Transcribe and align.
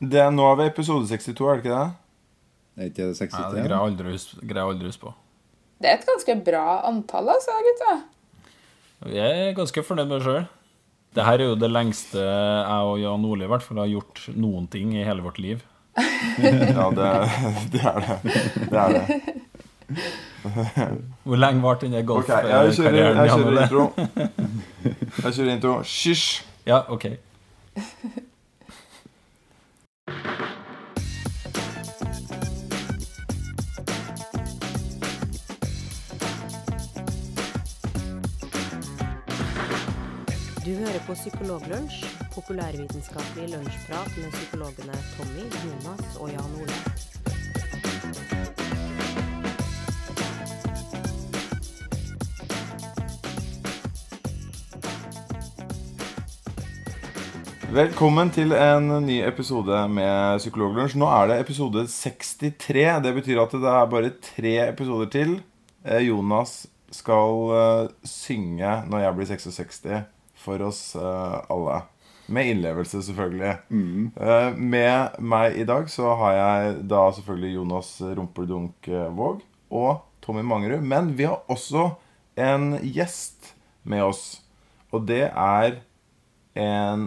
Det 0.00 0.20
er 0.22 0.30
nå 0.30 0.46
ved 0.58 0.66
episode 0.70 1.08
62, 1.10 1.40
er 1.40 1.56
det 1.58 1.64
ikke 1.64 1.74
det? 1.74 1.86
Er 2.78 2.90
ikke 2.92 3.06
det 3.08 3.16
63? 3.18 3.38
Ja, 3.38 3.48
det 3.50 3.64
greier 3.64 3.74
jeg 3.74 3.86
aldri 3.88 4.06
å 4.06 4.90
huske- 4.92 5.02
på. 5.08 5.14
Det 5.80 5.90
er 5.90 5.94
et 5.98 6.06
ganske 6.06 6.34
bra 6.44 6.62
antall, 6.88 7.28
altså, 7.28 7.50
gutta. 7.66 7.96
Jeg 9.14 9.48
er 9.48 9.52
ganske 9.54 9.82
fornøyd 9.86 10.08
med 10.10 10.18
det 10.20 10.26
sjøl. 10.26 10.46
Det 11.14 11.24
her 11.24 11.38
er 11.40 11.44
jo 11.48 11.54
det 11.56 11.70
lengste 11.70 12.18
jeg 12.20 12.86
og 12.92 12.98
Jan 13.00 13.24
Ole 13.24 13.44
i 13.44 13.48
hvert 13.48 13.62
fall 13.62 13.78
har 13.78 13.86
gjort 13.90 14.24
noen 14.36 14.66
ting 14.70 14.92
i 14.94 15.04
hele 15.06 15.22
vårt 15.22 15.38
liv. 15.38 15.62
Ja, 16.38 16.90
det, 16.94 17.08
det 17.72 17.82
er 17.82 17.98
det. 18.04 18.16
Det 18.70 18.78
er 18.78 18.88
det. 18.94 19.04
Hvor 21.24 21.36
lenge 21.40 21.62
varte 21.62 21.88
den 21.90 22.04
golfkarrieren? 22.06 22.68
Okay, 22.68 22.68
jeg 22.68 22.74
kjører, 22.76 23.14
jeg 23.18 23.30
kjører 23.30 23.62
intro. 23.64 23.84
Jeg 25.24 25.32
kjører 25.34 25.52
intro. 25.56 25.72
Hysj! 25.82 26.42
Ja, 26.68 26.82
OK. 26.92 27.06
Du 40.68 40.74
hører 40.76 41.00
på 41.06 41.14
Psykologlunsj, 41.16 42.02
populærvitenskapelig 42.34 43.46
lunsjprat 43.54 44.16
med 44.20 44.34
psykologene 44.34 44.96
Tommy, 45.14 45.44
Jonas 45.64 46.18
og 46.20 46.28
Jan 46.28 46.56
Ole. 46.60 46.74
Velkommen 57.72 58.34
til 58.36 58.52
en 58.52 58.90
ny 59.06 59.22
episode 59.24 59.80
med 59.88 60.44
Psykologlunsj. 60.44 60.98
Nå 61.00 61.08
er 61.14 61.32
det 61.32 61.40
episode 61.46 61.86
63. 61.94 62.84
Det 63.08 63.14
betyr 63.22 63.40
at 63.46 63.56
det 63.56 63.72
er 63.72 63.90
bare 63.96 64.12
tre 64.34 64.54
episoder 64.68 65.08
til. 65.16 65.34
Eh, 65.86 66.04
Jonas 66.10 66.66
skal 66.92 67.56
eh, 67.56 67.82
synge 68.04 68.76
når 68.92 69.06
jeg 69.06 69.16
blir 69.16 69.32
66 69.32 69.82
for 70.48 70.64
oss 70.68 70.82
eh, 70.96 71.38
alle. 71.52 71.82
Med 72.28 72.50
innlevelse, 72.52 73.00
selvfølgelig. 73.06 73.54
Eh, 74.20 74.56
Med 74.56 75.20
meg 75.24 75.56
i 75.60 75.64
dag 75.68 75.86
så 75.92 76.10
har 76.20 76.34
jeg 76.36 76.74
da 76.90 77.06
selvfølgelig 77.16 77.54
Jonas 77.54 77.92
Rumpeldunk 78.04 78.88
eh, 78.92 79.06
Våg 79.16 79.40
og 79.72 80.02
Tommy 80.24 80.44
Mangerud. 80.44 80.84
Men 80.84 81.14
vi 81.16 81.24
har 81.28 81.40
også 81.48 81.86
en 82.36 82.74
gjest 82.84 83.54
med 83.88 84.04
oss. 84.04 84.26
Og 84.92 85.06
det 85.08 85.26
er 85.30 85.78
en 86.58 87.06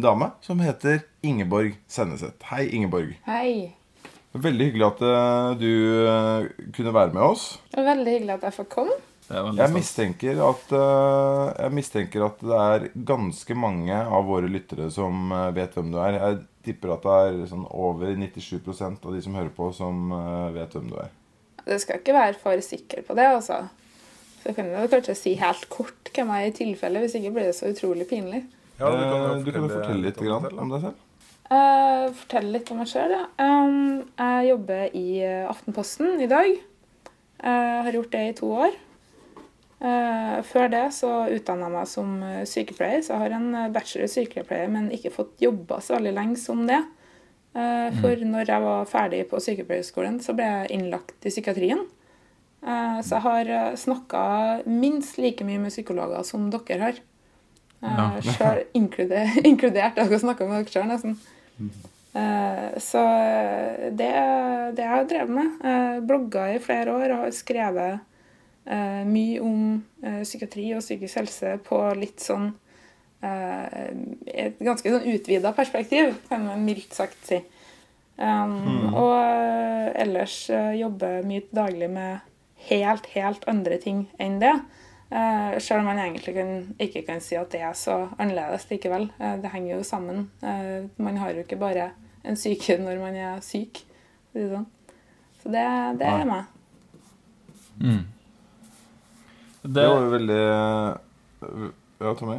dame 0.00 0.30
som 0.42 0.58
heter 0.62 1.04
Ingeborg 1.26 1.76
Senneset. 1.90 2.34
Hei, 2.50 2.64
Ingeborg. 2.74 3.14
Hei. 3.26 3.76
Veldig 4.34 4.68
hyggelig 4.70 4.86
at 4.86 5.00
du 5.58 5.70
kunne 6.76 6.94
være 6.94 7.14
med 7.14 7.24
oss. 7.26 7.46
Veldig 7.74 8.14
hyggelig 8.18 8.36
at 8.38 8.46
jeg 8.48 8.58
får 8.60 8.68
komme. 8.74 8.98
Jeg 9.30 9.70
mistenker 9.70 10.40
at, 10.42 10.72
eh, 10.74 11.48
jeg 11.62 11.74
mistenker 11.76 12.24
at 12.26 12.40
det 12.42 12.56
er 12.58 12.86
ganske 13.06 13.54
mange 13.54 13.94
av 13.94 14.26
våre 14.26 14.50
lyttere 14.50 14.88
som 14.90 15.30
eh, 15.30 15.50
vet 15.54 15.76
hvem 15.76 15.92
du 15.92 16.00
er. 16.02 16.18
Jeg 16.18 16.40
tipper 16.66 16.96
at 16.96 17.06
det 17.06 17.18
er 17.28 17.36
sånn 17.52 17.66
over 17.70 18.10
97% 18.10 19.06
av 19.06 19.14
de 19.14 19.22
som 19.22 19.36
hører 19.38 19.52
på, 19.54 19.68
som 19.76 20.10
eh, 20.16 20.48
vet 20.56 20.74
hvem 20.74 20.88
du 20.90 20.96
er. 20.98 21.14
Du 21.62 21.76
skal 21.78 22.00
ikke 22.00 22.16
være 22.16 22.40
for 22.42 22.64
sikker 22.64 23.04
på 23.06 23.14
det, 23.18 23.28
altså. 23.36 23.60
Så 24.40 24.56
kan 24.56 24.72
du 24.72 24.90
kanskje 24.90 25.14
si 25.14 25.36
helt 25.38 25.68
kort 25.70 26.10
hvem 26.16 26.34
jeg 26.34 26.48
er 26.48 26.50
i 26.50 26.56
tilfelle, 26.56 27.04
hvis 27.04 27.14
ikke 27.20 27.34
blir 27.36 27.50
det 27.52 27.54
så 27.60 27.70
utrolig 27.70 28.08
pinlig. 28.10 28.42
Ja, 28.80 28.90
du 28.90 29.52
kan 29.52 29.62
jo 29.68 29.70
fortelle 29.70 30.08
litt 30.08 30.20
om 30.24 30.74
deg 30.74 30.86
selv. 30.88 31.06
Uh, 31.50 32.06
fortelle 32.16 32.54
litt 32.54 32.70
om 32.72 32.78
meg 32.80 32.88
sjøl, 32.88 33.12
ja. 33.12 33.24
Um, 33.42 34.06
jeg 34.16 34.52
jobber 34.52 34.94
i 34.96 35.08
Aftenposten 35.50 36.22
i 36.24 36.30
dag. 36.30 36.54
Uh, 37.42 37.82
har 37.84 37.98
gjort 37.98 38.14
det 38.14 38.28
i 38.30 38.38
to 38.40 38.54
år. 38.64 38.78
Eh, 39.80 40.40
før 40.44 40.66
det 40.68 40.82
så 40.92 41.10
utdanna 41.32 41.70
jeg 41.70 41.72
meg 41.72 41.86
som 41.88 42.16
eh, 42.26 42.42
sykepleier, 42.48 43.00
så 43.00 43.14
jeg 43.14 43.22
har 43.22 43.34
en 43.38 43.46
eh, 43.56 43.70
bachelor 43.72 44.04
i 44.04 44.12
sykepleie, 44.12 44.66
men 44.68 44.90
ikke 44.92 45.12
fått 45.14 45.40
jobba 45.40 45.78
så 45.80 45.96
veldig 45.96 46.12
lenge 46.18 46.36
som 46.40 46.66
det. 46.68 46.82
Eh, 47.56 47.86
For 48.02 48.26
når 48.28 48.52
jeg 48.52 48.64
var 48.66 48.90
ferdig 48.90 49.22
på 49.30 49.40
sykepleierskolen, 49.40 50.18
så 50.20 50.36
ble 50.36 50.50
jeg 50.50 50.74
innlagt 50.76 51.24
i 51.24 51.32
psykiatrien. 51.32 51.86
Så 52.60 53.14
jeg 53.16 53.24
har 53.24 53.76
snakka 53.80 54.22
minst 54.68 55.16
like 55.16 55.46
mye 55.48 55.56
med 55.62 55.72
psykologer 55.72 56.20
som 56.28 56.50
dere 56.52 56.76
har. 56.82 56.98
Ja. 57.80 58.10
Sjøl 58.34 58.66
inkludert, 58.76 59.38
inkludert 59.48 59.96
dere 59.96 60.18
snakka 60.20 60.44
med 60.44 60.66
dere 60.66 60.74
sjøl, 60.74 60.90
nesten. 60.90 61.14
Så 62.84 63.00
det, 63.96 64.10
det 64.76 64.84
jeg 64.84 64.92
har 64.92 65.08
drevet 65.08 65.32
med. 65.38 66.04
Blogga 66.04 66.50
i 66.52 66.60
flere 66.60 66.92
år 66.92 67.14
og 67.14 67.24
har 67.24 67.32
skrevet 67.32 68.04
mye 69.06 69.40
om 69.42 69.62
eh, 70.02 70.20
psykiatri 70.22 70.68
og 70.76 70.84
psykisk 70.84 71.22
helse 71.22 71.56
på 71.66 71.78
litt 71.98 72.22
sånn 72.22 72.52
eh, 73.26 73.88
Et 74.30 74.60
ganske 74.62 74.92
sånn 74.92 75.08
utvida 75.10 75.52
perspektiv, 75.56 76.14
kan 76.28 76.44
man 76.46 76.62
mildt 76.64 76.94
sagt 76.94 77.18
si. 77.26 77.40
Um, 78.20 78.92
Og 78.92 79.14
eh, 79.16 79.88
ellers 80.02 80.42
eh, 80.52 80.76
jobber 80.82 81.24
mye 81.26 81.46
daglig 81.56 81.88
med 81.90 82.20
helt, 82.68 83.06
helt 83.14 83.46
andre 83.48 83.78
ting 83.80 84.04
enn 84.20 84.38
det. 84.42 84.52
Uh, 85.10 85.56
selv 85.58 85.80
om 85.80 85.88
man 85.88 85.98
egentlig 85.98 86.36
kan, 86.36 86.50
ikke 86.78 87.02
kan 87.02 87.22
si 87.24 87.34
at 87.34 87.50
det 87.50 87.64
er 87.66 87.72
så 87.74 87.96
annerledes 88.14 88.68
likevel. 88.70 89.08
Eh, 89.18 89.40
det 89.42 89.50
henger 89.50 89.72
jo 89.72 89.82
sammen. 89.82 90.28
Eh, 90.38 90.86
man 91.02 91.16
har 91.18 91.32
jo 91.34 91.42
ikke 91.42 91.58
bare 91.58 91.88
en 92.22 92.38
syke 92.38 92.76
når 92.78 93.00
man 93.02 93.16
er 93.18 93.40
syk. 93.42 93.82
Sånn. 94.36 94.68
Så 95.40 95.50
det, 95.50 95.66
det 95.98 96.06
er 96.06 96.28
meg. 96.28 96.44
Mm. 97.80 98.04
Det 99.62 99.74
Det, 99.76 99.86
var 99.88 100.02
jo 100.06 100.10
veldig 100.14 100.40
eh, 100.40 101.70
Ja, 102.00 102.14
Tommy? 102.16 102.38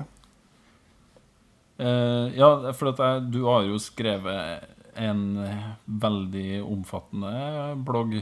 Uh, 1.82 2.28
ja, 2.38 2.50
for 2.78 2.92
at 2.92 3.00
jeg, 3.02 3.22
du 3.34 3.40
har 3.48 3.66
jo 3.66 3.80
skrevet 3.82 4.68
en 5.02 5.22
veldig 5.86 6.60
omfattende 6.68 7.32
blogg. 7.88 8.20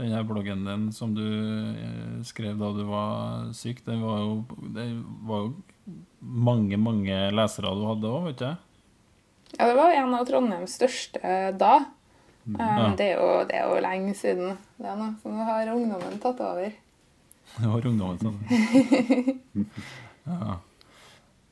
Den 0.00 0.12
her 0.16 0.24
bloggen 0.24 0.64
din 0.64 0.88
som 0.96 1.12
du 1.16 1.22
eh, 1.22 2.20
skrev 2.24 2.56
da 2.60 2.70
du 2.72 2.82
var 2.88 3.50
syk, 3.56 3.82
den 3.84 4.00
var 4.04 4.22
jo, 4.24 4.34
det 4.74 4.86
var 5.28 5.46
jo 5.46 5.94
mange, 6.20 6.78
mange 6.80 7.16
lesere 7.36 7.72
du 7.76 7.84
hadde 7.88 8.08
òg, 8.10 8.28
vet 8.30 8.42
du? 8.42 8.50
Ja, 9.58 9.66
det 9.66 9.74
var 9.76 9.92
en 9.92 10.14
av 10.16 10.26
Trondheims 10.28 10.76
største 10.80 11.20
da. 11.60 11.74
Eh, 12.48 12.60
Ja. 12.60 12.94
det, 12.96 13.10
er 13.12 13.18
jo, 13.20 13.28
det 13.48 13.58
er 13.60 13.68
jo 13.68 13.80
lenge 13.84 14.14
siden. 14.16 14.56
Det 14.80 14.88
er 14.88 14.96
noe 14.96 15.34
nå 15.36 15.48
har 15.48 15.72
ungdommen 15.74 16.20
tatt 16.22 16.40
over. 16.40 16.72
Det 17.58 17.68
var 17.68 17.86
ungdommen 17.92 18.18
sånn. 18.22 19.66
Ja. 20.30 20.60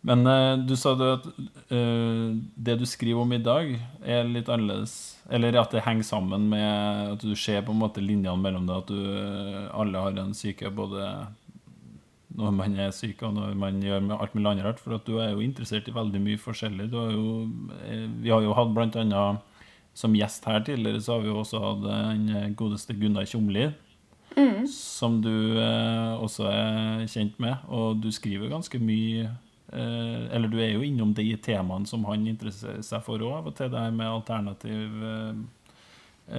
Men 0.01 0.27
eh, 0.27 0.59
du 0.63 0.77
sa 0.79 0.95
det 0.95 1.09
at 1.17 1.27
uh, 1.73 2.37
det 2.55 2.77
du 2.81 2.87
skriver 2.87 3.25
om 3.25 3.33
i 3.35 3.41
dag, 3.43 3.75
er 4.07 4.29
litt 4.29 4.49
annerledes. 4.49 4.95
Eller 5.35 5.59
at 5.61 5.75
det 5.75 5.83
henger 5.85 6.07
sammen 6.07 6.47
med 6.53 7.17
at 7.17 7.25
du 7.25 7.35
ser 7.37 7.65
på 7.67 7.75
en 7.75 7.83
måte 7.83 8.05
linjene 8.05 8.39
mellom 8.41 8.69
det, 8.69 8.79
at 8.79 8.93
du 8.93 9.03
eh, 9.03 9.67
alle 9.77 10.05
har 10.07 10.23
en 10.23 10.33
syke 10.37 10.71
både 10.73 11.11
når 12.39 12.55
man 12.55 12.77
er 12.79 12.93
syk 12.95 13.25
og 13.27 13.35
når 13.35 13.57
man 13.59 13.81
gjør 13.83 14.05
med 14.05 14.15
alt 14.15 14.35
mulig 14.37 14.53
annet 14.53 14.69
rart. 14.69 14.81
For 14.81 14.95
at 14.97 15.09
du 15.09 15.19
er 15.19 15.33
jo 15.33 15.43
interessert 15.43 15.91
i 15.91 15.97
veldig 15.97 16.23
mye 16.23 16.41
forskjellig. 16.41 16.87
Du 16.93 16.97
har 17.01 17.11
jo, 17.11 17.27
vi 18.23 18.31
har 18.31 18.45
jo 18.45 18.55
hatt 18.57 18.73
blant 18.77 18.97
annet 19.01 19.45
som 19.99 20.15
gjest 20.15 20.47
her 20.47 20.63
tidligere, 20.63 21.03
så 21.03 21.17
har 21.17 21.25
vi 21.25 21.33
jo 21.33 21.41
også 21.41 21.59
hatt 21.65 21.83
den 21.83 22.55
godeste 22.57 22.95
Gunnar 22.95 23.27
Tjomli 23.27 23.67
som 24.69 25.21
du 25.23 25.59
eh, 25.59 26.15
også 26.23 26.49
er 26.51 27.05
kjent 27.11 27.39
med. 27.43 27.57
Og 27.69 28.01
du 28.03 28.11
skriver 28.15 28.51
ganske 28.53 28.81
mye 28.83 29.27
eh, 29.27 30.25
Eller 30.35 30.51
du 30.51 30.59
er 30.61 30.75
jo 30.75 30.85
innom 30.87 31.15
de 31.17 31.31
temaene 31.43 31.89
som 31.89 32.05
han 32.09 32.27
interesserer 32.29 32.83
seg 32.87 33.05
for 33.07 33.23
òg, 33.23 33.39
av 33.41 33.51
og 33.51 33.57
til. 33.59 33.71
Det 33.73 33.85
her 33.85 33.95
med 33.95 34.11
alternativ 34.11 35.07
eh, 35.13 35.41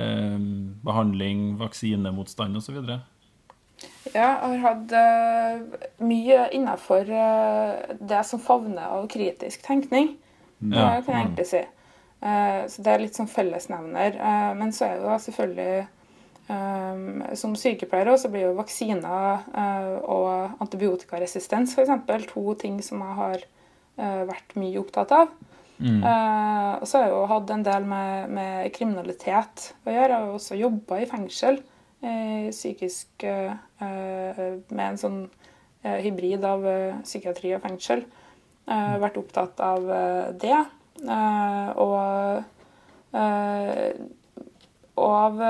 eh, 0.01 0.37
behandling, 0.85 1.57
vaksinemotstand 1.59 2.61
osv. 2.61 2.81
Ja, 4.11 4.33
jeg 4.43 4.59
har 4.59 4.63
hatt 4.63 4.91
uh, 4.91 5.83
mye 6.03 6.49
innafor 6.51 7.07
det 7.07 8.23
som 8.27 8.41
favner 8.43 8.89
av 8.97 9.05
kritisk 9.11 9.61
tenkning. 9.63 10.17
Ja. 10.59 10.97
Det 10.97 11.05
kan 11.05 11.13
jeg 11.13 11.21
egentlig 11.21 11.45
si. 11.47 11.61
Uh, 12.19 12.65
så 12.67 12.83
det 12.83 12.91
er 12.91 13.03
litt 13.05 13.15
sånn 13.15 13.31
fellesnevner. 13.31 14.17
Men 14.59 14.73
så 14.75 14.89
er 14.89 14.99
det 14.99 15.07
da 15.07 15.15
selvfølgelig 15.23 15.85
Som 17.37 17.53
sykepleier 17.59 18.09
også 18.09 18.31
blir 18.33 18.47
jo 18.47 18.55
vaksiner 18.57 19.43
eh, 19.53 19.91
og 20.01 20.61
antibiotikaresistens 20.63 21.75
f.eks. 21.77 22.25
to 22.31 22.55
ting 22.57 22.79
som 22.81 23.03
jeg 23.05 23.17
har 23.19 23.43
eh, 23.43 24.23
vært 24.25 24.55
mye 24.57 24.79
opptatt 24.81 25.13
av. 25.13 25.35
Mm. 25.77 26.01
Eh, 26.01 26.71
og 26.81 26.87
så 26.89 26.97
har 26.97 27.05
jeg 27.05 27.13
jo 27.13 27.27
hatt 27.29 27.53
en 27.53 27.67
del 27.67 27.85
med, 27.91 28.33
med 28.33 28.71
kriminalitet 28.73 29.69
å 29.85 29.93
gjøre. 29.93 30.09
Jeg 30.09 30.15
har 30.15 30.25
jo 30.25 30.39
også 30.39 30.59
jobba 30.59 31.03
i 31.03 31.09
fengsel, 31.11 31.61
psykisk 31.99 33.25
med 33.27 34.83
en 34.85 34.99
sånn 35.01 35.17
hybrid 35.83 36.45
av 36.47 36.63
psykiatri 37.03 37.51
og 37.57 37.65
fengsel. 37.65 38.05
Vært 39.03 39.17
opptatt 39.19 39.59
av 39.59 39.83
det. 40.39 40.61
Og 41.75 41.99
og 44.99 45.13
av, 45.15 45.41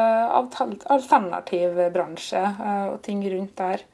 alternativ 0.62 1.80
bransje 1.94 2.42
eh, 2.42 2.86
og 2.94 3.00
ting 3.06 3.24
rundt 3.32 3.56
der. 3.58 3.86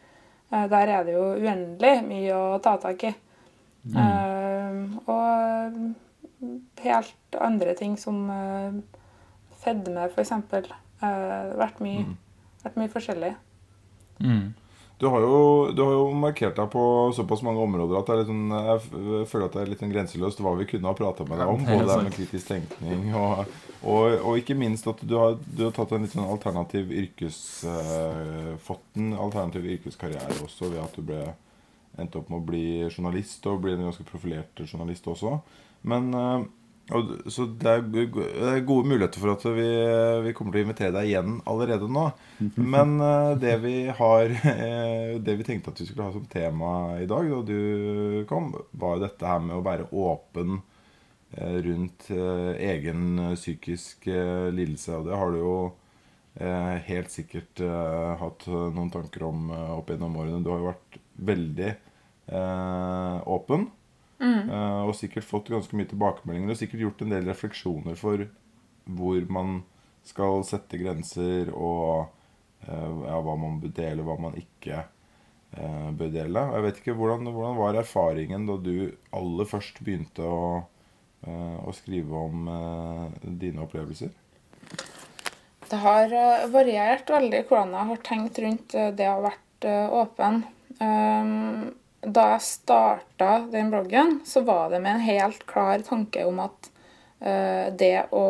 Eh, 0.52 0.66
der 0.72 0.94
er 0.98 1.06
det 1.08 1.16
jo 1.16 1.28
uendelig 1.36 1.96
mye 2.08 2.36
å 2.36 2.60
ta 2.64 2.78
tak 2.82 3.08
i. 3.12 3.14
Mm. 3.86 4.96
og 5.06 5.76
helt 6.82 7.36
andre 7.38 7.76
ting 7.78 7.98
som 8.02 8.24
eh, 8.34 8.78
fedme, 9.62 10.08
f.eks. 10.10 10.32
Det 10.50 10.64
har 11.04 11.52
vært 11.60 11.82
mye, 11.84 12.06
vært 12.64 12.80
mye 12.80 12.92
forskjellig. 12.94 13.34
Mm. 14.24 14.54
Du 15.00 15.08
har, 15.12 15.20
jo, 15.20 15.40
du 15.76 15.82
har 15.84 15.92
jo 15.92 16.04
markert 16.16 16.56
deg 16.56 16.70
på 16.72 16.82
såpass 17.18 17.42
mange 17.44 17.60
områder 17.60 17.98
at 18.00 18.12
sånn, 18.30 18.46
jeg 18.54 19.26
føler 19.28 19.50
at 19.50 19.58
det 19.58 19.64
er 19.66 19.72
litt 19.74 19.82
sånn 19.84 19.92
grenseløst 19.92 20.40
hva 20.40 20.54
vi 20.56 20.68
kunne 20.70 20.88
ha 20.88 20.96
prata 20.96 21.26
med 21.28 21.42
deg 21.42 21.52
om. 21.52 21.66
Både 21.68 21.88
det 21.90 21.98
med 22.06 22.16
kritisk 22.16 22.48
tenkning 22.48 23.10
og, 23.12 23.42
og, 23.82 24.16
og 24.22 24.40
ikke 24.40 24.56
minst 24.56 24.88
at 24.88 25.04
du 25.04 25.18
har, 25.20 25.36
du 25.44 25.66
har 25.66 25.74
tatt 25.76 25.92
en 25.98 26.08
litt 26.08 26.16
sånn 26.16 26.30
alternativ 26.32 26.94
yrkes... 26.96 27.40
eh, 27.68 28.54
fått 28.64 29.02
en 29.02 29.12
alternativ 29.20 29.68
yrkeskarriere 29.76 30.40
også 30.46 30.72
ved 30.72 30.80
at 30.86 30.96
du 30.96 31.04
ble 31.12 31.22
endte 32.00 32.20
opp 32.22 32.32
med 32.32 32.40
å 32.40 32.48
bli 32.48 32.66
journalist 32.88 33.44
og 33.52 33.66
bli 33.68 33.76
en 33.76 33.90
ganske 33.90 34.08
profilert 34.08 34.64
journalist 34.64 35.12
også. 35.12 35.36
Men 35.92 36.08
eh, 36.16 36.48
og, 36.94 37.14
Så 37.34 37.48
det 37.58 37.70
er, 37.70 37.82
det 37.90 38.50
er 38.52 38.60
gode 38.68 38.90
muligheter 38.90 39.22
for 39.22 39.34
at 39.34 39.46
vi, 39.58 39.70
vi 40.28 40.34
kommer 40.38 40.54
til 40.54 40.62
å 40.62 40.66
invitere 40.68 40.94
deg 40.94 41.10
igjen 41.10 41.40
allerede 41.50 41.90
nå. 41.90 42.06
Men 42.76 43.00
eh, 43.02 43.32
det 43.42 43.56
vi 43.64 43.76
har 43.90 44.34
eh, 44.54 45.16
Det 45.24 45.38
vi 45.40 45.48
tenkte 45.48 45.74
at 45.74 45.82
vi 45.82 45.88
skulle 45.90 46.06
ha 46.06 46.14
som 46.14 46.28
tema 46.30 47.00
i 47.02 47.08
dag 47.10 47.32
da 47.32 47.42
du 47.48 48.26
kom, 48.30 48.54
var 48.78 48.98
jo 48.98 49.06
dette 49.08 49.32
her 49.32 49.42
med 49.42 49.58
å 49.58 49.66
være 49.66 49.90
åpen 49.90 50.60
eh, 51.34 51.58
rundt 51.66 52.12
egen 52.12 53.34
psykisk 53.34 54.06
lidelse. 54.06 55.00
Og 55.00 55.10
det 55.10 55.18
har 55.18 55.34
du 55.34 55.42
jo 55.42 55.58
helt 56.36 57.14
sikkert 57.14 57.62
hatt 58.20 58.42
noen 58.52 58.90
tanker 58.92 59.24
om 59.24 59.54
opp 59.54 59.88
gjennom 59.88 60.18
årene. 60.20 60.42
Du 60.44 60.50
har 60.52 60.60
jo 60.60 60.68
vært 60.68 60.98
veldig 61.30 61.70
åpen. 63.32 63.70
Eh, 64.24 64.82
og 64.86 64.96
sikkert 64.98 65.28
fått 65.28 65.52
ganske 65.54 65.78
mye 65.78 65.90
tilbakemeldinger 65.92 66.54
og 66.54 66.60
sikkert 66.60 66.86
gjort 66.86 67.06
en 67.06 67.16
del 67.16 67.30
refleksjoner 67.30 67.98
for 68.00 68.28
hvor 68.86 69.32
man 69.34 69.64
skal 70.06 70.44
sette 70.46 70.80
grenser, 70.80 71.50
og 71.54 72.06
eh, 72.68 72.92
ja, 73.08 73.18
hva 73.26 73.38
man 73.40 73.60
bør 73.64 73.74
dele, 73.80 74.06
hva 74.06 74.18
man 74.22 74.38
ikke 74.40 74.84
eh, 74.84 75.90
bør 75.98 76.12
dele. 76.14 76.46
Jeg 76.54 76.66
vet 76.68 76.82
ikke, 76.82 76.98
hvordan, 77.00 77.32
hvordan 77.34 77.58
var 77.60 77.80
erfaringen 77.82 78.46
da 78.50 78.60
du 78.62 78.76
aller 79.16 79.50
først 79.50 79.82
begynte 79.86 80.26
å, 80.26 80.44
eh, 81.26 81.58
å 81.66 81.74
skrive 81.76 82.22
om 82.28 82.52
eh, 82.54 83.32
dine 83.42 83.66
opplevelser? 83.66 84.14
Det 85.66 85.80
har 85.82 86.12
variert 86.54 87.10
veldig 87.10 87.42
hvordan 87.50 87.74
jeg 87.74 87.90
har 87.90 88.04
tenkt 88.06 88.38
rundt 88.44 88.76
det 88.76 89.08
å 89.10 89.16
ha 89.16 89.24
vært 89.32 89.66
åpen. 89.98 90.44
Um, 90.78 91.72
Da 92.06 92.26
jeg 92.36 92.46
starta 92.46 93.30
den 93.52 93.72
bloggen, 93.74 94.20
så 94.26 94.44
var 94.46 94.70
det 94.70 94.82
med 94.84 94.98
en 95.00 95.06
helt 95.08 95.46
klar 95.50 95.82
tanke 95.86 96.26
om 96.28 96.40
at 96.44 96.70
uh, 97.26 97.74
det 97.74 98.08
å 98.14 98.26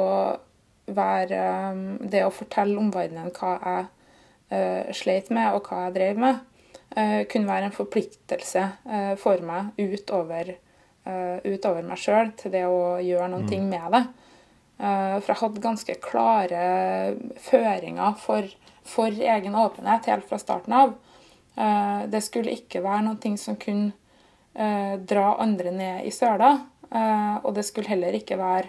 være 0.85 1.39
um, 1.73 1.79
Det 1.97 2.21
å 2.21 2.33
fortelle 2.33 2.77
omverdenen 2.77 3.33
hva 3.33 3.55
jeg 3.57 3.87
uh, 4.53 4.93
sleit 4.93 5.31
med, 5.33 5.55
og 5.57 5.65
hva 5.67 5.87
jeg 5.87 5.95
drev 5.97 6.21
med, 6.21 6.43
uh, 6.95 7.23
kunne 7.31 7.49
være 7.49 7.71
en 7.71 7.75
forpliktelse 7.75 8.67
eh, 8.85 9.15
for 9.19 9.41
meg 9.43 9.73
utover, 9.81 10.53
eh, 11.03 11.37
utover 11.43 11.83
meg 11.83 11.99
sjøl 11.99 12.31
til 12.39 12.53
det 12.53 12.63
å 12.69 12.95
gjøre 13.03 13.31
noen 13.33 13.49
ting 13.49 13.65
med 13.69 13.89
det. 13.95 14.03
Eh, 14.79 15.17
For 15.21 15.31
jeg 15.31 15.41
hadde 15.41 15.63
ganske 15.63 15.97
klare 16.03 16.63
føringer 17.39 18.15
for, 18.19 18.47
for 18.83 19.07
egen 19.07 19.55
åpenhet 19.55 20.09
helt 20.11 20.27
fra 20.29 20.39
starten 20.41 20.75
av. 20.75 20.95
Eh, 21.57 22.05
Det 22.07 22.21
skulle 22.23 22.51
ikke 22.51 22.81
være 22.83 23.01
noe 23.07 23.37
som 23.37 23.55
kunne 23.55 23.91
eh, 24.55 24.97
dra 24.99 25.35
andre 25.39 25.71
ned 25.71 26.05
i 26.05 26.11
søla. 26.11 26.53
eh, 26.91 27.37
Og 27.43 27.53
det 27.55 27.65
skulle 27.65 27.87
heller 27.89 28.13
ikke 28.13 28.37
være 28.37 28.67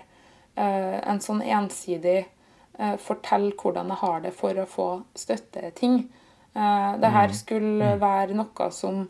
eh, 0.56 1.00
en 1.10 1.18
sånn 1.20 1.42
ensidig 1.42 2.26
eh, 2.78 2.96
fortell 2.96 3.52
hvordan 3.52 3.88
jeg 3.88 3.96
har 4.02 4.20
det 4.20 4.32
for 4.34 4.54
å 4.54 4.66
få 4.66 4.88
støtte-ting. 5.14 6.08
Eh, 6.54 6.96
Det 7.00 7.10
her 7.12 7.28
skulle 7.32 7.98
være 8.00 8.34
noe 8.34 8.70
som 8.70 9.08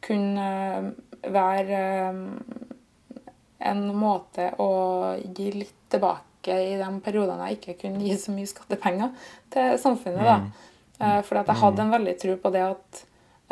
kunne 0.00 0.94
være 1.22 1.78
en 3.60 3.80
måte 3.98 4.52
å 4.62 4.68
gi 5.34 5.50
litt 5.52 5.74
tilbake 5.90 6.54
i 6.54 6.76
de 6.78 6.88
periodene 7.04 7.48
jeg 7.50 7.58
ikke 7.58 7.74
kunne 7.82 8.04
gi 8.06 8.14
så 8.16 8.32
mye 8.32 8.46
skattepenger 8.46 9.10
til 9.50 9.74
samfunnet. 9.82 10.22
da. 10.24 10.36
Eh, 11.00 11.20
For 11.22 11.38
at 11.38 11.46
jeg 11.46 11.60
hadde 11.62 11.82
en 11.84 11.90
veldig 11.94 12.14
tro 12.18 12.36
på 12.42 12.50
det 12.52 12.62
at, 12.66 13.02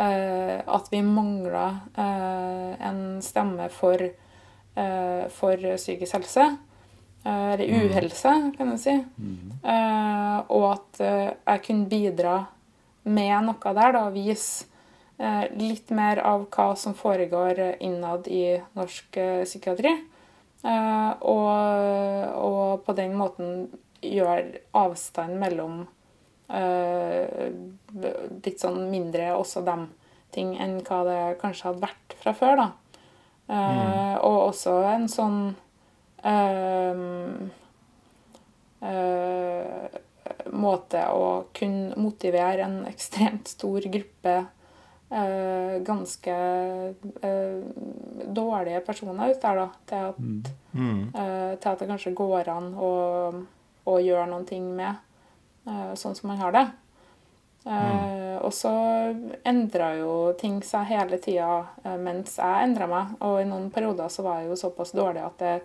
eh, 0.03 0.63
at 0.67 0.89
vi 0.91 1.01
mangla 1.03 1.67
eh, 1.97 2.87
en 2.89 3.21
stemme 3.23 3.69
for, 3.71 4.03
eh, 4.03 5.29
for 5.31 5.57
psykisk 5.77 6.13
helse. 6.19 6.47
eh, 7.25 7.53
Eller 7.55 7.71
uhelse, 7.87 8.33
kan 8.57 8.71
jeg 8.75 8.79
si. 8.83 8.97
Eh, 9.65 10.39
og 10.49 10.73
at 10.73 11.01
eh, 11.01 11.31
jeg 11.47 11.63
kunne 11.69 11.89
bidra 11.89 12.47
med 13.05 13.45
noe 13.47 13.75
der, 13.75 13.93
da, 13.93 14.11
vise 14.11 14.67
eh, 15.19 15.47
litt 15.57 15.91
mer 15.91 16.19
av 16.19 16.49
hva 16.51 16.75
som 16.77 16.95
foregår 16.95 17.77
innad 17.81 18.27
i 18.29 18.61
norsk 18.75 19.19
psykiatri. 19.45 19.95
Eh, 20.67 21.13
og, 21.23 22.35
og 22.43 22.83
på 22.85 22.93
den 22.99 23.15
måten 23.15 23.69
gjøre 24.03 24.59
avstand 24.75 25.39
mellom 25.39 25.85
litt 28.47 28.61
sånn 28.63 28.85
mindre 28.91 29.33
også 29.35 29.65
dem 29.67 29.89
ting 30.35 30.53
enn 30.61 30.81
hva 30.87 31.03
det 31.07 31.21
kanskje 31.41 31.71
hadde 31.71 31.85
vært 31.87 32.17
fra 32.21 32.33
før, 32.37 32.57
da. 32.61 32.67
Mm. 33.47 34.19
Og 34.27 34.37
også 34.49 34.73
en 34.91 35.07
sånn 35.11 35.39
eh, 36.27 36.97
eh, 38.83 39.87
måte 40.51 41.05
å 41.15 41.47
kunne 41.57 41.95
motivere 42.01 42.67
en 42.67 42.81
ekstremt 42.91 43.49
stor 43.55 43.87
gruppe 43.93 44.35
eh, 45.11 45.77
ganske 45.87 46.37
eh, 47.23 47.61
dårlige 48.27 48.83
personer 48.87 49.31
ut 49.35 49.41
der, 49.43 49.63
da, 49.63 49.69
til 49.87 50.11
at, 50.11 50.53
Mm. 50.77 51.03
eh, 51.15 51.57
til 51.57 51.71
at 51.71 51.79
det 51.79 51.89
kanskje 51.89 52.15
går 52.19 52.49
an 52.53 52.75
å, 52.75 52.91
å 53.87 53.95
gjøre 54.03 54.27
noen 54.29 54.45
ting 54.45 54.67
med, 54.77 54.97
eh, 54.97 55.06
sånn 55.67 56.15
som 56.15 56.29
man 56.31 56.39
har 56.39 56.53
det. 56.55 56.67
Mm. 57.67 58.17
Og 58.47 58.53
så 58.55 58.71
endra 59.47 59.91
jo 59.99 60.13
ting 60.39 60.61
seg 60.65 60.87
hele 60.93 61.19
tida 61.23 61.65
eh, 61.83 61.97
mens 61.99 62.39
jeg 62.39 62.69
endra 62.69 62.89
meg. 62.91 63.17
Og 63.27 63.41
i 63.43 63.49
noen 63.49 63.71
perioder 63.75 64.13
så 64.13 64.25
var 64.27 64.41
jeg 64.41 64.53
jo 64.53 64.61
såpass 64.61 64.95
dårlig 64.97 65.25
at 65.27 65.43
det, 65.43 65.57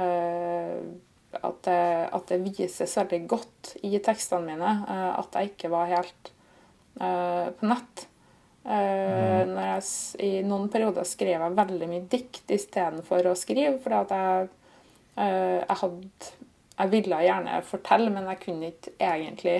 eh, 0.00 0.78
at 1.38 1.58
det, 1.66 1.80
at 2.16 2.32
det 2.32 2.40
vises 2.46 2.96
veldig 3.00 3.22
godt 3.28 3.74
i 3.84 3.92
tekstene 4.04 4.54
mine 4.54 4.74
eh, 4.88 5.10
at 5.20 5.36
jeg 5.36 5.52
ikke 5.52 5.72
var 5.74 5.92
helt 5.92 6.32
eh, 7.00 7.48
på 7.58 7.72
nett. 7.74 8.06
Mm. 8.68 9.54
jeg, 9.56 9.84
I 10.20 10.30
noen 10.44 10.66
perioder 10.68 11.06
skrev 11.08 11.40
jeg 11.40 11.56
veldig 11.56 11.86
mye 11.88 12.04
dikt 12.10 12.50
istedenfor 12.52 13.30
å 13.30 13.36
skrive. 13.38 13.78
fordi 13.80 14.00
at 14.02 14.10
jeg, 14.12 14.48
eh, 15.16 15.60
jeg 15.62 15.78
hadde 15.82 16.32
Jeg 16.78 16.92
ville 16.92 17.18
gjerne 17.24 17.58
fortelle, 17.66 18.10
men 18.14 18.28
jeg 18.30 18.40
kunne 18.44 18.70
ikke 18.72 18.94
egentlig 19.02 19.58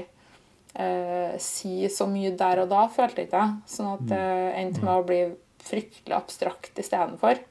eh, 0.78 1.34
si 1.42 1.88
så 1.90 2.06
mye 2.10 2.32
der 2.38 2.62
og 2.62 2.70
da, 2.70 2.86
følte 2.94 3.26
ikke 3.26 3.42
jeg. 3.42 3.56
Sånn 3.74 3.92
at 3.96 4.04
det 4.12 4.24
endte 4.60 4.84
med 4.84 4.94
å 4.94 5.06
bli 5.06 5.20
fryktelig 5.68 6.16
abstrakt 6.16 6.78
istedenfor. 6.80 7.42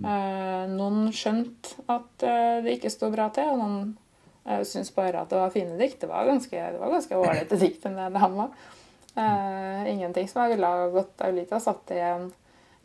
Eh, 0.00 0.64
noen 0.70 1.10
skjønte 1.14 1.86
at 1.90 2.26
eh, 2.26 2.58
det 2.64 2.78
ikke 2.78 2.92
sto 2.92 3.10
bra 3.12 3.28
til, 3.34 3.52
og 3.52 3.62
noen 3.62 3.80
eh, 4.46 4.62
syntes 4.66 4.92
bare 4.96 5.22
at 5.22 5.32
det 5.32 5.40
var 5.40 5.54
fine 5.54 5.78
dikt. 5.80 6.00
Det 6.02 6.10
var 6.10 6.28
ganske, 6.28 6.66
det 6.74 6.82
var 6.82 6.94
ganske 6.94 7.22
ålreite 7.22 7.60
dikt, 7.60 7.86
enn 7.86 7.98
det, 7.98 8.10
han 8.22 8.38
var. 8.38 8.54
Eh, 9.14 9.90
ingenting 9.90 10.28
som 10.30 10.44
jeg 10.44 10.56
ville 10.56 10.70
ha 10.70 10.86
gått 10.92 11.26
av 11.26 11.34
lite 11.34 11.56
av. 11.56 11.64
satt 11.64 11.94
i 11.94 12.02
en 12.04 12.30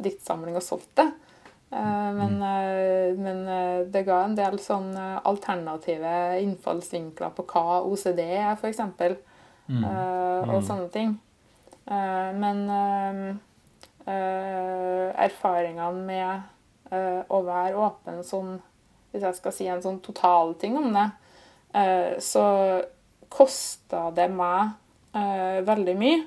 diktsamling 0.01 0.57
og 0.57 0.65
solgt 0.65 0.91
det. 0.99 1.09
Eh, 1.75 2.11
men 2.15 2.35
eh, 2.41 3.17
men 3.19 3.47
eh, 3.47 3.79
det 3.91 4.05
ga 4.07 4.21
en 4.23 4.35
del 4.37 4.59
sånn 4.63 4.93
eh, 4.95 5.17
alternative 5.27 6.39
innfallsvinkler 6.43 7.33
på 7.35 7.43
hva 7.51 7.81
OCD 7.83 8.21
er, 8.23 8.53
f.eks. 8.55 8.79
Mm. 9.65 9.81
og 10.53 10.59
sånne 10.61 10.91
ting. 10.93 11.15
Men 12.37 12.59
erfaringene 14.05 16.03
med 16.05 16.93
å 17.33 17.39
være 17.47 17.79
åpen 17.81 18.19
sånn 18.25 18.51
Hvis 19.09 19.25
jeg 19.25 19.37
skal 19.39 19.55
si 19.57 19.65
en 19.71 19.81
sånn 19.81 19.97
totalting 20.05 20.77
om 20.77 20.93
det, 20.93 21.07
så 22.21 22.45
kosta 23.33 24.11
det 24.13 24.29
meg 24.37 24.77
veldig 25.65 25.97
mye. 25.97 26.21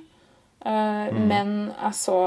Eh, 0.66 1.14
Men 1.14 1.52
jeg 1.70 1.94
så 1.94 2.18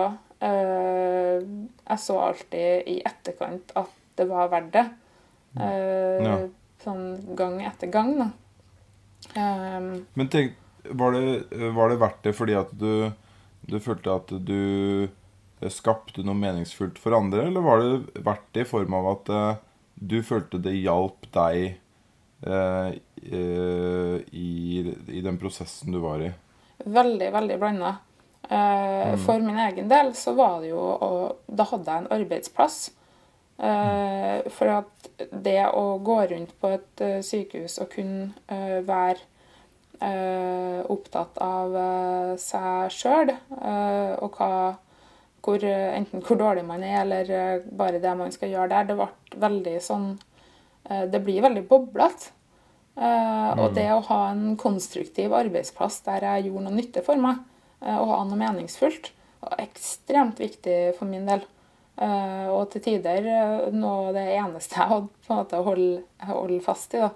Jeg 0.42 2.00
så 2.02 2.18
alltid 2.20 2.88
i 2.90 2.96
etterkant 3.06 3.72
at 3.78 3.92
det 4.18 4.26
var 4.30 4.50
verdt 4.52 4.72
det. 4.74 4.86
Eh, 5.60 6.24
Ja. 6.26 6.36
sånn 6.84 7.36
gang 7.38 7.60
etter 7.62 7.92
gang. 7.94 8.16
da. 8.18 8.30
Um, 9.38 10.06
Men 10.16 10.28
tenk, 10.34 10.54
var 10.90 11.12
det, 11.14 11.44
var 11.76 11.90
det 11.90 12.00
verdt 12.02 12.24
det 12.26 12.34
fordi 12.36 12.56
at 12.58 12.72
du, 12.74 13.12
du 13.70 13.80
følte 13.80 14.16
at 14.16 14.32
du 14.46 15.04
eh, 15.62 15.70
skapte 15.70 16.24
noe 16.26 16.34
meningsfullt 16.40 16.98
for 16.98 17.14
andre, 17.14 17.46
eller 17.48 17.62
var 17.62 17.84
det 17.84 18.24
verdt 18.26 18.48
det 18.58 18.66
i 18.66 18.70
form 18.72 18.94
av 18.98 19.12
at 19.14 19.30
eh, 19.30 19.56
du 20.02 20.18
følte 20.26 20.58
det 20.58 20.74
hjalp 20.80 21.28
deg 21.36 21.78
eh, 22.48 22.96
eh, 23.22 24.16
i, 24.34 24.82
i 25.14 25.22
den 25.22 25.38
prosessen 25.38 25.94
du 25.94 26.00
var 26.02 26.24
i? 26.26 26.32
veldig, 26.82 27.28
veldig 27.32 27.60
blanda. 27.62 27.92
Eh, 28.52 29.18
For 29.18 29.40
min 29.40 29.60
egen 29.60 29.88
del 29.88 30.12
så 30.18 30.34
var 30.36 30.60
det 30.62 30.74
jo 30.74 30.82
å 30.82 31.12
Da 31.48 31.68
hadde 31.70 31.88
jeg 31.88 32.04
en 32.04 32.14
arbeidsplass. 32.20 32.80
Eh, 33.62 34.48
for 34.52 34.74
at 34.74 35.12
det 35.32 35.60
å 35.70 36.00
gå 36.04 36.18
rundt 36.32 36.56
på 36.60 36.72
et 36.76 37.04
eh, 37.06 37.20
sykehus 37.24 37.78
og 37.84 37.92
kunne 37.96 38.82
være 38.88 39.30
opptatt 40.90 41.36
av 41.46 41.76
seg 42.42 42.88
sjøl 42.90 43.30
og 43.30 44.40
hva 44.40 44.48
hvor, 45.46 45.62
enten 45.62 46.24
hvor 46.26 46.40
dårlig 46.40 46.64
man 46.66 46.82
er, 46.82 47.04
eller 47.04 47.62
bare 47.70 48.00
det 48.02 48.16
man 48.18 48.34
skal 48.34 48.50
gjøre 48.50 48.72
der, 48.72 48.88
det 48.90 48.96
ble 48.98 49.08
veldig 49.46 49.76
sånn 49.86 50.08
Det 50.90 51.22
blir 51.22 51.46
veldig 51.46 51.64
boblete. 51.70 52.34
Og 52.98 53.78
det 53.78 53.86
å 53.94 54.02
ha 54.10 54.20
en 54.32 54.58
konstruktiv 54.58 55.38
arbeidsplass 55.38 56.02
der 56.10 56.26
jeg 56.32 56.50
gjorde 56.50 56.66
noe 56.66 56.80
nytte 56.80 57.06
for 57.06 57.22
meg, 57.22 57.46
eh, 57.82 57.98
og 57.98 58.14
ha 58.14 58.22
noe 58.28 58.40
meningsfullt, 58.40 59.12
ekstremt 59.62 60.42
viktig 60.42 60.94
for 60.98 61.10
min 61.10 61.28
del. 61.30 61.44
Eh, 62.02 62.48
og 62.50 62.70
til 62.74 62.84
tider 62.86 63.28
eh, 63.28 63.68
noe 63.76 64.14
det 64.16 64.28
eneste 64.38 64.78
jeg 64.80 64.92
hadde 64.94 65.26
på 65.26 65.34
en 65.34 65.42
måte 65.42 65.60
å 65.60 65.68
holde, 65.68 66.02
holde 66.30 66.62
fast 66.66 66.96
i. 66.98 67.04
da. 67.04 67.12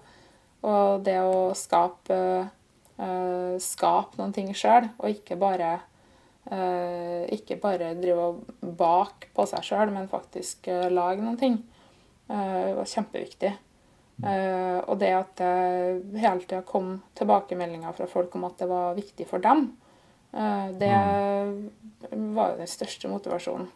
Og 0.65 1.03
det 1.05 1.19
å 1.22 1.51
skape, 1.53 2.15
skape 3.62 4.17
noen 4.17 4.31
ting 4.34 4.48
sjøl, 4.57 4.88
og 4.98 5.12
ikke 5.12 5.38
bare 5.38 5.75
ikke 7.34 7.57
bare 7.57 7.91
drive 7.98 8.24
og 8.24 8.74
bake 8.77 9.29
på 9.34 9.45
seg 9.50 9.65
sjøl, 9.65 9.91
men 9.93 10.10
faktisk 10.10 10.69
lage 10.93 11.22
noen 11.22 11.38
ting. 11.38 11.55
Det 12.25 12.74
var 12.77 12.89
kjempeviktig. 12.89 13.51
Og 14.25 14.98
det 15.01 15.12
at 15.17 15.41
det 15.41 16.22
hele 16.22 16.41
tida 16.41 16.63
kom 16.65 16.95
tilbakemeldinger 17.17 17.98
fra 17.98 18.10
folk 18.10 18.38
om 18.38 18.45
at 18.50 18.57
det 18.62 18.69
var 18.69 18.98
viktig 18.98 19.29
for 19.29 19.45
dem, 19.45 19.67
det 20.35 20.91
var 22.35 22.51
jo 22.53 22.59
den 22.59 22.69
største 22.69 23.09
motivasjonen. 23.11 23.69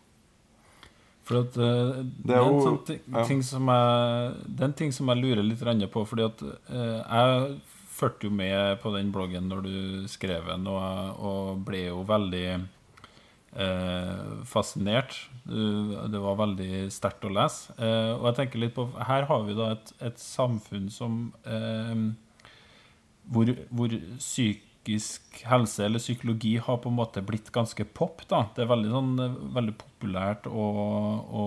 For 1.29 1.43
at 1.43 1.57
eh, 1.61 1.99
det, 2.25 2.33
er 2.33 2.41
en 2.41 2.55
jo- 2.55 2.61
sånn 2.65 2.79
ting, 2.87 3.01
ja. 3.05 3.23
ting 3.29 3.41
som 3.45 3.69
jeg, 3.69 4.29
det 4.47 4.63
er 4.63 4.71
en 4.71 4.79
ting 4.81 4.93
som 4.95 5.11
jeg 5.11 5.21
lurer 5.21 5.45
litt 5.45 5.91
på. 5.93 6.05
Fordi 6.09 6.25
at 6.25 6.41
eh, 6.41 7.01
jeg 7.03 7.59
fulgte 7.99 8.29
jo 8.29 8.33
med 8.33 8.79
på 8.81 8.93
den 8.95 9.11
bloggen 9.13 9.49
når 9.51 9.61
du 9.67 10.07
skrev 10.09 10.47
den, 10.49 10.65
og, 10.71 11.19
og 11.19 11.59
ble 11.67 11.83
jo 11.89 12.01
veldig 12.07 12.45
eh, 12.55 14.23
fascinert. 14.49 15.19
Du, 15.43 15.93
det 16.09 16.21
var 16.23 16.39
veldig 16.39 16.87
sterkt 16.93 17.27
å 17.29 17.33
lese. 17.35 17.75
Eh, 17.77 18.13
og 18.15 18.31
jeg 18.31 18.39
tenker 18.41 18.63
litt 18.65 18.73
på 18.77 18.87
Her 18.97 19.27
har 19.29 19.45
vi 19.45 19.57
da 19.57 19.71
et, 19.75 19.93
et 20.09 20.17
samfunn 20.21 20.89
som 20.93 21.27
eh, 21.45 21.93
hvor, 23.29 23.53
hvor 23.69 23.93
psykisk 24.79 25.45
helse 25.45 25.85
eller 25.85 25.99
psykologi 25.99 26.57
har 26.57 26.77
på 26.77 26.89
en 26.89 26.95
måte 26.95 27.21
blitt 27.21 27.51
ganske 27.51 27.83
pop. 27.93 28.21
da. 28.27 28.49
Det 28.55 28.63
er 28.63 28.69
veldig, 28.69 28.89
sånn, 28.89 29.19
eh, 29.19 29.37
veldig 29.55 29.75
populært 29.77 30.47
å, 30.47 30.65
å 31.29 31.45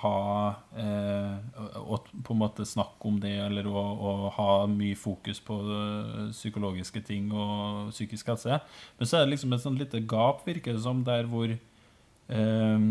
ha 0.00 0.54
eh, 0.76 1.36
Å 1.84 1.98
på 2.24 2.32
en 2.32 2.38
måte 2.38 2.64
snakke 2.64 3.08
om 3.08 3.20
det, 3.20 3.36
eller 3.46 3.66
å, 3.66 3.80
å 3.80 4.30
ha 4.30 4.66
mye 4.66 4.96
fokus 4.96 5.40
på 5.40 5.54
eh, 5.60 6.30
psykologiske 6.32 7.02
ting 7.04 7.30
og 7.32 7.92
psykisk 7.92 8.28
helse. 8.32 8.60
Men 8.98 9.06
så 9.06 9.18
er 9.18 9.24
det 9.24 9.34
liksom 9.34 9.52
et 9.52 9.62
sånn 9.62 9.78
lite 9.78 10.00
gap, 10.00 10.46
virker 10.46 10.74
det 10.74 10.82
som, 10.82 11.04
der 11.04 11.28
hvor 11.28 11.50
eh, 11.52 12.88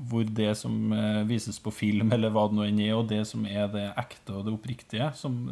hvor 0.00 0.24
det 0.24 0.54
som 0.56 0.92
eh, 0.96 1.22
vises 1.28 1.60
på 1.60 1.70
film, 1.70 2.10
eller 2.14 2.32
hva 2.32 2.48
det 2.48 2.56
nå 2.56 2.64
enn 2.66 2.80
er, 2.80 2.96
og 2.96 3.10
det 3.12 3.22
som 3.28 3.44
er 3.44 3.68
det 3.70 3.90
ekte 4.00 4.38
og 4.38 4.48
det 4.48 4.56
oppriktige 4.56 5.12
som, 5.14 5.44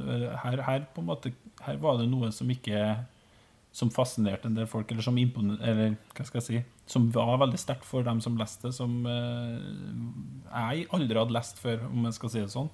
her, 0.42 0.64
her, 0.64 0.88
måte, 1.04 1.34
her 1.66 1.78
var 1.82 2.00
det 2.00 2.08
noe 2.08 2.32
som 2.32 2.48
ikke 2.50 2.96
Som 3.78 3.92
fascinerte 3.94 4.48
en 4.50 4.56
del 4.56 4.66
folk, 4.66 4.90
eller 4.90 5.06
som 5.06 5.18
imponer, 5.20 5.60
Eller 5.62 5.94
hva 6.16 6.26
skal 6.26 6.40
jeg 6.40 6.46
si 6.48 6.62
Som 6.90 7.10
var 7.14 7.36
veldig 7.38 7.60
sterkt 7.60 7.86
for 7.86 8.02
dem 8.06 8.20
som 8.24 8.38
leste, 8.40 8.72
som 8.74 9.00
eh, 9.06 9.58
jeg 10.48 10.88
aldri 10.96 11.20
hadde 11.20 11.36
lest 11.36 11.62
før, 11.62 11.86
om 11.92 12.08
jeg 12.08 12.16
skal 12.16 12.32
si 12.32 12.42
det 12.42 12.54
sånn. 12.54 12.70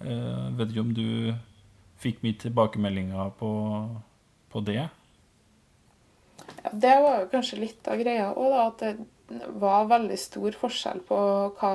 Eh, 0.00 0.46
vet 0.56 0.72
ikke 0.72 0.86
om 0.86 0.94
du 0.96 1.08
fikk 2.00 2.22
mye 2.24 2.38
tilbakemeldinger 2.40 3.34
på, 3.40 3.50
på 4.52 4.62
det? 4.64 4.86
Ja, 6.62 6.70
Det 6.72 6.94
var 7.04 7.20
jo 7.20 7.32
kanskje 7.32 7.60
litt 7.60 7.90
av 7.90 8.00
greia 8.00 8.30
òg. 8.32 8.54
At 8.62 8.84
det 8.84 9.50
var 9.60 9.90
veldig 9.90 10.18
stor 10.18 10.56
forskjell 10.62 11.02
på 11.08 11.18
hva, 11.60 11.74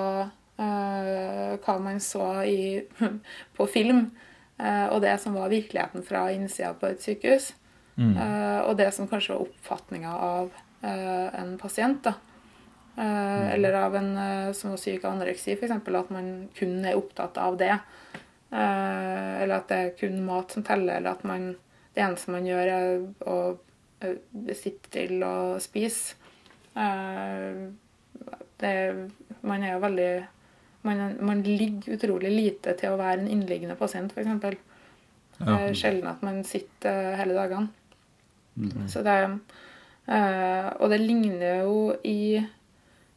eh, 0.62 1.52
hva 1.62 1.76
man 1.84 2.02
så 2.04 2.30
i, 2.48 2.82
på 3.58 3.70
film, 3.72 4.08
eh, 4.58 4.88
og 4.90 5.02
det 5.06 5.18
som 5.24 5.38
var 5.38 5.54
virkeligheten 5.54 6.06
fra 6.06 6.28
innsida 6.34 6.74
på 6.80 6.92
et 6.92 7.06
sykehus. 7.06 7.54
Eh, 7.96 8.62
og 8.68 8.76
det 8.78 8.90
som 8.96 9.08
kanskje 9.08 9.36
var 9.36 9.46
oppfatninga 9.48 10.16
av 10.16 10.56
eh, 10.82 11.28
en 11.42 11.58
pasient. 11.62 12.04
da. 12.04 12.16
Mm. 12.96 13.48
Eller 13.52 13.74
av 13.74 13.96
en 13.96 14.18
eh, 14.18 14.52
som 14.56 14.72
var 14.72 14.80
syk 14.80 15.04
av 15.04 15.16
anoreksi, 15.16 15.56
f.eks. 15.56 15.72
At 15.72 16.12
man 16.14 16.50
kun 16.56 16.78
er 16.86 17.00
opptatt 17.00 17.38
av 17.38 17.58
det. 17.60 17.74
Eh, 18.52 19.32
eller 19.44 19.58
at 19.58 19.72
det 19.72 19.80
er 19.80 19.96
kun 20.00 20.22
mat 20.28 20.52
som 20.56 20.64
teller, 20.64 21.00
eller 21.00 21.16
at 21.16 21.26
man, 21.28 21.50
det 21.96 22.04
eneste 22.04 22.36
man 22.36 22.48
gjør, 22.48 22.72
er 22.76 23.02
å 23.28 23.40
eh, 24.04 24.54
sitte 24.56 24.92
til 24.96 25.26
og 25.28 25.60
spise. 25.64 26.16
Eh, 26.76 27.66
det, 28.60 28.76
man 29.44 29.64
er 29.64 29.76
jo 29.76 29.84
veldig 29.84 30.12
man, 30.86 31.00
man 31.26 31.42
ligger 31.44 31.96
utrolig 31.98 32.30
lite 32.32 32.76
til 32.80 32.94
å 32.94 33.00
være 33.00 33.24
en 33.24 33.32
innliggende 33.34 33.76
pasient, 33.80 34.14
f.eks. 34.14 34.62
Er 35.42 35.74
sjelden 35.76 36.08
at 36.08 36.22
man 36.24 36.44
sitter 36.48 37.12
eh, 37.12 37.18
hele 37.20 37.36
dagene. 37.36 37.85
Så 38.92 39.04
det, 39.06 39.16
eh, 40.08 40.70
og 40.80 40.92
det 40.94 41.02
ligner 41.04 41.66
jo 41.66 41.80
i 42.04 42.44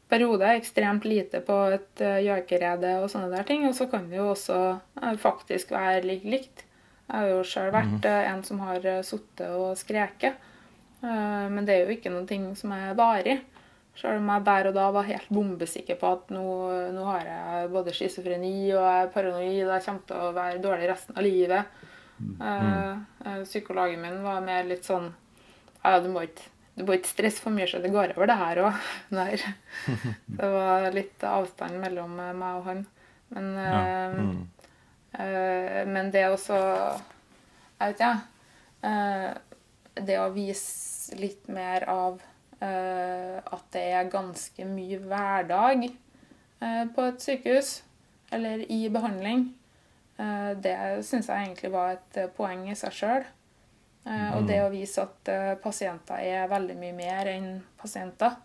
perioder 0.09 0.57
ekstremt 0.57 1.04
lite 1.04 1.40
på 1.45 1.57
et 1.75 2.00
uh, 2.00 2.16
gjøkerede 2.25 2.95
og 3.02 3.11
sånne 3.12 3.28
der 3.35 3.47
ting. 3.49 3.66
Og 3.68 3.76
så 3.76 3.88
kan 3.90 4.09
det 4.09 4.16
jo 4.21 4.30
også 4.33 4.59
eh, 5.02 5.14
faktisk 5.21 5.75
være 5.75 6.07
lik 6.07 6.25
likt. 6.25 6.64
Jeg 7.09 7.16
har 7.16 7.30
jo 7.33 7.45
sjøl 7.47 7.71
vært 7.73 8.09
eh, 8.09 8.30
en 8.33 8.42
som 8.45 8.61
har 8.64 8.85
uh, 8.85 9.02
sittet 9.07 9.52
og 9.52 9.76
skreket. 9.80 10.40
Eh, 11.02 11.47
men 11.52 11.68
det 11.68 11.76
er 11.76 11.87
jo 11.87 11.97
ikke 11.97 12.12
noen 12.12 12.28
ting 12.28 12.50
som 12.59 12.73
er 12.76 12.97
varig. 12.99 13.38
Sjøl 13.99 14.21
om 14.21 14.33
jeg 14.33 14.47
der 14.47 14.71
og 14.71 14.76
da 14.76 14.88
var 14.95 15.09
helt 15.09 15.30
bombesikker 15.33 15.99
på 15.99 16.11
at 16.14 16.28
nå, 16.35 16.45
nå 16.95 17.07
har 17.09 17.25
jeg 17.26 17.71
både 17.73 17.95
schizofreni 17.97 18.52
og 18.71 18.78
jeg 18.78 19.07
er 19.07 19.14
paranoid 19.14 19.62
og 19.64 19.73
jeg 19.75 19.87
kommer 19.88 20.04
til 20.07 20.21
å 20.23 20.35
være 20.37 20.61
dårlig 20.62 20.90
resten 20.92 21.18
av 21.18 21.26
livet. 21.26 21.80
Mm. 22.18 22.37
Uh, 22.42 23.42
psykologen 23.47 24.00
min 24.02 24.23
var 24.25 24.42
mer 24.42 24.64
litt 24.66 24.87
sånn 24.87 25.09
Ja, 25.85 25.99
du 26.02 26.08
må 26.12 26.25
ikke, 26.26 26.49
du 26.78 26.85
må 26.87 26.97
ikke 26.99 27.11
stresse 27.11 27.42
for 27.42 27.54
mye, 27.54 27.68
så 27.70 27.80
det 27.82 27.92
går 27.94 28.14
over, 28.16 28.28
det 28.30 28.38
her 28.38 28.62
òg. 28.66 28.87
Det 30.38 30.52
var 30.54 30.88
litt 30.94 31.26
avstand 31.26 31.78
mellom 31.82 32.18
eh, 32.23 32.35
meg 32.37 32.61
og 32.61 32.70
han. 32.70 32.87
Men, 33.35 33.50
eh, 33.61 34.18
eh, 35.20 35.82
men 35.85 36.11
det 36.14 36.25
også 36.30 36.56
Jeg 36.56 37.92
vet 37.92 37.99
ikke, 37.99 38.08
jeg. 38.08 38.18
Eh, 38.88 39.30
det 39.99 40.16
å 40.23 40.30
vise 40.30 41.16
litt 41.18 41.49
mer 41.50 41.85
av 41.90 42.20
eh, 42.62 43.38
at 43.42 43.64
det 43.75 43.82
er 43.97 44.11
ganske 44.12 44.66
mye 44.68 45.00
hverdag 45.02 45.88
på 46.58 47.02
et 47.06 47.23
sykehus, 47.23 47.68
eller 48.35 48.64
i 48.66 48.88
behandling, 48.90 49.44
eh, 50.18 50.50
det 50.58 50.75
syns 51.06 51.28
jeg 51.30 51.44
egentlig 51.47 51.70
var 51.70 51.92
et 51.94 52.18
poeng 52.35 52.64
i 52.66 52.75
seg 52.78 52.97
sjøl. 52.97 53.26
Og 54.38 54.47
det 54.49 54.62
å 54.65 54.71
vise 54.73 55.03
at 55.05 55.29
uh, 55.29 55.55
pasienter 55.61 56.23
er 56.25 56.49
veldig 56.49 56.77
mye 56.81 56.95
mer 56.97 57.29
enn 57.35 57.49
pasienter. 57.77 58.38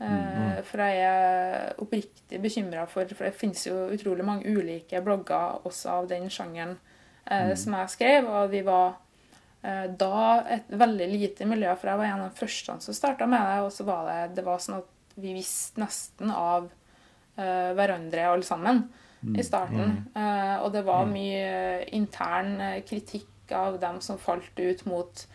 Eh, 0.00 0.60
For 0.64 0.80
jeg 0.80 1.00
er 1.04 1.74
oppriktig 1.82 2.38
bekymra 2.40 2.86
for 2.88 3.10
For 3.12 3.28
det 3.28 3.36
finnes 3.36 3.66
jo 3.66 3.88
utrolig 3.92 4.24
mange 4.24 4.48
ulike 4.48 5.02
blogger 5.04 5.66
også 5.68 5.90
av 5.98 6.08
den 6.08 6.30
sjangeren 6.32 6.78
eh, 7.28 7.52
som 7.58 7.76
jeg 7.76 7.92
skrev, 7.92 8.28
og 8.32 8.50
vi 8.54 8.62
var 8.64 8.94
eh, 9.62 9.84
da 9.92 10.44
et 10.56 10.70
veldig 10.72 11.08
lite 11.12 11.48
miljø, 11.48 11.74
for 11.76 11.92
jeg 11.92 12.00
var 12.00 12.08
en 12.08 12.24
av 12.24 12.30
de 12.30 12.40
første 12.40 12.78
som 12.80 12.96
starta 12.96 13.28
med 13.28 13.44
det. 13.44 13.58
Og 13.66 13.72
så 13.74 13.84
var 13.88 14.08
det, 14.08 14.20
det 14.38 14.46
var 14.46 14.62
sånn 14.64 14.80
at 14.80 15.18
vi 15.18 15.34
visste 15.36 15.82
nesten 15.82 16.32
av 16.32 16.70
eh, 17.36 17.74
hverandre 17.76 18.28
alle 18.30 18.46
sammen 18.46 18.86
i 19.34 19.42
starten. 19.42 19.96
Eh, 20.14 20.56
og 20.62 20.72
det 20.72 20.84
var 20.86 21.08
mye 21.10 21.84
intern 21.98 22.60
eh, 22.60 22.80
kritikk 23.48 23.52
av 23.52 23.78
dem 23.80 24.00
som 24.00 24.18
falt 24.18 24.58
ut 24.58 24.84
mot 24.86 25.28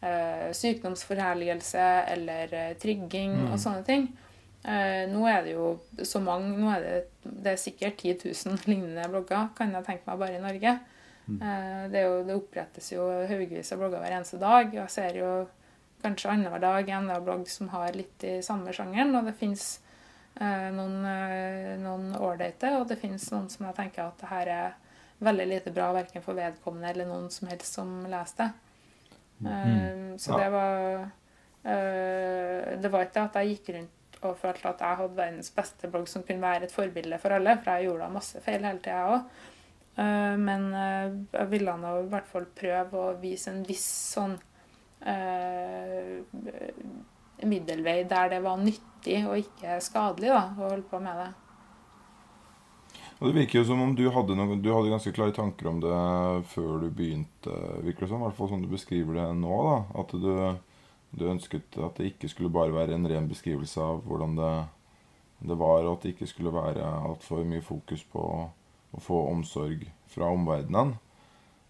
eh, 0.00 0.52
sykdomsforherligelse 0.52 2.04
eller 2.08 2.54
eh, 2.54 2.76
trygging 2.76 3.52
og 3.52 3.58
sånne 3.58 3.84
ting. 3.84 4.08
Eh, 4.64 5.08
nå 5.08 5.26
er 5.28 5.44
det 5.44 5.54
jo 5.54 5.78
så 6.02 6.20
mange 6.20 6.56
Nå 6.58 6.68
er 6.74 6.82
det, 6.82 7.04
det 7.22 7.52
er 7.52 7.56
sikkert 7.56 8.00
10 8.02 8.18
000 8.46 8.58
lignende 8.70 9.08
blogger, 9.08 9.50
kan 9.56 9.72
jeg 9.72 9.84
tenke 9.84 10.06
meg, 10.06 10.18
bare 10.18 10.38
i 10.38 10.42
Norge. 10.42 10.78
Eh, 11.28 11.90
det, 11.90 12.02
jo, 12.02 12.24
det 12.24 12.36
opprettes 12.36 12.92
jo 12.92 13.04
haugevis 13.28 13.72
av 13.72 13.78
blogger 13.78 14.00
hver 14.00 14.16
eneste 14.16 14.38
dag. 14.38 14.68
og 14.68 14.82
Jeg 14.82 14.90
ser 14.90 15.20
jo 15.20 15.32
kanskje 16.02 16.30
annenhver 16.30 16.62
dag 16.62 16.88
en 16.94 17.12
blogg 17.24 17.48
som 17.50 17.68
har 17.74 17.94
litt 17.94 18.24
i 18.24 18.38
samme 18.42 18.72
sjangeren. 18.72 19.14
Og 19.18 19.28
det 19.28 19.36
fins 19.38 19.80
eh, 20.40 20.68
eh, 20.68 21.72
noen 21.82 22.12
ålreite, 22.16 22.76
og 22.78 22.88
det 22.88 23.00
fins 23.00 23.30
noen 23.34 23.48
som 23.52 23.66
jeg 23.68 23.78
tenker 23.78 24.08
at 24.08 24.22
det 24.22 24.30
her 24.32 24.54
er 24.58 24.76
veldig 25.24 25.46
lite 25.50 25.70
bra 25.74 25.90
verken 25.96 26.22
for 26.22 26.38
vedkommende 26.38 26.90
eller 26.92 27.08
noen 27.08 27.28
som 27.34 27.48
helst 27.50 27.74
som 27.78 27.92
leste. 28.10 28.50
Mm. 29.40 29.46
Eh, 29.52 30.16
så 30.18 30.32
Ja. 30.32 30.38
det 30.44 30.50
var 30.50 31.10
uh, 31.68 32.80
Det 32.82 32.90
var 32.90 33.04
ikke 33.06 33.22
at 33.24 33.34
jeg 33.38 33.48
gikk 33.56 33.74
rundt 33.76 34.18
og 34.22 34.36
følte 34.38 34.68
at 34.68 34.80
jeg 34.82 34.96
hadde 34.98 35.16
verdens 35.16 35.50
beste 35.54 35.88
blogg 35.90 36.08
som 36.10 36.22
kunne 36.26 36.42
være 36.42 36.64
et 36.66 36.72
forbilde 36.74 37.18
for 37.22 37.30
alle, 37.36 37.54
for 37.62 37.70
jeg 37.70 37.86
gjorde 37.86 38.02
da 38.02 38.08
masse 38.10 38.40
feil 38.42 38.64
hele 38.66 38.80
tida, 38.82 38.96
jeg 38.96 39.14
òg. 39.14 39.22
Men 40.38 40.66
eh, 40.74 41.12
jeg 41.38 41.50
ville 41.50 41.76
nå 41.76 41.92
i 42.02 42.08
hvert 42.10 42.26
fall 42.26 42.46
prøve 42.54 42.98
å 42.98 43.14
vise 43.18 43.50
en 43.50 43.62
viss 43.66 43.86
sånn 44.14 44.34
eh, 45.06 46.18
middelvei 47.46 48.02
der 48.10 48.28
det 48.34 48.40
var 48.42 48.58
nyttig 48.62 49.20
og 49.28 49.38
ikke 49.38 49.78
skadelig 49.82 50.30
da, 50.34 50.42
å 50.58 50.68
holde 50.72 50.86
på 50.90 50.98
med 51.02 51.18
det. 51.22 51.28
Og 53.18 53.26
Det 53.26 53.34
virker 53.34 53.58
jo 53.58 53.66
som 53.66 53.80
om 53.82 53.94
du 53.98 54.04
hadde, 54.14 54.34
noe, 54.38 54.56
du 54.62 54.68
hadde 54.70 54.92
ganske 54.92 55.12
klare 55.14 55.34
tanker 55.34 55.66
om 55.66 55.80
det 55.82 55.94
før 56.52 56.84
du 56.84 56.88
begynte. 56.94 57.54
virker 57.82 58.06
det 58.06 58.10
som, 58.12 58.22
I 58.22 58.28
hvert 58.28 58.38
fall 58.38 58.50
sånn 58.52 58.62
du 58.62 58.70
beskriver 58.70 59.18
det 59.18 59.26
nå. 59.40 59.56
da, 59.66 59.78
At 59.98 60.14
du, 60.14 60.30
du 61.18 61.24
ønsket 61.32 61.80
at 61.82 61.98
det 61.98 62.12
ikke 62.12 62.30
skulle 62.30 62.52
bare 62.54 62.74
være 62.76 62.94
en 62.94 63.08
ren 63.10 63.26
beskrivelse 63.30 63.82
av 63.82 64.04
hvordan 64.06 64.38
det, 64.38 64.52
det 65.50 65.58
var, 65.58 65.82
og 65.82 65.96
at 65.96 66.06
det 66.06 66.14
ikke 66.14 66.30
skulle 66.30 66.54
være 66.54 66.86
altfor 66.86 67.42
mye 67.42 67.64
fokus 67.66 68.06
på 68.06 68.22
å 68.22 69.02
få 69.02 69.18
omsorg 69.32 69.82
fra 70.14 70.30
omverdenen. 70.30 70.94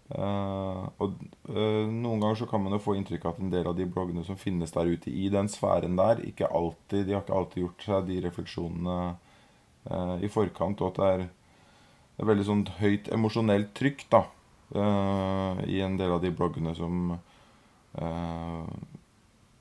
Eh, 0.09 0.85
og 1.01 1.17
eh, 1.49 1.85
Noen 1.89 2.21
ganger 2.21 2.39
så 2.43 2.47
kan 2.49 2.61
man 2.63 2.73
jo 2.77 2.81
få 2.81 2.95
inntrykk 2.97 3.25
av 3.25 3.35
at 3.35 3.41
en 3.43 3.51
del 3.53 3.67
av 3.69 3.75
de 3.77 3.85
bloggene 3.89 4.23
som 4.25 4.37
finnes 4.41 4.73
der 4.73 4.89
ute 4.89 5.09
i 5.09 5.27
den 5.33 5.49
sfæren 5.49 5.97
der, 5.99 6.21
ikke 6.25 6.49
alltid, 6.49 7.05
de 7.09 7.17
har 7.17 7.25
ikke 7.25 7.41
alltid 7.41 7.63
gjort 7.65 7.85
seg 7.89 8.07
de 8.09 8.21
refleksjonene 8.25 8.99
eh, 9.09 10.15
i 10.25 10.31
forkant, 10.33 10.81
og 10.81 10.93
at 10.93 11.01
det 11.01 11.11
er 11.11 11.27
det 12.19 12.25
er 12.25 12.33
veldig 12.33 12.45
sånn 12.49 12.65
høyt 12.81 13.05
emosjonelt 13.15 13.69
trykk 13.79 14.01
da, 14.11 14.19
uh, 14.75 15.61
i 15.63 15.79
en 15.85 15.93
del 15.95 16.11
av 16.11 16.19
de 16.19 16.33
bloggene 16.35 16.73
som 16.75 17.13
uh, 17.15 18.65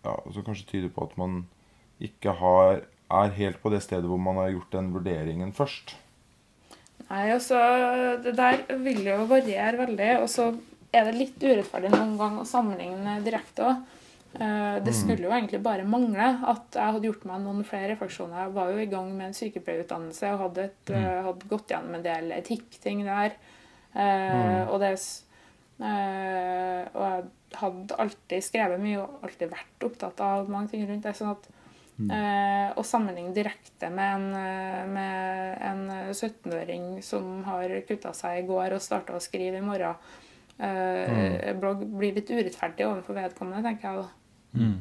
ja, 0.02 0.16
som 0.34 0.42
kanskje 0.42 0.66
tyder 0.72 0.90
på 0.90 1.06
at 1.06 1.14
man 1.20 1.44
ikke 2.02 2.34
har, 2.40 2.82
er 3.14 3.36
helt 3.38 3.60
på 3.62 3.70
det 3.70 3.84
stedet 3.86 4.10
hvor 4.10 4.18
man 4.18 4.40
har 4.42 4.50
gjort 4.56 4.74
den 4.74 4.90
vurderingen 4.94 5.54
først. 5.54 5.94
Nei, 7.08 7.28
altså, 7.30 7.60
Det 8.26 8.34
der 8.36 8.64
vil 8.82 9.06
jo 9.06 9.22
variere 9.30 9.78
veldig. 9.78 10.10
Og 10.24 10.28
så 10.34 10.50
er 10.90 11.06
det 11.06 11.14
litt 11.14 11.38
urettferdig 11.38 11.94
noen 11.94 12.18
gang 12.18 12.40
å 12.42 12.48
sammenligne 12.48 13.20
direkte 13.22 13.70
òg. 13.70 13.86
Det 14.28 14.92
skulle 14.94 15.25
jo 15.25 15.32
egentlig 15.32 15.58
bare 15.64 15.87
mangle 15.88 16.26
at 16.47 16.76
jeg 16.76 16.94
hadde 16.94 17.08
gjort 17.08 17.25
meg 17.26 17.40
noen 17.42 17.64
flere 17.66 17.94
refleksjoner. 17.94 18.42
Jeg 18.44 18.52
var 18.54 18.68
jo 18.70 18.82
i 18.82 18.90
gang 18.90 19.08
med 19.16 19.30
en 19.30 19.37
sykepleierutdannelse 19.38 20.32
og 20.35 20.42
hadde, 20.44 20.66
et, 20.68 20.92
mm. 20.92 21.06
hadde 21.25 21.49
gått 21.50 21.73
gjennom 21.73 21.97
en 21.97 22.04
del 22.04 22.35
etikkting 22.37 23.02
der. 23.08 23.38
Mm. 23.99 24.68
og, 24.68 24.76
det, 24.82 24.92
eh, 25.80 26.82
og 26.92 27.02
jeg 27.06 27.25
hadde 27.62 27.99
alltid 28.04 28.44
skrevet 28.44 28.82
mye 28.85 29.00
og 29.00 29.25
alltid 29.26 29.50
vært 29.56 29.87
opptatt 29.88 30.20
av 30.23 30.52
mange 30.52 30.75
ting 30.75 30.85
rundt 30.87 31.08
det. 31.08 31.16
sånn 31.18 31.32
at 31.32 31.49
Eh, 31.99 32.68
og 32.78 32.85
sammenligne 32.87 33.35
direkte 33.35 33.88
med 33.90 34.12
en, 34.14 34.26
eh, 34.38 34.85
med 34.87 35.58
en 35.66 35.80
17-åring 36.14 37.02
som 37.02 37.42
har 37.42 37.75
kutta 37.88 38.12
seg 38.14 38.38
i 38.38 38.47
går 38.47 38.76
og 38.76 38.85
starta 38.85 39.16
å 39.16 39.23
skrive 39.23 39.58
i 39.58 39.66
morgen, 39.66 39.97
eh, 40.61 41.52
blogg, 41.58 41.82
blir 41.99 42.14
litt 42.14 42.30
urettferdig 42.30 42.87
overfor 42.87 43.18
vedkommende, 43.18 43.64
tenker 43.66 43.88
jeg 43.88 44.04
da. 44.04 44.08
Mm. 44.52 44.78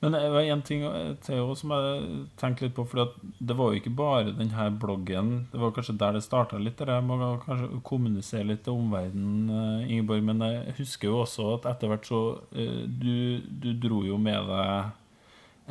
Men 0.00 0.12
det 0.12 0.28
var 0.28 0.40
en 0.40 0.62
ting 0.62 0.82
til 1.24 1.54
som 1.56 1.72
jeg 1.72 2.18
tenkte 2.36 2.66
litt 2.66 2.74
på. 2.76 2.84
For 2.84 3.14
det 3.38 3.56
var 3.56 3.72
jo 3.72 3.80
ikke 3.80 3.94
bare 3.96 4.34
denne 4.36 4.68
bloggen. 4.82 5.30
Det 5.52 5.60
var 5.62 5.72
kanskje 5.74 5.96
der 6.02 6.18
det 6.18 6.24
starta 6.26 6.60
litt. 6.60 6.78
Det 6.78 6.98
må 7.06 7.16
kanskje 7.46 7.80
kommunisere 7.86 8.50
litt 8.50 8.62
til 8.66 8.76
omverdenen, 8.76 9.48
eh, 9.48 9.88
Ingeborg. 9.88 10.22
Men 10.28 10.44
jeg 10.44 10.76
husker 10.82 11.08
jo 11.08 11.22
også 11.24 11.48
at 11.54 11.70
etter 11.72 11.90
hvert 11.90 12.06
så 12.06 12.22
eh, 12.52 12.84
du, 12.86 13.40
du 13.48 13.72
dro 13.80 14.04
jo 14.04 14.20
med 14.20 14.52
deg 14.52 14.92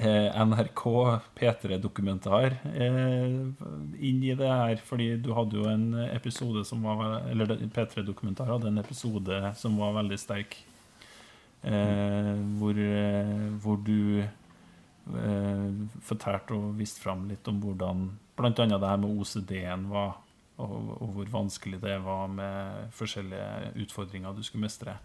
eh, 0.02 0.42
NRK 0.42 0.84
P3-dokumentar 1.38 2.58
eh, 2.74 3.40
inn 4.10 4.24
i 4.26 4.34
det 4.34 4.50
her. 4.50 4.82
Fordi 4.90 5.14
du 5.22 5.36
hadde 5.38 5.62
jo 5.62 5.70
en 5.70 5.92
episode 6.10 6.66
som 6.66 6.82
var 6.84 7.22
Eller 7.30 7.60
P3-dokumentar 7.70 8.50
hadde 8.50 8.74
en 8.74 8.82
episode 8.82 9.54
som 9.62 9.78
var 9.78 10.00
veldig 10.02 10.20
sterk. 10.20 10.64
Eh, 11.66 12.36
hvor, 12.60 12.78
eh, 12.78 13.50
hvor 13.64 13.80
du 13.82 14.22
eh, 14.22 15.72
fortalte 16.06 16.54
og 16.54 16.76
viste 16.78 17.02
fram 17.02 17.24
litt 17.30 17.48
om 17.50 17.58
hvordan 17.64 18.06
bl.a. 18.38 18.50
det 18.54 18.90
her 18.90 19.00
med 19.02 19.10
OCD-en 19.18 19.88
var, 19.90 20.18
og, 20.62 20.76
og 21.02 21.10
hvor 21.16 21.32
vanskelig 21.34 21.80
det 21.82 21.98
var 22.06 22.28
med 22.32 22.92
forskjellige 22.96 23.74
utfordringer 23.82 24.36
du 24.38 24.44
skulle 24.46 24.68
mestre. 24.68 24.98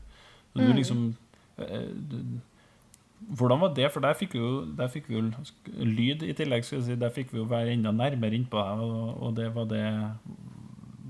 Så 0.53 0.59
du 0.61 0.67
Mm. 0.69 0.77
liksom 0.77 1.03
eh, 1.59 1.89
du, 2.11 2.41
Hvordan 3.21 3.61
var 3.61 3.75
det? 3.77 3.91
For 3.93 4.01
der 4.01 4.15
fikk 4.17 4.33
vi 4.33 4.39
jo, 4.41 4.65
fikk 4.89 5.09
vi 5.11 5.15
jo 5.19 5.85
lyd 5.85 6.23
i 6.25 6.33
tillegg. 6.33 6.65
si, 6.65 6.77
Der 6.97 7.11
fikk 7.13 7.33
vi 7.33 7.39
jo 7.39 7.45
være 7.45 7.73
enda 7.75 7.91
nærmere 7.93 8.33
innpå 8.35 8.57
deg, 8.57 8.81
og, 8.81 9.23
og 9.23 9.35
det 9.37 9.51
var 9.55 9.65
det 9.65 9.83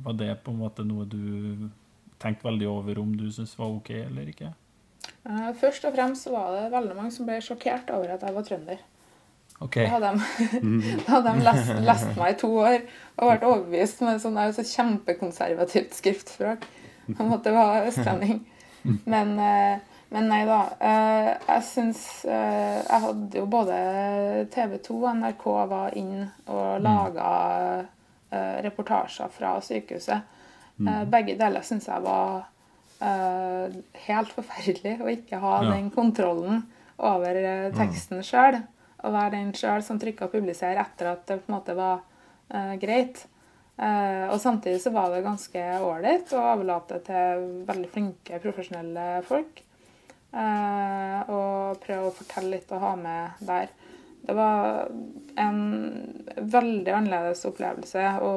Var 0.02 0.12
det 0.18 0.32
på 0.44 0.50
en 0.50 0.58
måte 0.58 0.84
noe 0.84 1.04
du 1.06 1.68
tenkte 2.18 2.44
veldig 2.48 2.66
over 2.68 2.98
om 2.98 3.14
du 3.16 3.30
syntes 3.30 3.58
var 3.58 3.66
ok 3.68 3.90
eller 3.90 4.26
ikke? 4.26 4.52
Eh, 5.26 5.50
først 5.60 5.84
og 5.84 5.94
fremst 5.96 6.26
var 6.32 6.52
det 6.56 6.70
veldig 6.72 6.96
mange 6.96 7.12
som 7.14 7.26
ble 7.28 7.40
sjokkert 7.44 7.90
over 7.92 8.14
at 8.14 8.22
jeg 8.24 8.34
var 8.36 8.46
trønder. 8.48 8.78
Okay. 9.60 9.84
Da 9.84 9.98
hadde 9.98 10.12
de, 10.16 10.94
da 11.04 11.12
hadde 11.18 11.34
de 11.36 11.44
lest, 11.44 11.70
lest 11.84 12.16
meg 12.16 12.32
i 12.34 12.38
to 12.40 12.48
år 12.62 12.78
og 13.18 13.26
vært 13.28 13.44
overbevist 13.44 14.00
med 14.06 14.22
sånn, 14.22 14.38
så 14.56 14.64
kjempekonservativt 14.64 15.92
skriftspråk 15.98 16.64
om 17.18 17.32
at 17.36 17.44
det 17.44 17.52
var 17.52 17.88
østlending. 17.90 18.40
Men, 19.04 19.34
eh, 19.36 19.80
men 20.10 20.26
nei 20.32 20.40
da. 20.48 20.60
eh, 20.80 21.26
Jeg 21.46 21.62
syns 21.68 22.00
eh, 22.24 22.78
Jeg 22.80 23.02
hadde 23.04 23.38
jo 23.38 23.44
både 23.52 23.76
TV 24.54 24.78
2 24.86 24.96
og 25.02 25.10
NRK 25.20 25.44
var 25.70 25.92
inn 26.00 26.24
og 26.48 26.80
laga 26.82 27.28
reportasjer 28.64 29.28
fra 29.34 29.56
sykehuset. 29.60 30.20
Eh, 30.80 31.04
Begge 31.12 31.36
deler 31.38 31.64
syns 31.66 31.88
jeg 31.90 32.02
var 32.04 32.46
eh, 33.00 33.78
helt 34.06 34.34
forferdelig 34.36 34.98
å 35.00 35.10
ikke 35.12 35.40
ha 35.42 35.56
Ja. 35.64 35.70
den 35.72 35.90
kontrollen 35.90 36.62
over 36.98 37.34
eh, 37.36 37.72
teksten 37.76 38.22
sjøl. 38.26 38.60
Å 39.00 39.10
være 39.10 39.38
den 39.38 39.52
sjøl 39.56 39.82
som 39.82 39.98
trykka 39.98 40.28
'publiser' 40.28 40.78
etter 40.80 41.12
at 41.14 41.26
det 41.26 41.40
på 41.40 41.48
en 41.48 41.56
måte 41.56 41.74
var 41.74 42.02
uh, 42.52 42.74
greit. 42.76 43.26
Uh, 43.80 44.28
og 44.28 44.40
samtidig 44.40 44.82
så 44.82 44.92
var 44.92 45.08
det 45.08 45.22
ganske 45.24 45.62
ålreit 45.80 46.32
å 46.36 46.42
overlate 46.52 46.98
til 47.06 47.64
veldig 47.64 47.88
flinke, 47.88 48.40
profesjonelle 48.42 49.22
folk. 49.24 49.62
Uh, 50.34 51.24
og 51.32 51.80
prøve 51.80 52.10
å 52.10 52.14
fortelle 52.14 52.58
litt 52.58 52.70
og 52.76 52.84
ha 52.84 52.92
med 53.00 53.40
der. 53.48 53.72
Det 54.20 54.36
var 54.36 54.90
en 55.40 55.62
veldig 56.36 56.92
annerledes 56.92 57.46
opplevelse 57.48 58.04
å, 58.20 58.34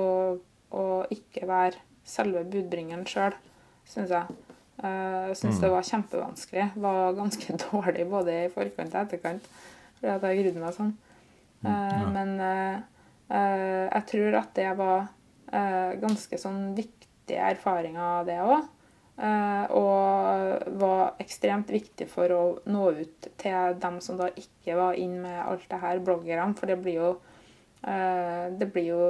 å 0.72 0.86
ikke 1.12 1.44
være 1.50 1.84
selve 2.08 2.46
budbringeren 2.48 3.04
sjøl, 3.08 3.36
syns 3.84 4.16
jeg. 4.16 4.53
Eh, 4.84 5.32
Jeg 5.32 5.54
mm. 5.54 5.60
det 5.62 5.72
var 5.72 5.88
kjempevanskelig. 5.88 6.68
Var 6.76 7.18
ganske 7.18 7.58
dårlig 7.72 8.06
både 8.10 8.38
i 8.44 8.52
forkant 8.52 8.96
og 8.96 9.02
etterkant. 9.06 9.50
Fordi 10.00 10.12
at 10.12 10.28
jeg 10.28 10.42
grudde 10.42 10.64
meg 10.64 10.76
sånn. 10.76 10.94
Eh, 11.64 11.72
ja. 11.72 12.08
Men 12.12 12.34
eh, 12.44 12.80
jeg 13.32 14.06
tror 14.12 14.40
at 14.44 14.56
det 14.60 14.72
var 14.80 15.12
ganske 15.54 16.38
sånn 16.42 16.74
viktige 16.74 17.44
erfaringer, 17.54 18.24
det 18.26 18.40
òg. 18.42 18.64
og 19.78 20.64
var 20.82 21.14
ekstremt 21.22 21.70
viktig 21.70 22.08
for 22.10 22.34
å 22.34 22.40
nå 22.66 22.88
ut 22.98 23.28
til 23.38 23.78
dem 23.84 24.00
som 24.02 24.18
da 24.18 24.32
ikke 24.34 24.74
var 24.80 24.98
inn 24.98 25.20
med 25.22 25.38
alt 25.44 25.68
det 25.70 25.80
her, 25.80 26.02
bloggerne. 26.02 26.56
For 26.58 26.70
det 26.70 26.80
blir 26.82 26.98
jo, 26.98 27.12
det 27.86 28.70
blir 28.74 28.90
jo 28.90 29.06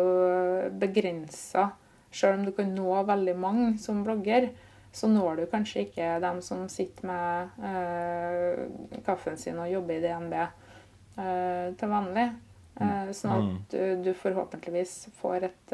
begrensa. 0.84 1.70
Selv 2.12 2.42
om 2.42 2.46
du 2.46 2.52
kan 2.60 2.76
nå 2.76 3.00
veldig 3.08 3.38
mange 3.40 3.72
som 3.82 4.04
blogger, 4.04 4.52
så 4.93 5.10
når 5.10 5.41
du 5.41 5.45
kanskje 5.49 5.88
ikke 5.88 6.08
dem 6.21 6.39
som 6.45 6.67
sitter 6.69 7.08
med 7.10 7.62
eh, 7.65 8.99
kaffen 9.06 9.39
sin 9.41 9.58
og 9.58 9.71
jobber 9.71 9.97
i 9.97 10.03
DNB 10.03 10.36
eh, 10.38 11.67
til 11.79 11.89
vanlig. 11.89 12.27
Uh, 12.73 13.12
sånn 13.13 13.34
at 13.38 13.73
du, 13.73 13.82
du 14.01 14.12
forhåpentligvis 14.17 14.93
får 15.19 15.43
et, 15.45 15.73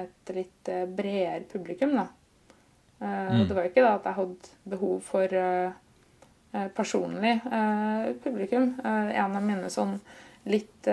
et 0.00 0.30
litt 0.32 0.70
bredere 0.96 1.44
publikum, 1.50 1.92
da. 1.98 2.06
Uh, 3.02 3.44
Det 3.44 3.52
var 3.52 3.66
jo 3.66 3.72
ikke 3.72 3.84
da 3.84 3.90
at 3.98 4.08
jeg 4.08 4.16
hadde 4.16 4.54
behov 4.72 5.02
for 5.04 5.36
eh, 5.42 6.68
personlig 6.74 7.34
publikum. 8.24 8.70
En 8.80 9.36
av 9.36 9.44
mine 9.44 9.68
sånn 9.70 9.98
litt 10.48 10.88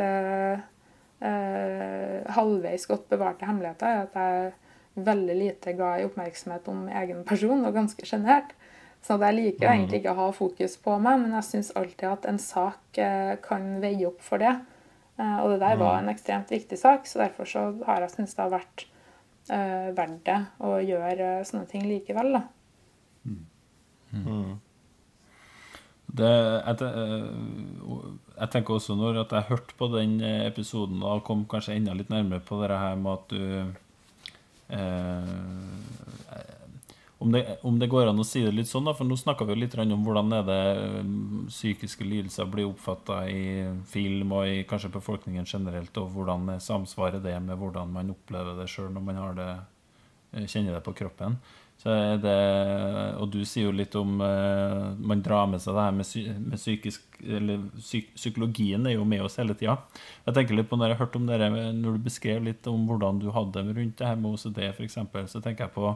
halvveis 2.36 2.86
godt 2.92 3.08
bevarte 3.10 3.48
hemmeligheter 3.48 3.88
er 3.88 4.02
at 4.04 4.18
jeg 4.20 4.52
veldig 4.96 5.36
lite 5.36 5.74
glad 5.76 6.02
i 6.02 6.06
oppmerksomhet 6.08 6.68
om 6.72 6.88
egen 6.88 7.24
person, 7.28 7.66
og 7.66 7.76
ganske 7.76 8.08
sjenert. 8.08 8.56
Så 9.06 9.20
jeg 9.22 9.38
liker 9.38 9.68
jo 9.68 9.70
egentlig 9.72 10.00
ikke 10.02 10.16
å 10.16 10.22
ha 10.24 10.32
fokus 10.34 10.80
på 10.82 10.96
meg, 10.98 11.20
men 11.22 11.36
jeg 11.38 11.46
syns 11.50 11.70
alltid 11.78 12.08
at 12.10 12.26
en 12.30 12.42
sak 12.42 12.98
eh, 13.02 13.36
kan 13.44 13.76
veie 13.84 14.08
opp 14.08 14.24
for 14.26 14.42
det. 14.42 14.56
Eh, 15.20 15.38
og 15.44 15.54
det 15.54 15.60
der 15.62 15.78
var 15.78 16.00
en 16.00 16.10
ekstremt 16.10 16.50
viktig 16.50 16.80
sak, 16.82 17.06
så 17.06 17.22
derfor 17.22 17.50
så 17.50 17.68
har 17.86 18.02
jeg 18.02 18.16
syntes 18.16 18.34
det 18.34 18.46
har 18.48 18.56
vært 18.56 18.86
eh, 19.54 19.90
verdt 20.00 20.24
det 20.26 20.40
å 20.66 20.78
gjøre 20.82 21.30
sånne 21.46 21.70
ting 21.70 21.86
likevel, 21.86 22.40
da. 22.40 22.46
Det, 26.16 26.32
jeg, 26.32 26.92
jeg 28.40 28.50
tenker 28.54 28.78
også 28.78 28.96
når 28.96 29.18
at 29.26 29.34
jeg 29.36 29.50
hørte 29.50 29.76
på 29.76 29.90
den 29.92 30.14
episoden 30.24 31.02
og 31.04 31.26
kom 31.28 31.42
kanskje 31.52 31.76
enda 31.76 31.94
litt 31.98 32.14
nærmere 32.14 32.40
på 32.46 32.62
det 32.62 32.78
her 32.80 32.96
med 32.96 33.18
at 33.18 33.34
du 33.34 33.74
om, 37.18 37.32
det, 37.32 37.58
om 37.62 37.80
det 37.80 37.88
går 37.88 38.10
an 38.10 38.20
å 38.20 38.26
si 38.28 38.44
det 38.44 38.54
litt 38.54 38.70
sånn, 38.70 38.86
da, 38.86 38.94
for 38.98 39.08
nå 39.08 39.18
snakka 39.18 39.48
vi 39.48 39.56
jo 39.56 39.62
litt 39.64 39.76
om 39.96 40.04
hvordan 40.06 40.34
er 40.38 40.48
det 40.48 40.62
eh, 40.72 41.12
psykiske 41.50 42.06
lidelser 42.06 42.50
blir 42.52 42.68
oppfatta 42.70 43.24
i 43.32 43.44
film 43.90 44.34
og 44.38 44.50
i 44.50 44.64
kanskje 44.68 44.94
befolkningen 44.94 45.48
generelt, 45.50 45.96
og 46.02 46.12
hvordan 46.16 46.56
er 46.56 46.64
samsvarer 46.64 47.24
det 47.24 47.38
med 47.42 47.58
hvordan 47.62 47.94
man 47.96 48.12
opplever 48.14 48.60
det 48.60 48.70
sjøl 48.72 48.92
når 48.94 49.08
man 49.08 49.22
det, 49.40 49.52
eh, 50.34 50.46
kjenner 50.46 50.78
det 50.78 50.84
på 50.86 50.96
kroppen. 51.02 51.40
Det, 51.86 52.36
og 53.22 53.28
du 53.30 53.44
sier 53.46 53.68
jo 53.68 53.74
litt 53.76 53.94
om 54.00 54.16
uh, 54.18 54.96
Man 54.98 55.20
drar 55.22 55.44
med 55.52 55.62
seg 55.62 55.76
det 55.76 55.84
her 55.84 55.92
med, 55.94 56.08
psy, 56.08 56.24
med 56.34 56.58
psykisk 56.58 57.20
Eller 57.22 57.60
psyk, 57.76 58.08
psykologien 58.16 58.88
er 58.90 58.96
jo 58.96 59.04
med 59.06 59.22
oss 59.22 59.38
hele 59.38 59.54
tida. 59.54 59.76
Jeg 60.26 60.34
tenker 60.34 60.58
litt 60.58 60.72
på 60.72 60.80
når 60.80 60.96
jeg 60.96 61.02
hørte 61.04 61.22
om 61.22 61.28
dere 61.30 61.52
Når 61.52 62.00
du 62.00 62.08
beskrev 62.08 62.42
litt 62.48 62.66
om 62.72 62.88
hvordan 62.90 63.20
du 63.22 63.28
hadde 63.36 63.62
det 63.68 63.76
rundt 63.78 64.00
det 64.02 64.08
her 64.08 64.18
med 64.18 64.34
OCD, 64.34 64.64
f.eks., 64.72 64.98
så 65.30 65.44
tenker 65.44 65.68
jeg 65.68 65.76
på 65.76 65.94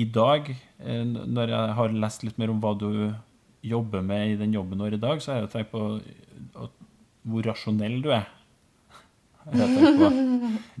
i 0.00 0.06
dag, 0.08 0.48
eh, 0.78 1.04
når 1.04 1.52
jeg 1.52 1.76
har 1.78 1.96
lest 2.04 2.24
litt 2.24 2.38
mer 2.40 2.52
om 2.52 2.60
hva 2.62 2.74
du 2.78 2.90
jobber 3.66 4.04
med 4.04 4.32
i 4.32 4.38
den 4.40 4.54
jobben 4.56 4.78
du 4.78 4.86
har 4.86 4.96
i 4.96 5.00
dag, 5.00 5.20
så 5.20 5.34
har 5.34 5.42
jeg 5.42 5.52
tenkt 5.54 5.72
på 5.74 5.82
at, 6.64 6.76
hvor 7.28 7.48
rasjonell 7.48 7.98
du 8.04 8.10
er. 8.14 8.28
Har 8.28 9.02
jeg 9.02 9.08
tenkt 9.10 9.26
på. 9.26 9.29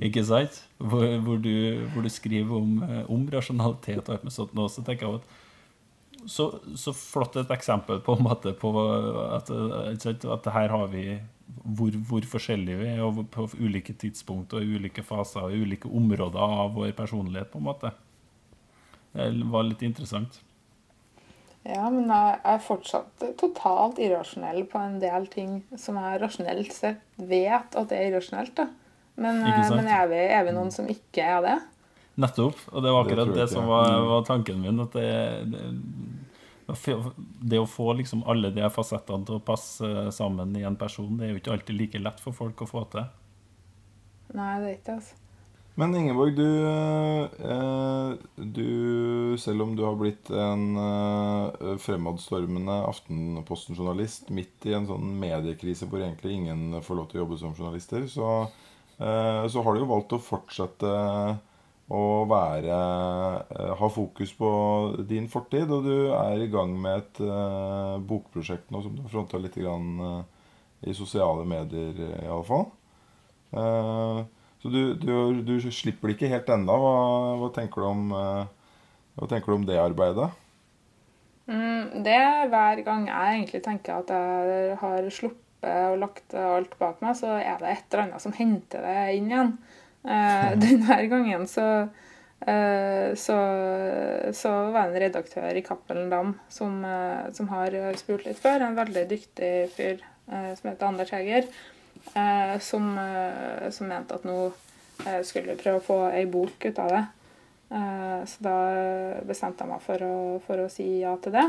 Ikke 0.06 0.24
sant? 0.26 0.62
Hvor, 0.78 1.06
hvor, 1.24 1.38
du, 1.40 1.52
hvor 1.92 2.04
du 2.04 2.10
skriver 2.12 2.56
om, 2.56 2.82
eh, 2.84 3.04
om 3.10 3.26
rasjonalitet 3.32 4.02
og 4.04 4.16
alt 4.16 4.26
med 4.26 4.34
sånt 4.34 4.56
nå, 4.56 4.66
så 4.72 4.84
tenker 4.86 5.06
jeg 5.06 5.20
at 5.20 5.38
så, 6.28 6.50
så 6.76 6.92
flott 6.92 7.38
et 7.40 7.52
eksempel 7.54 8.02
på 8.04 8.12
en 8.16 8.26
måte 8.26 8.52
på 8.60 8.70
at, 9.32 9.48
at 9.48 10.48
her 10.52 10.74
har 10.74 10.90
vi 10.92 11.04
hvor, 11.64 11.96
hvor 12.08 12.26
forskjellige 12.34 12.78
vi 12.82 12.90
er 12.92 13.02
og 13.04 13.24
på 13.32 13.46
ulike 13.58 13.94
tidspunkt 13.98 14.54
og 14.54 14.62
ulike 14.76 15.02
faser 15.06 15.48
og 15.48 15.56
ulike 15.56 15.88
områder 15.88 16.40
av 16.40 16.76
vår 16.76 16.92
personlighet, 16.98 17.50
på 17.50 17.58
en 17.58 17.66
måte. 17.66 17.92
Det 19.14 19.48
var 19.50 19.66
litt 19.66 19.82
interessant. 19.86 20.38
Ja, 21.68 21.90
men 21.92 22.08
jeg 22.08 22.38
er 22.48 22.62
fortsatt 22.64 23.24
totalt 23.38 23.98
irrasjonell 24.00 24.62
på 24.70 24.78
en 24.80 24.96
del 25.02 25.26
ting 25.28 25.58
som 25.76 25.98
jeg 26.00 26.20
rasjonelt 26.22 26.72
sett 26.72 27.02
vet 27.20 27.76
at 27.76 27.90
det 27.90 27.98
er 27.98 28.08
irrasjonelt. 28.08 28.54
da. 28.56 28.68
Men, 29.20 29.42
eh, 29.44 29.68
men 29.74 29.90
er, 29.92 30.06
vi, 30.08 30.22
er 30.32 30.46
vi 30.48 30.54
noen 30.56 30.72
som 30.72 30.88
ikke 30.88 31.20
er 31.20 31.44
det? 31.44 31.58
Nettopp. 32.20 32.62
Og 32.72 32.82
det 32.84 32.94
var 32.94 33.04
akkurat 33.04 33.28
det, 33.28 33.36
det, 33.42 33.48
som 33.52 33.68
var, 33.68 33.90
Mm. 33.92 34.08
var 34.08 34.24
tanken 34.24 34.62
min. 34.64 34.80
At 34.80 34.96
det, 34.96 35.10
det, 35.52 36.96
det 37.52 37.60
å 37.60 37.68
få 37.68 37.92
liksom 37.98 38.24
alle 38.24 38.50
de 38.56 38.64
fasettene 38.72 39.26
til 39.28 39.36
å 39.36 39.44
passe 39.44 39.92
sammen 40.16 40.56
i 40.56 40.64
en 40.64 40.76
person, 40.80 41.12
det 41.18 41.26
er 41.28 41.34
jo 41.34 41.40
ikke 41.42 41.52
alltid 41.58 41.76
like 41.76 42.00
lett 42.00 42.20
for 42.24 42.32
folk 42.36 42.64
å 42.64 42.70
få 42.70 42.86
til. 42.92 43.04
Nei, 44.32 44.52
det 44.62 44.68
er 44.68 44.76
ikke 44.78 44.86
det. 44.88 44.96
altså. 44.96 45.19
Men 45.80 45.94
Ingeborg, 45.96 46.34
du, 46.36 46.64
eh, 47.50 48.12
du 48.36 49.36
Selv 49.38 49.62
om 49.62 49.76
du 49.76 49.84
har 49.86 49.96
blitt 49.96 50.28
en 50.28 50.64
eh, 50.76 51.76
fremadstormende 51.80 52.74
Aftenposten-journalist 52.84 54.28
midt 54.34 54.66
i 54.68 54.74
en 54.76 54.88
sånn 54.90 55.14
mediekrise 55.22 55.88
hvor 55.88 56.02
egentlig 56.02 56.34
ingen 56.36 56.82
får 56.84 56.98
lov 56.98 57.06
til 57.08 57.20
å 57.20 57.22
jobbe 57.22 57.38
som 57.40 57.54
journalister, 57.56 58.04
så, 58.12 58.32
eh, 59.00 59.46
så 59.48 59.62
har 59.64 59.72
du 59.72 59.80
jo 59.80 59.88
valgt 59.88 60.12
å 60.12 60.20
fortsette 60.20 60.90
å 61.90 62.02
være 62.28 62.74
ha 63.80 63.88
fokus 63.90 64.34
på 64.36 64.50
din 65.08 65.24
fortid, 65.32 65.72
og 65.74 65.88
du 65.88 66.12
er 66.14 66.44
i 66.44 66.50
gang 66.52 66.76
med 66.78 67.00
et 67.00 67.22
bokprosjekt 68.06 68.70
nå 68.70 68.84
som 68.84 68.94
du 68.94 69.00
har 69.02 69.10
fronta 69.10 69.40
litt 69.42 69.56
grann, 69.58 70.20
i 70.86 70.94
sosiale 70.94 71.42
medier, 71.50 71.98
iallfall. 72.22 72.68
Uh, 73.50 74.22
så 74.60 74.68
du, 74.68 74.80
du, 74.94 75.40
du 75.46 75.54
slipper 75.72 76.10
det 76.10 76.16
ikke 76.18 76.32
helt 76.34 76.50
ennå. 76.52 76.76
Hva, 76.82 76.96
hva, 77.40 77.50
tenker 77.54 77.82
du 77.82 77.88
om, 77.88 78.10
eh, 78.12 78.82
hva 79.16 79.28
tenker 79.30 79.52
du 79.52 79.56
om 79.56 79.66
det 79.68 79.80
arbeidet? 79.80 80.28
Mm, 81.50 82.02
det 82.04 82.14
er 82.14 82.50
hver 82.52 82.82
gang 82.86 83.08
jeg 83.08 83.38
egentlig 83.38 83.62
tenker 83.64 84.02
at 84.02 84.12
jeg 84.12 84.76
har 84.82 85.08
sluppet 85.10 85.48
og 85.90 85.98
lagt 86.00 86.36
alt 86.36 86.76
bak 86.80 87.02
meg, 87.04 87.16
så 87.18 87.34
er 87.36 87.58
det 87.60 87.72
et 87.72 87.88
eller 87.90 88.06
annet 88.06 88.22
som 88.22 88.36
henter 88.36 88.86
det 88.86 89.00
inn 89.18 89.32
igjen. 89.32 89.58
Uh, 90.00 90.54
denne 90.56 90.94
gangen 91.12 91.42
så, 91.44 91.64
uh, 92.48 93.08
så, 93.20 93.34
så 94.32 94.52
var 94.72 94.86
det 94.88 94.94
en 94.94 95.02
redaktør 95.02 95.58
i 95.60 95.60
Cappelen 95.60 96.08
Dam 96.08 96.30
som, 96.48 96.78
uh, 96.80 97.28
som 97.36 97.50
har 97.52 97.76
spurt 98.00 98.24
litt 98.24 98.40
før, 98.40 98.64
en 98.64 98.78
veldig 98.78 99.02
dyktig 99.10 99.50
fyr 99.74 100.00
eh, 100.30 100.54
som 100.56 100.70
heter 100.70 100.86
Anders 100.86 101.12
Heger, 101.14 101.46
eh, 101.46 101.79
som, 102.60 102.98
eh, 102.98 103.70
som 103.70 103.88
mente 103.88 104.14
at 104.14 104.24
nå 104.24 104.52
eh, 105.06 105.22
skulle 105.24 105.56
prøve 105.60 105.80
å 105.80 105.84
få 105.86 105.98
ei 106.12 106.26
bok 106.26 106.64
ut 106.64 106.78
av 106.78 106.88
det. 106.94 107.04
Eh, 107.70 108.24
Så 108.26 108.42
da 108.44 108.56
bestemte 109.24 109.64
jeg 109.64 109.70
meg 109.70 109.80
for 109.84 110.02
å, 110.04 110.14
for 110.46 110.64
å 110.64 110.70
si 110.70 111.00
ja 111.00 111.16
til 111.22 111.32
det. 111.32 111.46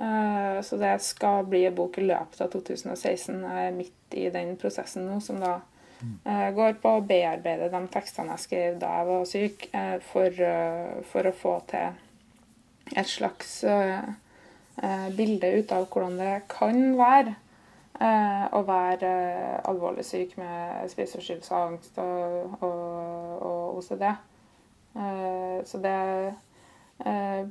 Eh, 0.00 0.60
Så 0.62 0.76
det 0.80 0.96
skal 1.02 1.44
bli 1.48 1.64
en 1.66 1.74
bok 1.74 1.98
i 1.98 2.06
løpet 2.08 2.40
av 2.40 2.50
2016. 2.52 3.40
Jeg 3.42 3.66
er 3.68 3.76
midt 3.76 4.16
i 4.18 4.28
den 4.30 4.56
prosessen 4.56 5.06
nå, 5.08 5.20
som 5.22 5.40
da 5.40 5.60
eh, 6.24 6.50
går 6.56 6.78
på 6.82 6.96
å 6.96 7.04
bearbeide 7.06 7.70
de 7.70 7.80
tekstene 7.92 8.32
jeg 8.36 8.44
skrev 8.46 8.78
da 8.80 8.94
jeg 8.98 9.06
var 9.10 9.24
syk, 9.28 9.68
eh, 9.74 9.98
for, 10.12 10.40
eh, 10.50 11.02
for 11.12 11.28
å 11.28 11.32
få 11.36 11.54
til 11.70 11.92
et 12.96 13.06
slags 13.06 13.62
eh, 13.64 14.08
eh, 14.82 15.08
bilde 15.14 15.52
ut 15.60 15.72
av 15.76 15.86
hvordan 15.92 16.16
det 16.18 16.32
kan 16.50 16.96
være 16.98 17.36
eh, 18.00 18.46
å 18.56 18.62
være 18.66 19.10
eh, 19.10 19.60
alvorlig 19.70 20.04
syk 20.06 20.36
med 20.40 20.88
spiseforstyrrelse, 20.92 21.54
angst 21.56 21.98
og, 22.02 22.56
og, 22.60 23.44
og 23.46 23.80
OCD. 23.80 24.06
Eh, 24.96 25.60
Så 25.64 25.78
det 25.78 25.98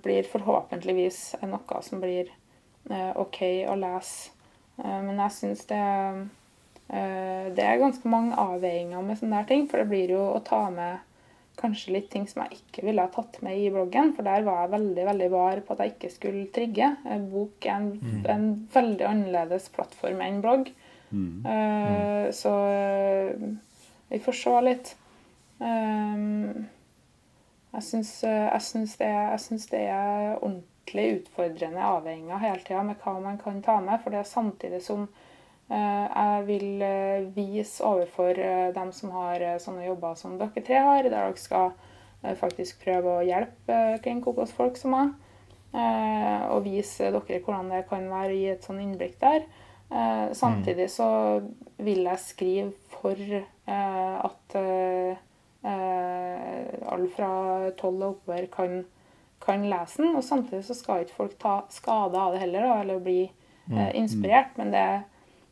blir 0.03 0.27
forhåpentligvis 0.29 1.39
noe 1.49 1.79
som 1.81 2.01
blir 2.03 2.27
OK 3.17 3.39
å 3.65 3.73
lese. 3.81 4.29
Men 4.77 5.17
jeg 5.23 5.33
syns 5.33 5.63
det 5.71 5.79
Det 7.57 7.65
er 7.65 7.81
ganske 7.81 8.11
mange 8.13 8.37
avveininger 8.37 9.01
med 9.01 9.17
sånne 9.17 9.41
der 9.41 9.47
ting. 9.49 9.65
For 9.65 9.81
det 9.81 9.89
blir 9.89 10.13
jo 10.13 10.21
å 10.35 10.43
ta 10.45 10.61
med 10.69 11.01
kanskje 11.59 11.93
litt 11.95 12.09
ting 12.13 12.25
som 12.27 12.41
jeg 12.45 12.59
ikke 12.61 12.85
ville 12.87 13.03
ha 13.03 13.11
tatt 13.13 13.41
med 13.45 13.57
i 13.59 13.69
bloggen. 13.73 14.13
For 14.15 14.25
der 14.27 14.45
var 14.47 14.63
jeg 14.63 14.73
veldig 14.77 15.05
veldig 15.11 15.29
var 15.33 15.61
på 15.67 15.75
at 15.75 15.83
jeg 15.85 15.93
ikke 15.95 16.11
skulle 16.13 16.45
trigge. 16.55 16.89
Bok 17.31 17.65
er 17.67 17.75
en, 17.75 17.91
en 18.31 18.47
veldig 18.73 19.05
annerledes 19.09 19.69
plattform 19.75 20.23
enn 20.25 20.41
blogg. 20.45 20.71
Eh, 21.45 22.31
Så 22.35 22.53
eh, 22.71 23.47
vi 24.09 24.19
får 24.25 24.37
se 24.41 24.57
litt. 24.65 24.95
Um, 25.59 26.67
jeg 27.73 27.83
syns, 27.85 28.11
jeg, 28.23 28.61
syns 28.65 28.93
det, 28.97 29.09
jeg 29.11 29.39
syns 29.43 29.65
det 29.69 29.81
er 29.91 30.37
ordentlig 30.39 31.07
utfordrende 31.19 31.83
avveininger 31.85 32.41
hele 32.41 32.63
tida 32.65 32.81
med 32.87 32.97
hva 33.03 33.17
man 33.21 33.37
kan 33.41 33.59
ta 33.61 33.75
med. 33.83 33.99
For 34.01 34.09
det 34.15 34.23
er 34.23 34.29
samtidig 34.29 34.81
som 34.85 35.07
jeg 35.69 36.43
vil 36.47 36.81
eh, 36.81 37.27
vise 37.35 37.83
overfor 37.85 38.39
eh, 38.41 38.71
dem 38.73 38.91
som 38.95 39.11
har 39.13 39.41
eh, 39.41 39.59
sånne 39.61 39.85
jobber 39.85 40.15
som 40.17 40.37
dere 40.39 40.63
tre 40.65 40.79
har, 40.81 41.03
der 41.05 41.13
dere 41.13 41.37
skal 41.37 41.71
eh, 42.23 42.33
faktisk 42.39 42.81
prøve 42.83 43.19
å 43.19 43.25
hjelpe 43.27 43.99
kringkokosfolk 44.03 44.77
som 44.81 44.95
meg. 44.97 45.11
eh, 45.73 46.45
og 46.49 46.63
vise 46.65 47.11
dere 47.13 47.41
hvordan 47.45 47.69
det 47.69 47.83
kan 47.89 48.07
være 48.09 48.33
å 48.33 48.37
gi 48.39 48.47
et 48.49 48.65
sånn 48.65 48.79
innblikk 48.81 49.19
der. 49.21 49.45
Eh, 49.91 50.31
samtidig 50.33 50.89
så 50.89 51.41
vil 51.77 52.03
jeg 52.05 52.19
skrive 52.19 52.71
for 52.93 53.13
eh, 53.13 54.15
at 54.25 54.55
eh, 54.57 55.17
eh, 55.65 56.65
alle 56.89 57.09
fra 57.13 57.29
tolv 57.77 58.01
og 58.01 58.09
oppover 58.15 58.49
kan, 58.53 58.83
kan 59.41 59.69
lese 59.69 60.01
den. 60.01 60.15
Og 60.17 60.23
samtidig 60.25 60.65
så 60.65 60.73
skal 60.77 61.05
ikke 61.05 61.15
folk 61.21 61.37
ta 61.41 61.55
skade 61.69 62.17
av 62.17 62.33
det 62.33 62.41
heller, 62.43 62.67
eller 62.81 62.99
bli 62.99 63.21
eh, 63.71 63.91
inspirert. 63.95 64.57
Men 64.57 64.71
det 64.73 64.87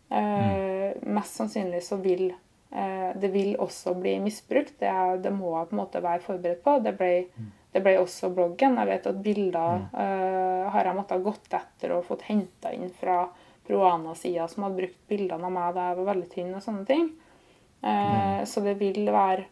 eh, 0.09 0.97
mest 1.03 1.39
sannsynlig 1.39 1.83
så 1.83 1.97
vil 2.01 2.29
eh, 2.29 3.11
det 3.15 3.29
vil 3.33 3.55
også 3.59 3.93
bli 3.99 4.17
misbrukt. 4.23 4.79
Det, 4.79 4.91
det 5.23 5.33
må 5.33 5.53
jeg 5.57 5.69
på 5.69 5.75
en 5.75 5.81
måte 5.81 6.03
være 6.03 6.23
forberedt 6.25 6.63
på. 6.63 6.77
Det 6.85 6.93
ble, 6.99 7.11
det 7.73 7.83
ble 7.83 7.97
også 8.01 8.29
bloggen. 8.35 8.77
Jeg 8.81 8.91
vet 8.91 9.09
at 9.11 9.21
bilder 9.23 9.83
eh, 9.91 10.63
har 10.73 10.89
jeg 10.89 10.97
måttet 10.97 11.25
gått 11.25 11.53
etter 11.59 11.95
og 11.97 12.05
fått 12.07 12.27
henta 12.29 12.73
inn 12.75 12.89
fra 12.93 13.25
Proana-sida, 13.67 14.47
som 14.47 14.63
hadde 14.63 14.79
brukt 14.79 14.99
bildene 15.11 15.43
av 15.43 15.51
meg 15.51 15.73
da 15.75 15.89
jeg 15.89 15.97
var 15.99 16.09
veldig 16.13 16.29
tynn 16.31 16.53
og 16.55 16.63
sånne 16.63 16.85
ting. 16.87 17.09
Eh, 17.83 18.43
Så 18.47 18.63
det 18.63 18.77
vil 18.79 19.09
være 19.11 19.43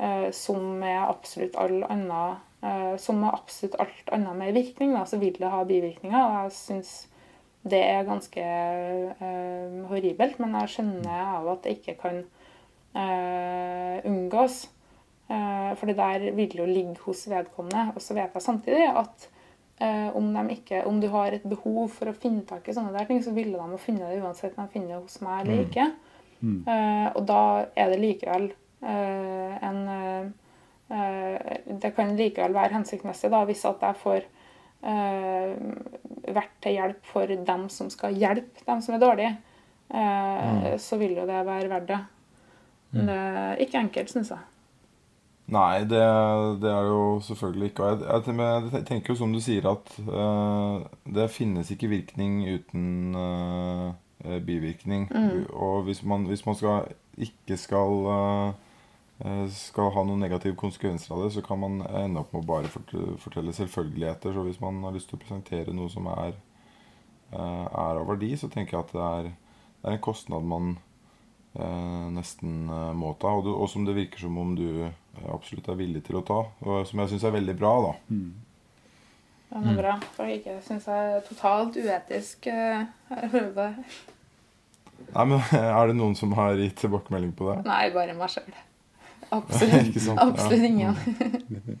uh, 0.00 0.28
som 0.36 0.60
med 0.78 0.98
absolutt 1.08 1.56
all 1.56 1.84
annen 1.88 2.42
Som 2.98 3.18
med 3.20 3.28
absolutt 3.34 3.74
alt 3.76 4.08
annet 4.12 4.36
med 4.36 4.54
virkning, 4.56 4.94
da, 4.96 5.02
så 5.04 5.18
vil 5.20 5.34
det 5.36 5.50
ha 5.52 5.58
bivirkninger. 5.68 6.16
Og 6.16 6.36
jeg 6.44 6.52
syns 6.56 6.92
det 7.64 7.80
er 7.80 8.04
ganske 8.04 8.44
eh, 8.44 9.76
horribelt, 9.88 10.38
men 10.42 10.56
jeg 10.60 10.72
skjønner 10.74 11.20
av 11.38 11.48
at 11.54 11.64
det 11.64 11.78
ikke 11.78 11.96
kan 12.02 12.22
eh, 12.92 14.00
unngås. 14.04 14.66
Uh, 15.24 15.72
for 15.80 15.88
det 15.88 15.94
der 15.96 16.34
vil 16.36 16.52
jo 16.58 16.66
ligge 16.68 17.00
hos 17.06 17.22
vedkommende. 17.30 17.94
Og 17.96 18.02
så 18.04 18.12
vet 18.12 18.34
jeg 18.36 18.44
samtidig 18.44 18.90
at 18.90 19.30
om, 20.14 20.28
ikke, 20.52 20.84
om 20.86 21.00
du 21.00 21.08
har 21.10 21.34
et 21.34 21.42
behov 21.48 21.88
for 21.90 22.06
å 22.06 22.14
finne 22.14 22.44
tak 22.46 22.68
i 22.68 22.74
sånne 22.76 22.92
der 22.94 23.08
ting, 23.08 23.18
så 23.24 23.32
ville 23.34 23.56
de 23.56 23.72
ha 23.72 23.78
funnet 23.80 24.04
det 24.06 24.20
uansett 24.22 24.54
om 24.54 24.68
de 24.68 24.70
finner 24.70 24.92
det 24.92 25.00
hos 25.00 25.16
meg 25.24 25.40
eller 25.42 25.64
ikke. 25.64 25.86
Eh, 26.44 27.08
og 27.16 27.24
da 27.26 27.40
er 27.74 27.90
det 27.90 27.98
likevel 28.02 28.50
en 28.84 29.80
Det 31.80 31.90
kan 31.96 32.12
likevel 32.16 32.54
være 32.54 32.76
hensiktsmessig 32.76 33.30
da, 33.32 33.40
hvis 33.48 33.64
at 33.64 33.82
jeg 33.82 33.96
får 34.02 34.26
vært 34.84 36.56
til 36.64 36.76
hjelp 36.76 37.06
for 37.08 37.26
dem 37.50 37.68
som 37.72 37.90
skal 37.92 38.16
hjelpe 38.16 38.64
dem 38.66 38.82
som 38.84 38.96
er 38.96 39.02
dårlige. 39.02 39.36
Eh, 39.94 40.74
Så 40.78 40.98
vil 41.00 41.16
jo 41.16 41.26
det 41.28 41.46
være 41.46 41.70
verdt 41.72 41.88
det. 41.88 42.00
Men 42.94 43.06
det 43.10 43.14
er 43.14 43.62
ikke 43.64 43.80
enkelt, 43.80 44.10
syns 44.10 44.30
jeg. 44.30 44.42
Nei, 45.54 45.84
det, 45.84 46.00
det 46.62 46.70
er 46.70 46.86
jo 46.88 47.20
selvfølgelig 47.20 47.70
ikke. 47.70 47.84
Og 47.84 48.04
jeg, 48.04 48.22
jeg, 48.26 48.70
jeg 48.72 48.84
tenker 48.88 49.12
jo 49.12 49.18
som 49.18 49.32
du 49.34 49.40
sier, 49.44 49.66
at 49.68 49.90
eh, 50.00 50.86
det 51.16 51.30
finnes 51.30 51.70
ikke 51.74 51.90
virkning 51.92 52.38
uten 52.48 52.84
eh, 53.18 54.38
bivirkning. 54.40 55.08
bivirkning. 55.10 55.50
Og 55.52 55.82
hvis 55.88 56.02
man, 56.04 56.24
hvis 56.30 56.46
man 56.46 56.54
skal, 56.54 56.94
ikke 57.18 57.58
skal 57.60 58.08
eh, 58.14 58.48
eh, 58.48 58.54
skal 59.54 59.92
ha 59.94 60.02
noen 60.04 60.20
negative 60.24 60.56
konsekvenser 60.58 61.14
av 61.14 61.22
det, 61.24 61.30
så 61.36 61.42
kan 61.46 61.60
man 61.62 61.76
ende 61.86 62.20
opp 62.20 62.32
med 62.34 62.42
å 62.42 62.48
bare 62.48 62.70
fortelle 63.22 63.54
selvfølgeligheter. 63.54 64.34
Så 64.34 64.42
hvis 64.46 64.60
man 64.60 64.80
har 64.82 64.92
lyst 64.96 65.08
til 65.12 65.18
å 65.20 65.22
presentere 65.22 65.74
noe 65.76 65.88
som 65.92 66.08
er, 66.10 66.34
eh, 67.32 67.38
er 67.38 68.00
av 68.00 68.08
verdi, 68.08 68.32
så 68.36 68.50
tenker 68.50 68.76
jeg 68.76 68.84
at 68.84 68.92
det 68.92 69.04
er, 69.06 69.30
det 69.78 69.86
er 69.92 69.96
en 69.98 70.02
kostnad 70.02 70.42
man 70.50 70.72
eh, 71.54 72.08
nesten 72.16 72.68
eh, 72.68 72.90
må 72.98 73.14
ta, 73.22 73.36
og, 73.38 73.44
du, 73.46 73.52
og 73.54 73.70
som 73.70 73.86
det 73.86 73.94
virker 73.94 74.18
som 74.26 74.36
om 74.42 74.56
du 74.58 74.66
eh, 74.88 74.90
absolutt 75.30 75.70
er 75.70 75.78
villig 75.78 76.02
til 76.08 76.18
å 76.18 76.24
ta. 76.26 76.40
Og 76.66 76.82
som 76.90 76.98
jeg 77.04 77.14
syns 77.14 77.28
er 77.30 77.36
veldig 77.38 77.56
bra, 77.60 77.72
da. 77.86 77.94
Det 79.54 79.62
er 79.70 79.78
bra. 79.78 79.94
For 80.16 80.26
ikke 80.26 80.58
syns 80.66 80.90
jeg 80.90 81.14
er 81.14 81.24
totalt 81.28 81.78
uetisk. 81.78 82.50
eh. 82.50 82.86
Nei, 85.14 85.24
men 85.30 85.40
Er 85.78 85.86
det 85.90 85.96
noen 85.98 86.14
som 86.18 86.32
har 86.34 86.58
gitt 86.58 86.80
tilbakemelding 86.82 87.34
på 87.38 87.52
det? 87.52 87.60
Nei, 87.68 87.84
bare 87.94 88.14
meg 88.18 88.32
sjøl. 88.34 88.50
Absolutt, 89.32 89.86
Ikke 89.90 90.04
sant, 90.04 90.20
ja. 90.20 90.28
absolutt 90.28 90.68
ingen. 90.68 91.80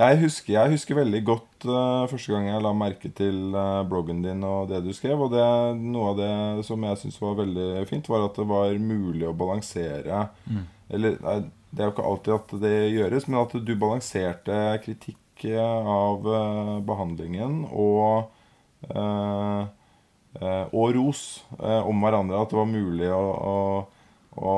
Jeg 0.00 0.16
husker, 0.22 0.54
jeg 0.54 0.72
husker 0.72 0.96
veldig 0.96 1.18
godt 1.28 1.64
uh, 1.68 2.06
første 2.08 2.32
gang 2.32 2.46
jeg 2.46 2.62
la 2.64 2.70
merke 2.72 3.10
til 3.12 3.50
uh, 3.52 3.82
bloggen 3.84 4.22
din 4.24 4.40
og 4.48 4.70
det 4.70 4.78
du 4.86 4.94
skrev. 4.96 5.20
Og 5.20 5.28
det, 5.34 5.42
noe 5.76 6.14
av 6.14 6.16
det 6.16 6.64
som 6.64 6.86
jeg 6.88 7.00
syntes 7.02 7.18
var 7.20 7.34
veldig 7.42 7.82
fint, 7.90 8.08
var 8.08 8.24
at 8.24 8.38
det 8.40 8.46
var 8.48 8.72
mulig 8.80 9.26
å 9.28 9.34
balansere 9.36 10.22
Eller 10.88 11.18
nei, 11.20 11.34
det 11.68 11.82
er 11.82 11.90
jo 11.90 11.92
ikke 11.92 12.06
alltid 12.14 12.36
at 12.38 12.54
det 12.62 12.74
gjøres, 12.94 13.26
men 13.28 13.42
at 13.42 13.58
du 13.60 13.74
balanserte 13.78 14.56
kritikk 14.86 15.44
eh, 15.52 15.90
av 15.98 16.24
uh, 16.24 16.78
behandlingen 16.86 17.60
og 17.68 18.32
eh, 18.88 19.62
eh, 20.40 20.66
og 20.72 20.96
ros 20.96 21.22
eh, 21.60 21.86
om 21.86 22.02
hverandre. 22.02 22.40
At 22.40 22.52
det 22.52 22.58
var 22.58 22.70
mulig 22.70 23.10
å, 23.14 23.22
å, 23.22 23.54
å 24.38 24.52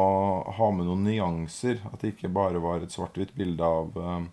ha 0.56 0.70
med 0.74 0.86
noen 0.88 1.04
nyanser. 1.06 1.80
At 1.92 2.02
det 2.02 2.14
ikke 2.14 2.32
bare 2.32 2.60
var 2.62 2.82
et 2.82 2.92
svart-hvitt 2.92 3.34
bilde 3.38 3.64
av, 3.64 3.96
eh, 3.96 4.26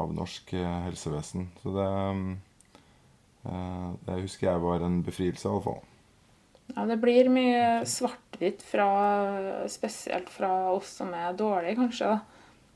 av 0.00 0.14
norsk 0.14 0.54
eh, 0.58 0.80
helsevesen. 0.88 1.50
Så 1.62 1.74
det, 1.76 1.90
eh, 3.46 3.86
det 4.06 4.18
husker 4.24 4.50
jeg 4.50 4.64
var 4.64 4.86
en 4.86 5.00
befrielse, 5.06 5.46
i 5.46 5.52
alle 5.52 5.66
fall. 5.68 5.80
Ja, 6.70 6.86
det 6.86 7.00
blir 7.02 7.30
mye 7.34 7.86
svart-hvitt 7.88 8.62
Spesielt 9.70 10.30
fra 10.30 10.70
oss 10.70 10.92
som 11.00 11.10
er 11.14 11.34
dårlige, 11.34 11.76
kanskje. 11.76 12.12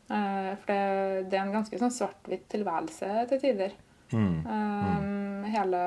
For 0.08 0.66
det, 0.68 1.28
det 1.30 1.38
er 1.38 1.44
en 1.46 1.54
ganske 1.54 1.78
sånn 1.78 1.94
svart-hvitt 1.94 2.48
tilværelse 2.52 3.22
til 3.30 3.40
tider. 3.40 3.76
Mm. 4.12 4.46
Um, 4.46 5.44
Hele 5.48 5.80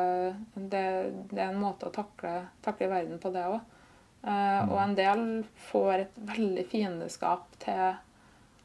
det, 0.54 0.84
det 1.30 1.42
er 1.42 1.52
en 1.52 1.60
måte 1.62 1.90
å 1.90 1.94
takle, 1.94 2.48
takle 2.66 2.90
verden 2.92 3.20
på, 3.22 3.32
det 3.34 3.44
òg. 3.50 3.60
Og 4.28 4.78
en 4.84 4.96
del 4.98 5.22
får 5.70 5.94
et 6.04 6.18
veldig 6.28 6.66
fiendeskap 6.68 7.46
til, 7.64 7.96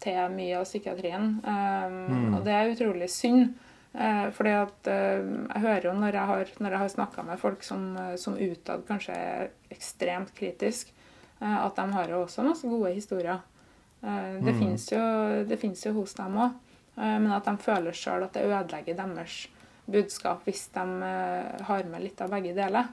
til 0.02 0.32
mye 0.34 0.56
av 0.58 0.64
psykiatrien. 0.66 1.28
Eh, 1.44 1.98
Og 2.34 2.40
det 2.46 2.56
er 2.56 2.72
utrolig 2.72 3.10
synd. 3.12 3.52
Uh, 3.92 4.30
fordi 4.32 4.54
at 4.56 4.88
uh, 4.88 5.20
jeg 5.52 5.60
hører 5.60 5.84
jo 5.84 5.92
når 5.92 6.14
jeg 6.16 6.28
har, 6.30 6.52
når 6.64 6.70
jeg 6.72 6.80
har 6.80 6.92
snakka 6.94 7.22
med 7.28 7.38
folk 7.38 7.62
som, 7.62 7.82
eh, 8.00 8.14
som 8.16 8.38
utad 8.40 8.86
kanskje 8.88 9.12
er 9.12 9.50
ekstremt 9.68 10.32
kritisk, 10.32 10.94
uh, 11.42 11.66
at 11.66 11.76
de 11.76 11.84
har 11.92 12.08
jo 12.08 12.22
også 12.22 12.46
masse 12.46 12.64
gode 12.64 12.94
historier. 12.96 13.42
Eh, 14.02 14.38
det 14.42 14.54
finnes 14.58 14.88
jo, 14.90 15.02
det 15.44 15.58
finnes 15.60 15.84
jo 15.86 15.92
hos 16.00 16.14
dem 16.18 16.38
òg, 16.42 16.56
men 16.96 17.30
at 17.32 17.46
de 17.46 17.54
føler 17.62 17.94
sjøl 17.96 18.24
at 18.26 18.34
det 18.34 18.48
ødelegger 18.48 18.96
deres 18.98 19.36
budskap 19.86 20.42
hvis 20.44 20.66
de 20.74 20.82
eh, 21.06 21.62
har 21.68 21.84
med 21.88 22.02
litt 22.02 22.20
av 22.20 22.32
begge 22.32 22.54
deler. 22.56 22.90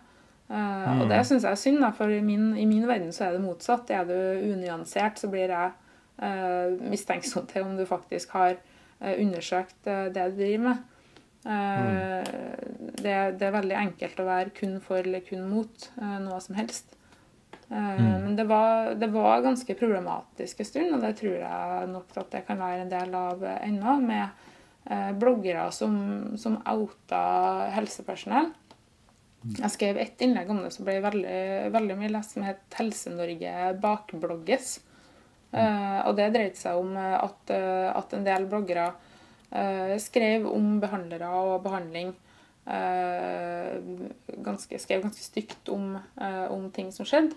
Eh, 0.49 1.01
Og 1.01 1.09
det 1.09 1.21
syns 1.29 1.43
jeg 1.45 1.51
er 1.51 1.61
synd, 1.61 1.79
da, 1.83 1.91
for 1.93 2.09
i 2.09 2.21
min, 2.25 2.55
i 2.57 2.65
min 2.65 2.87
verden 2.89 3.11
så 3.13 3.27
er 3.27 3.37
det 3.37 3.43
motsatt. 3.45 3.91
Er 3.93 4.05
du 4.09 4.15
unyansert, 4.53 5.19
så 5.21 5.29
blir 5.29 5.53
jeg 5.53 5.71
eh, 6.21 6.77
mistenksom 6.89 7.47
til 7.47 7.67
om 7.67 7.75
du 7.77 7.85
faktisk 7.85 8.33
har 8.37 8.55
eh, 8.55 9.15
undersøkt 9.19 9.87
eh, 9.87 10.07
det 10.13 10.29
du 10.31 10.39
driver 10.41 10.63
med. 10.69 10.85
Eh, 11.45 12.23
det, 12.99 13.17
det 13.39 13.45
er 13.47 13.55
veldig 13.55 13.77
enkelt 13.79 14.19
å 14.19 14.27
være 14.27 14.55
kun 14.57 14.79
for 14.83 14.99
eller 15.03 15.21
kun 15.27 15.45
mot 15.49 15.91
eh, 16.01 16.17
noe 16.25 16.39
som 16.43 16.57
helst. 16.59 16.95
Mm. 17.69 18.23
Men 18.23 18.33
det 18.33 18.47
var, 18.49 18.95
det 18.97 19.11
var 19.13 19.43
ganske 19.45 19.75
problematisk 19.77 20.63
en 20.63 20.65
stund, 20.65 20.93
og 20.95 21.03
det 21.05 21.11
tror 21.19 21.35
jeg 21.37 21.89
nok 21.91 22.15
at 22.17 22.31
det 22.33 22.41
kan 22.47 22.57
være 22.57 22.81
en 22.81 22.89
del 22.89 23.13
av 23.13 23.43
ennå, 23.45 23.93
med 24.01 24.25
eh, 24.89 25.11
bloggere 25.13 25.67
som, 25.75 25.93
som 26.41 26.57
outa 26.65 27.19
helsepersonell. 27.75 28.49
Jeg 29.39 29.71
skrev 29.71 29.97
ett 30.01 30.19
innlegg 30.21 30.49
om 30.51 30.59
det 30.65 30.73
som 30.75 30.87
ble 30.87 30.97
veldig, 31.03 31.39
veldig 31.71 31.95
mye 31.99 32.11
lest, 32.11 32.35
som 32.35 32.43
het 32.43 32.61
'Helse-Norge 32.75 33.73
bakblogges'. 33.79 34.79
Uh, 35.49 36.05
og 36.05 36.13
det 36.19 36.27
dreide 36.35 36.59
seg 36.59 36.77
om 36.77 36.91
eh, 36.93 37.15
at, 37.17 37.53
uh, 37.57 37.89
at 37.97 38.11
en 38.13 38.25
del 38.27 38.43
bloggere 38.45 38.91
uh, 39.49 39.95
skrev 39.97 40.45
om 40.45 40.75
behandlere 40.83 41.29
og 41.29 41.63
behandling. 41.63 42.13
eh, 42.69 43.79
ganske, 44.45 44.77
skrev 44.77 45.01
ganske 45.01 45.23
stygt 45.23 45.69
om, 45.73 45.95
om 46.53 46.67
ting 46.69 46.91
som 46.93 47.05
skjedde. 47.05 47.33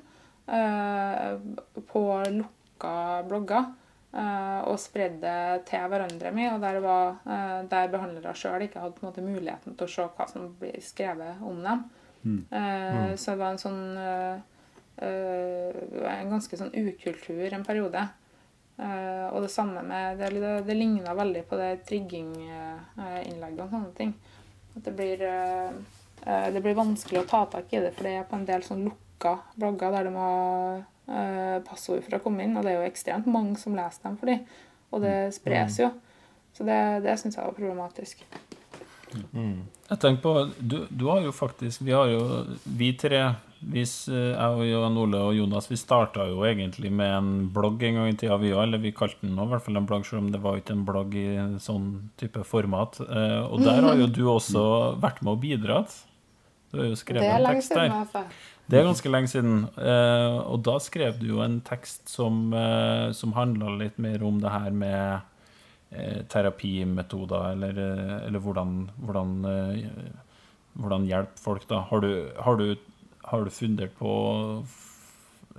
på 1.89 2.03
lukka 2.29 3.23
blogger. 3.31 3.71
Eh, 4.15 4.61
og 4.69 4.79
spredde 4.81 5.63
til 5.69 5.89
hverandre 5.89 6.33
mye. 6.33 6.55
og 6.55 6.61
der, 6.61 6.81
var, 6.81 7.17
eh, 7.27 7.63
der 7.71 7.89
behandlere 7.93 8.35
sjøl 8.35 8.63
ikke 8.67 8.81
hadde 8.81 9.03
måte, 9.05 9.23
muligheten 9.25 9.77
til 9.77 9.87
å 9.87 9.93
se 9.95 10.03
hva 10.17 10.29
som 10.31 10.49
blir 10.61 10.81
skrevet 10.81 11.43
om 11.43 11.63
dem. 11.63 11.85
Eh, 12.53 13.17
Så 13.17 13.33
det 13.33 13.39
var 13.39 13.51
en 13.51 13.59
sånn 13.59 13.99
En 15.03 16.29
ganske 16.31 16.57
sånn 16.57 16.71
ukultur 16.77 17.53
en 17.53 17.65
periode. 17.65 18.03
Og 18.79 19.43
det 19.43 19.51
samme 19.51 19.83
med 19.83 20.19
Det, 20.19 20.29
det, 20.41 20.53
det 20.67 20.77
ligna 20.77 21.15
veldig 21.15 21.43
på 21.49 21.57
det 21.59 21.71
trigginginnleggene 21.89 23.65
og 23.65 23.71
sånne 23.73 23.95
ting. 23.97 24.15
At 24.77 24.85
det 24.85 24.95
blir 24.97 25.19
Det 26.53 26.63
blir 26.63 26.75
vanskelig 26.79 27.23
å 27.23 27.27
ta 27.27 27.45
tak 27.47 27.73
i 27.73 27.81
det, 27.81 27.95
for 27.97 28.05
det 28.05 28.13
er 28.21 28.29
på 28.29 28.37
en 28.37 28.47
del 28.47 28.63
sånn 28.63 28.85
lukka 28.87 29.39
blogger 29.57 29.91
der 29.91 30.05
det 30.05 30.13
må 30.15 30.29
passord 31.67 32.03
for 32.07 32.17
å 32.17 32.23
komme 32.23 32.45
inn, 32.47 32.57
og 32.57 32.65
det 32.65 32.73
er 32.73 32.81
jo 32.83 32.89
ekstremt 32.91 33.27
mange 33.27 33.57
som 33.61 33.75
leser 33.77 34.03
dem 34.07 34.17
for 34.21 34.31
dem. 34.31 34.45
Og 34.93 35.03
det 35.03 35.17
spres 35.35 35.79
jo. 35.83 35.91
Så 36.53 36.65
det, 36.69 36.79
det 37.05 37.17
syns 37.21 37.37
jeg 37.39 37.45
var 37.47 37.57
problematisk. 37.57 38.25
Jeg 39.13 39.99
tenker 40.01 40.23
på, 40.25 40.33
du, 40.59 40.87
du 40.89 41.03
har 41.11 41.21
jo 41.21 41.33
faktisk 41.37 41.83
Vi 41.85 41.93
har 41.93 42.09
jo, 42.09 42.21
vi 42.65 42.95
tre 42.97 43.19
hvis, 43.61 44.09
eh, 44.09 44.31
Jeg 44.33 44.55
og 44.57 44.63
Jan 44.65 44.97
Ole 44.99 45.19
og 45.23 45.35
Jonas 45.37 45.69
Vi 45.71 45.77
starta 45.77 46.25
jo 46.31 46.41
egentlig 46.49 46.89
med 46.91 47.13
en 47.19 47.29
blogg 47.55 47.83
en 47.87 47.99
gang 48.01 48.09
i 48.11 48.17
tida, 48.19 48.39
vi 48.41 48.55
òg. 48.55 48.63
Eller 48.65 48.81
vi 48.83 48.91
kalte 48.97 49.21
den 49.23 49.37
nå 49.39 49.45
i 49.47 49.53
hvert 49.53 49.63
fall 49.67 49.79
en 49.79 49.87
blogg, 49.87 50.07
selv 50.09 50.25
om 50.25 50.31
det 50.33 50.41
var 50.43 50.59
ikke 50.59 50.75
en 50.75 50.87
blogg 50.89 51.15
i 51.21 51.27
sånn 51.63 51.91
type 52.19 52.43
format. 52.49 52.99
Eh, 53.05 53.43
Og 53.53 53.63
der 53.63 53.85
har 53.87 54.01
jo 54.01 54.09
du 54.17 54.25
også 54.33 54.65
vært 55.03 55.21
med 55.23 55.37
og 55.37 55.45
bidratt. 55.45 55.95
Du 56.73 56.81
har 56.81 56.89
jo 56.89 56.97
skrevet 56.99 57.29
en 57.29 57.47
tekst 57.53 57.71
der. 57.77 57.77
Det 57.77 57.85
er 57.85 57.93
lenge 57.93 58.01
siden. 58.01 58.01
Altså. 58.01 58.25
Det 58.73 58.79
er 58.81 58.87
ganske 58.89 59.11
lenge 59.11 59.29
siden. 59.29 59.67
Eh, 59.77 60.39
og 60.49 60.63
da 60.65 60.79
skrev 60.81 61.19
du 61.21 61.27
jo 61.35 61.43
en 61.45 61.59
tekst 61.61 62.09
som, 62.09 62.55
som 63.13 63.35
handla 63.37 63.75
litt 63.77 63.99
mer 64.01 64.25
om 64.25 64.39
det 64.41 64.53
her 64.55 64.73
med 64.73 65.27
eh, 65.93 66.23
terapimetoder, 66.33 67.51
eller, 67.53 67.83
eller 68.31 68.41
hvordan, 68.41 68.73
hvordan, 69.05 69.35
hvordan 70.81 71.05
hjelpe 71.11 71.45
folk, 71.45 71.69
da. 71.69 71.83
Har 71.93 72.01
du, 72.01 72.11
har 72.41 72.57
du, 72.63 72.73
har 73.29 73.45
du 73.45 73.53
fundert 73.53 73.93
på 74.01 74.17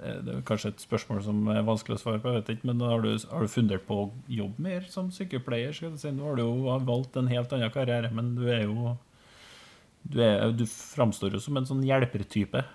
Det 0.01 0.33
er 0.33 0.43
kanskje 0.49 0.73
et 0.73 0.81
spørsmål 0.81 1.21
som 1.29 1.47
er 1.53 1.61
vanskelig 1.69 1.99
å 1.99 2.01
svare 2.01 2.19
på, 2.19 2.33
jeg 2.33 2.41
vet 2.41 2.53
ikke, 2.57 2.73
men 2.73 2.81
har 2.81 3.05
du, 3.05 3.13
har 3.29 3.45
du 3.45 3.55
fundert 3.59 3.85
på 3.85 4.01
å 4.07 4.11
jobbe 4.41 4.71
mer 4.71 4.89
som 4.89 5.13
sykepleier? 5.13 5.77
skal 5.77 5.93
du 5.93 6.01
si? 6.01 6.09
Nå 6.11 6.31
har 6.31 6.41
du 6.41 6.47
jo 6.47 6.79
valgt 6.89 7.21
en 7.21 7.29
helt 7.29 7.53
annen 7.53 7.77
karriere, 7.77 8.09
men 8.09 8.33
du 8.41 8.47
er 8.49 8.65
jo 8.65 8.95
Du, 10.03 10.17
du 10.57 10.65
framstår 10.67 11.37
jo 11.37 11.39
som 11.39 11.55
en 11.55 11.69
sånn 11.69 11.85
hjelpertype. 11.85 12.65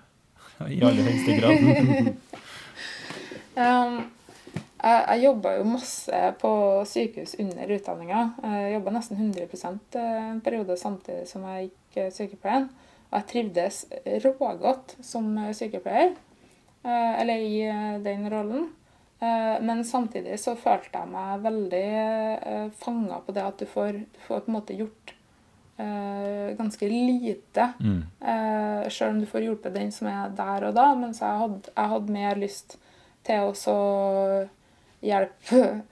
I 0.66 0.80
aller 0.82 1.10
høyeste 1.10 1.38
grad. 1.40 2.14
Um, 3.58 4.04
jeg 4.78 4.98
jeg 5.08 5.22
jobba 5.24 5.56
jo 5.56 5.64
masse 5.66 6.18
på 6.38 6.50
sykehus 6.86 7.32
under 7.42 7.72
utdanninga. 7.74 8.20
Jeg 8.44 8.76
jobba 8.76 8.92
nesten 8.94 9.18
100 9.18 9.98
en 9.98 10.38
periode 10.44 10.76
samtidig 10.78 11.26
som 11.26 11.42
jeg 11.48 11.64
gikk 11.66 11.98
eh, 12.04 12.12
sykepleien. 12.14 12.68
Og 13.08 13.16
jeg 13.18 13.26
trivdes 13.32 13.80
rågodt 14.22 14.94
som 15.02 15.32
sykepleier, 15.56 16.14
eh, 16.84 17.12
eller 17.20 17.42
i 17.42 17.60
eh, 17.66 17.98
den 18.04 18.30
rollen. 18.30 18.68
Eh, 19.18 19.58
Men 19.60 19.82
samtidig 19.84 20.38
så 20.38 20.54
følte 20.54 21.00
jeg 21.02 21.10
meg 21.10 21.42
veldig 21.42 22.72
fanga 22.78 23.18
på 23.26 23.34
det 23.34 23.42
at 23.42 23.58
du 23.58 23.66
får, 23.66 24.04
du 24.06 24.20
får 24.28 24.44
på 24.44 24.52
en 24.52 24.60
måte 24.60 24.78
gjort 24.78 25.10
eh, 25.10 25.17
ganske 26.58 26.88
lite. 26.90 27.68
Mm. 27.80 28.00
Eh, 28.20 28.88
Sjøl 28.90 29.14
om 29.14 29.20
du 29.22 29.26
får 29.30 29.44
hjulpet 29.46 29.74
den 29.74 29.92
som 29.94 30.08
er 30.10 30.32
der 30.36 30.68
og 30.68 30.74
da. 30.74 30.88
Mens 30.98 31.20
jeg 31.22 31.42
hadde, 31.42 31.72
jeg 31.74 31.92
hadde 31.94 32.16
mer 32.18 32.40
lyst 32.40 32.78
til 33.28 33.52
å 33.52 33.78
hjelpe 35.04 35.62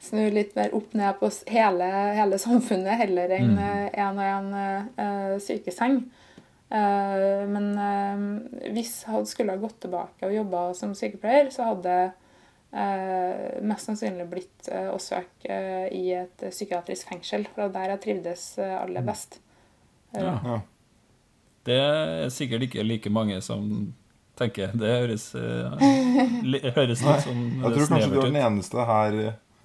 Snu 0.00 0.22
litt 0.32 0.54
mer 0.56 0.72
opp 0.72 0.94
ned 0.96 1.18
på 1.20 1.28
hele, 1.52 1.84
hele 2.16 2.38
samfunnet 2.40 2.96
heller 3.02 3.34
enn 3.36 3.50
Mm. 3.52 3.90
én 3.92 4.16
og 4.16 4.30
én 4.30 5.40
sykeseng. 5.44 5.98
Eh, 6.70 7.42
men 7.50 7.66
eh, 7.76 8.70
hvis 8.72 9.02
jeg 9.02 9.12
hadde 9.12 9.28
skulle 9.28 9.52
ha 9.56 9.60
gått 9.60 9.80
tilbake 9.82 10.24
og 10.28 10.32
jobba 10.32 10.62
som 10.78 10.94
sykepleier, 10.94 11.50
så 11.52 11.66
hadde 11.72 11.96
eh, 12.06 12.12
mest 12.72 13.88
sannsynlig 13.88 14.28
blitt 14.30 14.68
eh, 14.70 14.88
å 14.94 14.98
søke 15.02 15.50
eh, 15.50 15.88
i 15.96 16.12
et 16.14 16.44
psykiatrisk 16.50 17.08
fengsel. 17.10 17.46
For 17.50 17.62
det 17.64 17.70
var 17.70 17.80
der 17.82 17.94
jeg 17.96 18.02
trivdes 18.06 18.44
eh, 18.62 18.76
aller 18.82 19.02
best. 19.06 19.40
Eh, 20.14 20.22
Ja. 20.22 20.36
Ja. 20.44 20.60
Det 21.64 21.74
er 21.76 22.30
sikkert 22.32 22.62
ikke 22.64 22.82
like 22.86 23.10
mange 23.12 23.36
som 23.44 23.92
tenker. 24.40 24.70
Det 24.72 24.88
høres, 24.88 25.26
eh, 25.36 25.82
høres 26.72 27.02
litt 27.04 27.26
sånn 27.26 27.42
Jeg 27.60 27.74
tror 27.74 27.90
kanskje 27.90 28.08
du 28.14 28.20
er 28.22 28.30
den 28.30 28.38
eneste 28.40 28.86
her, 28.88 29.18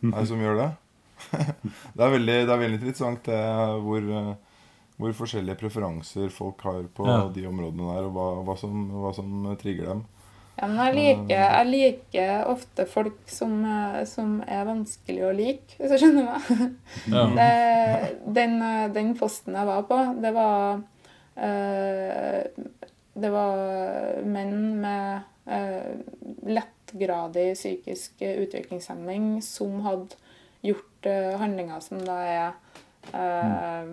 her 0.04 0.26
som 0.28 0.42
gjør 0.44 0.60
det. 0.60 0.72
Det 1.96 2.04
er 2.04 2.12
veldig, 2.12 2.36
det 2.46 2.52
er 2.52 2.60
veldig 2.60 2.78
interessant 2.82 3.24
det, 3.24 3.40
hvor, 3.86 4.10
eh, 4.20 4.34
hvor 5.00 5.14
forskjellige 5.16 5.56
preferanser 5.62 6.28
folk 6.36 6.60
har 6.68 6.84
på 6.94 7.08
Ja. 7.08 7.22
de 7.32 7.46
områdene 7.48 7.88
der, 7.96 8.10
og 8.10 8.12
hva, 8.18 8.26
hva, 8.50 8.58
som, 8.60 8.84
hva 8.92 9.14
som 9.16 9.32
trigger 9.62 9.88
dem. 9.94 10.04
Ja, 10.56 10.68
men 10.72 10.78
jeg 10.80 10.96
liker, 10.96 11.34
jeg 11.36 11.68
liker 11.68 12.46
ofte 12.48 12.86
folk 12.88 13.18
som, 13.28 13.58
eh, 13.68 14.02
som 14.08 14.38
er 14.48 14.64
vanskelig 14.68 15.26
å 15.28 15.34
like, 15.36 15.76
hvis 15.76 15.92
du 15.92 15.98
skjønner 16.00 16.30
meg. 16.30 16.76
Ja. 17.16 17.26
Det, 17.36 17.50
den, 18.38 18.56
eh, 18.64 18.86
den 18.96 19.12
posten 19.20 19.58
jeg 19.58 19.68
var 19.68 19.84
på, 19.90 19.98
det 20.24 20.32
var 20.36 20.80
eh, 21.36 22.46
Det 23.16 23.32
var 23.32 24.24
menn 24.28 24.56
med 24.84 25.28
eh, 25.52 25.92
lettgradig 26.48 27.50
psykisk 27.56 28.24
utviklingshemming 28.24 29.42
som 29.44 29.82
hadde 29.86 30.16
gjort 30.66 31.08
eh, 31.12 31.36
handlinger 31.40 31.84
som 31.84 32.00
da 32.04 32.18
er 32.24 32.48
eh, 33.14 33.92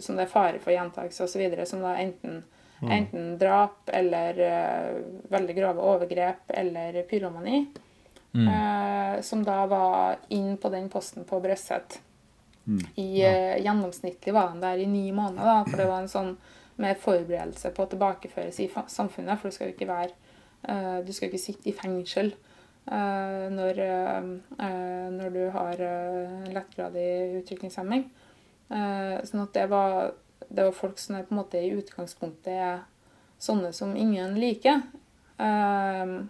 Som 0.00 0.16
det 0.16 0.26
er 0.26 0.32
fare 0.32 0.60
for 0.60 0.72
gjentakelse 0.74 1.24
osv., 1.28 1.46
som 1.68 1.84
da 1.84 1.94
enten 2.00 2.42
Enten 2.88 3.32
drap 3.38 3.90
eller 3.92 4.38
eh, 4.46 5.00
veldig 5.28 5.56
grove 5.56 5.88
overgrep 5.94 6.54
eller 6.62 7.02
pyromani. 7.10 7.64
Mm. 8.30 8.46
eh, 8.46 9.20
som 9.26 9.42
da 9.42 9.64
var 9.66 10.20
inn 10.28 10.54
på 10.56 10.68
den 10.70 10.86
posten 10.88 11.24
på 11.26 11.40
Brøsset. 11.42 11.98
I 12.94 13.22
eh, 13.26 13.62
Gjennomsnittlig 13.62 14.34
var 14.34 14.52
han 14.52 14.60
der 14.62 14.78
i 14.78 14.86
ni 14.86 15.12
måneder, 15.12 15.44
da, 15.44 15.64
for 15.66 15.80
det 15.80 15.88
var 15.90 16.04
en 16.04 16.12
sånn 16.12 16.36
med 16.80 17.00
forberedelse 17.00 17.72
på 17.76 17.84
å 17.84 17.90
tilbakeføres 17.90 18.60
i 18.62 18.68
samfunnet. 18.70 19.40
For 19.40 19.50
du 19.50 19.56
skal 19.56 19.70
jo 19.70 19.74
ikke 19.76 19.90
være 19.90 20.14
eh, 20.68 21.00
Du 21.06 21.12
skal 21.16 21.30
ikke 21.30 21.42
sitte 21.42 21.70
i 21.70 21.76
fengsel 21.76 22.32
eh, 22.32 23.46
når, 23.52 23.82
eh, 23.84 25.08
når 25.16 25.36
du 25.36 25.42
har 25.56 25.84
lettgradig 26.54 27.10
utviklingshemming. 27.42 28.08
Sånn 28.70 29.40
at 29.42 29.56
det 29.56 29.64
var, 29.66 30.12
det 30.50 30.66
var 30.66 30.76
folk 30.76 30.98
som 30.98 31.16
er 31.16 31.26
på 31.26 31.34
en 31.34 31.40
måte 31.40 31.60
i 31.62 31.72
utgangspunktet 31.78 32.52
er 32.54 32.82
sånne 33.40 33.72
som 33.76 33.94
ingen 33.96 34.36
liker. 34.40 34.82
Um, 35.40 36.28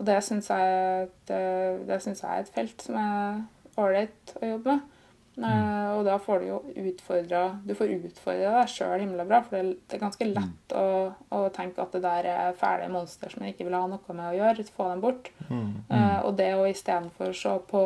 og 0.00 0.06
det 0.08 0.16
syns 0.26 0.48
jeg, 0.50 1.10
det, 1.28 1.42
det 1.86 2.00
synes 2.02 2.22
jeg 2.24 2.30
er 2.30 2.46
et 2.46 2.54
felt 2.54 2.82
som 2.82 2.96
er 2.98 3.42
ålreit 3.80 4.34
å 4.40 4.54
jobbe 4.54 4.78
med. 4.78 4.96
Eh, 5.40 5.90
og 5.94 6.02
da 6.04 6.16
får 6.20 6.42
du 6.42 6.46
jo 6.48 6.56
utfordra 6.90 7.38
Du 7.64 7.70
får 7.78 7.92
utfordra 7.94 8.50
deg 8.58 8.72
sjøl 8.72 9.00
himla 9.00 9.24
bra, 9.28 9.38
for 9.46 9.56
det, 9.56 9.78
det 9.88 9.96
er 9.96 10.02
ganske 10.02 10.26
lett 10.26 10.74
å, 10.76 10.84
å 11.32 11.40
tenke 11.54 11.80
at 11.80 11.94
det 11.96 12.02
der 12.04 12.28
er 12.28 12.58
fæle 12.58 12.90
monster 12.92 13.32
som 13.32 13.46
jeg 13.46 13.54
ikke 13.54 13.68
vil 13.70 13.78
ha 13.78 13.86
noe 13.88 14.16
med 14.16 14.26
å 14.26 14.36
gjøre. 14.36 14.66
Få 14.76 14.90
dem 14.90 15.04
bort. 15.04 15.30
Eh, 15.48 16.18
og 16.26 16.34
det 16.40 16.50
å 16.58 16.66
istedenfor 16.68 17.32
se 17.36 17.54
på, 17.70 17.84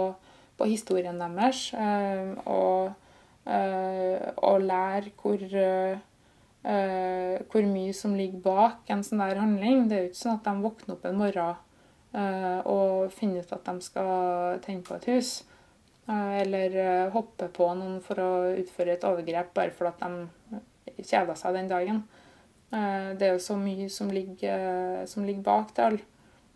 på 0.58 0.70
historien 0.70 1.20
deres 1.20 1.66
uh, 1.76 2.34
og, 2.42 2.90
eh, 2.90 3.03
og 3.44 4.62
lære 4.64 5.10
hvor 5.20 5.42
eh, 5.60 5.98
eh, 6.64 7.42
hvor 7.50 7.66
mye 7.68 7.92
som 7.92 8.14
ligger 8.16 8.40
bak 8.44 8.90
en 8.90 9.04
sånn 9.04 9.22
der 9.22 9.40
handling. 9.40 9.88
Det 9.88 9.96
er 9.96 10.06
jo 10.06 10.12
ikke 10.12 10.22
sånn 10.22 10.38
at 10.38 10.48
de 10.48 10.64
våkner 10.64 10.96
opp 10.96 11.04
en 11.08 11.18
morgen 11.20 11.54
eh, 12.16 12.60
og 12.64 13.12
finner 13.12 13.44
ut 13.44 13.52
at 13.52 13.68
de 13.68 13.84
skal 13.84 14.62
tenne 14.64 14.86
på 14.86 14.96
et 14.96 15.10
hus. 15.12 15.44
eh, 16.08 16.40
eller 16.42 16.76
eh, 16.76 17.12
hoppe 17.12 17.48
på 17.52 17.68
noen 17.74 18.00
for 18.04 18.20
å 18.20 18.32
utføre 18.56 18.96
et 18.96 19.04
overgrep 19.04 19.54
bare 19.54 19.76
fordi 19.76 20.10
de 20.48 21.04
kjeda 21.04 21.36
seg 21.36 21.54
den 21.54 21.68
dagen. 21.68 22.02
Eh, 22.72 23.12
det 23.18 23.28
er 23.28 23.32
jo 23.36 23.44
så 23.44 23.56
mye 23.60 23.88
som 23.92 24.10
ligger, 24.10 25.00
eh, 25.00 25.06
som 25.06 25.24
ligger 25.24 25.42
bak 25.42 25.74
det 25.76 25.84
alle. 25.84 26.04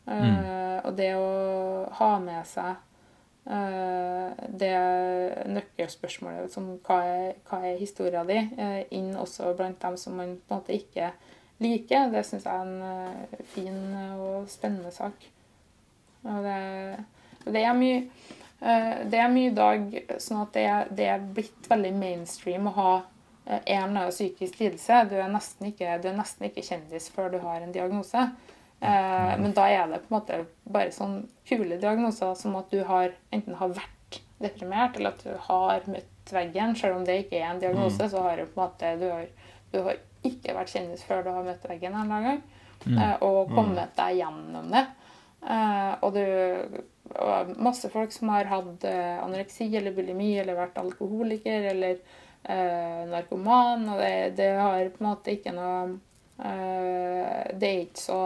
Mm. 0.09 0.87
Og 0.89 0.95
det 0.97 1.11
å 1.21 1.85
ha 1.99 2.15
med 2.23 2.47
seg 2.49 2.71
eh, 2.71 2.88
det 3.49 4.75
nøkkelspørsmålet 5.49 6.53
som 6.53 6.67
hva 6.85 6.99
er, 7.09 7.39
hva 7.49 7.63
er 7.65 7.79
historia 7.81 8.21
di, 8.29 8.37
eh, 8.37 8.83
inn 8.93 9.15
også 9.17 9.55
blant 9.57 9.81
dem 9.81 9.97
som 9.97 10.19
man 10.21 10.35
på 10.37 10.53
en 10.53 10.61
måte 10.61 10.77
ikke 10.77 11.13
liker, 11.63 12.11
det 12.13 12.25
syns 12.27 12.47
jeg 12.47 12.55
er 12.55 12.67
en 12.67 12.83
eh, 12.87 13.45
fin 13.55 13.79
og 14.19 14.49
spennende 14.51 14.93
sak. 14.95 15.29
Og 16.27 16.45
det, 16.45 16.59
det 17.47 17.63
er 17.65 17.79
mye 17.79 18.03
eh, 18.03 19.07
det 19.11 19.23
er 19.23 19.33
mye 19.33 19.53
i 19.53 19.57
dag 19.57 19.97
sånn 20.23 20.43
at 20.45 20.53
det 20.55 20.67
er, 20.67 20.93
det 21.01 21.09
er 21.15 21.31
blitt 21.39 21.71
veldig 21.71 21.95
mainstream 21.99 22.69
å 22.71 22.77
ha 22.79 22.93
eh, 23.47 23.63
en 23.79 23.97
eller 23.97 24.15
psykisk 24.15 24.61
lidelse. 24.63 25.05
Du 25.11 25.17
er, 25.19 25.29
nesten 25.33 25.73
ikke, 25.73 25.99
du 26.03 26.11
er 26.13 26.19
nesten 26.19 26.49
ikke 26.51 26.67
kjendis 26.67 27.11
før 27.15 27.33
du 27.35 27.41
har 27.43 27.63
en 27.63 27.75
diagnose. 27.75 28.29
Eh, 28.81 29.33
men 29.41 29.53
da 29.57 29.65
er 29.69 29.89
det 29.91 30.03
på 30.05 30.13
en 30.13 30.21
måte 30.21 30.37
bare 30.71 30.93
sånn 30.95 31.25
kule 31.49 31.79
diagnoser 31.83 32.35
som 32.39 32.55
at 32.61 32.71
du 32.71 32.85
har 32.87 33.11
enten 33.35 33.57
har 33.59 33.73
vært 33.75 34.21
deprimert, 34.39 34.97
eller 34.97 35.17
at 35.17 35.25
du 35.25 35.33
har 35.49 35.89
møtt 35.91 36.33
veggen. 36.33 36.77
Selv 36.79 36.97
om 37.01 37.05
det 37.05 37.25
ikke 37.25 37.41
er 37.41 37.49
en 37.51 37.63
diagnose, 37.63 38.07
så 38.11 38.23
har 38.23 38.37
du 38.39 38.45
på 38.47 38.61
en 38.61 38.67
måte 38.69 38.93
du 39.01 39.09
har, 39.11 39.27
du 39.73 39.81
har 39.83 39.99
ikke 40.27 40.55
vært 40.55 40.71
kjendis 40.75 41.03
før 41.07 41.25
du 41.27 41.31
har 41.35 41.43
møtt 41.47 41.67
veggen 41.69 41.95
en 41.95 42.05
eller 42.05 42.15
annen 42.15 42.29
gang. 42.31 42.43
eh, 43.03 43.17
og 43.27 43.51
kommet 43.57 43.97
deg 43.99 44.21
gjennom 44.21 44.71
det. 44.71 44.85
Eh, 45.43 45.93
og 46.03 46.15
du 46.15 46.83
og 47.19 47.55
masse 47.57 47.89
folk 47.89 48.13
som 48.13 48.29
har 48.29 48.45
hatt 48.45 48.85
anoreksi 48.85 49.65
eller 49.79 49.95
bulimi 49.97 50.35
eller 50.39 50.55
vært 50.59 50.77
alkoholiker 50.79 51.71
eller 51.71 51.97
eh, 52.45 53.07
narkoman. 53.09 53.89
Og 53.89 53.99
det, 53.99 54.37
det 54.37 54.51
har 54.61 54.91
på 54.93 55.03
en 55.03 55.09
måte 55.09 55.33
ikke 55.33 55.55
noe 55.57 55.99
eh, 56.45 57.57
Det 57.57 57.71
er 57.71 57.81
ikke 57.87 58.03
så 58.03 58.21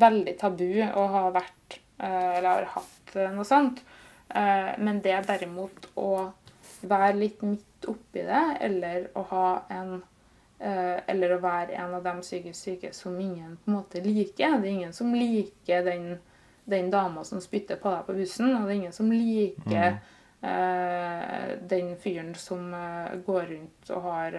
veldig 0.00 0.36
tabu 0.40 0.82
å 0.82 1.06
ha 1.14 1.24
vært 1.34 1.80
eh, 1.98 2.38
eller 2.38 2.48
har 2.48 2.70
hatt 2.76 3.16
eh, 3.16 3.32
noe 3.34 3.46
sånt. 3.46 3.82
Eh, 4.28 4.72
men 4.78 5.00
det 5.04 5.18
derimot 5.28 5.90
å 6.00 6.12
være 6.82 7.18
litt 7.18 7.42
midt 7.46 7.88
oppi 7.90 8.24
det, 8.26 8.42
eller 8.60 9.10
å 9.18 9.26
ha 9.34 9.50
en 9.70 10.00
Eller 10.62 11.32
å 11.34 11.40
være 11.42 11.74
en 11.74 11.94
av 11.96 12.04
de 12.04 12.10
psykisk 12.20 12.54
syke 12.54 12.90
som 12.94 13.16
ingen 13.18 13.56
på 13.64 13.66
en 13.66 13.76
måte 13.80 13.98
liker. 13.98 14.60
Det 14.62 14.68
er 14.68 14.76
ingen 14.76 14.92
som 14.94 15.08
liker 15.10 15.82
den 15.82 16.04
den 16.70 16.90
dama 16.92 17.24
som 17.26 17.40
spytter 17.42 17.80
på 17.82 17.90
deg 17.90 18.04
på 18.06 18.14
bussen, 18.14 18.52
og 18.54 18.68
det 18.68 18.70
er 18.70 18.76
ingen 18.76 18.94
som 18.94 19.10
liker 19.10 19.96
eh, 20.46 21.48
den 21.66 21.96
fyren 21.98 22.30
som 22.38 22.70
går 23.26 23.50
rundt 23.50 23.90
og 23.90 24.06
har 24.06 24.38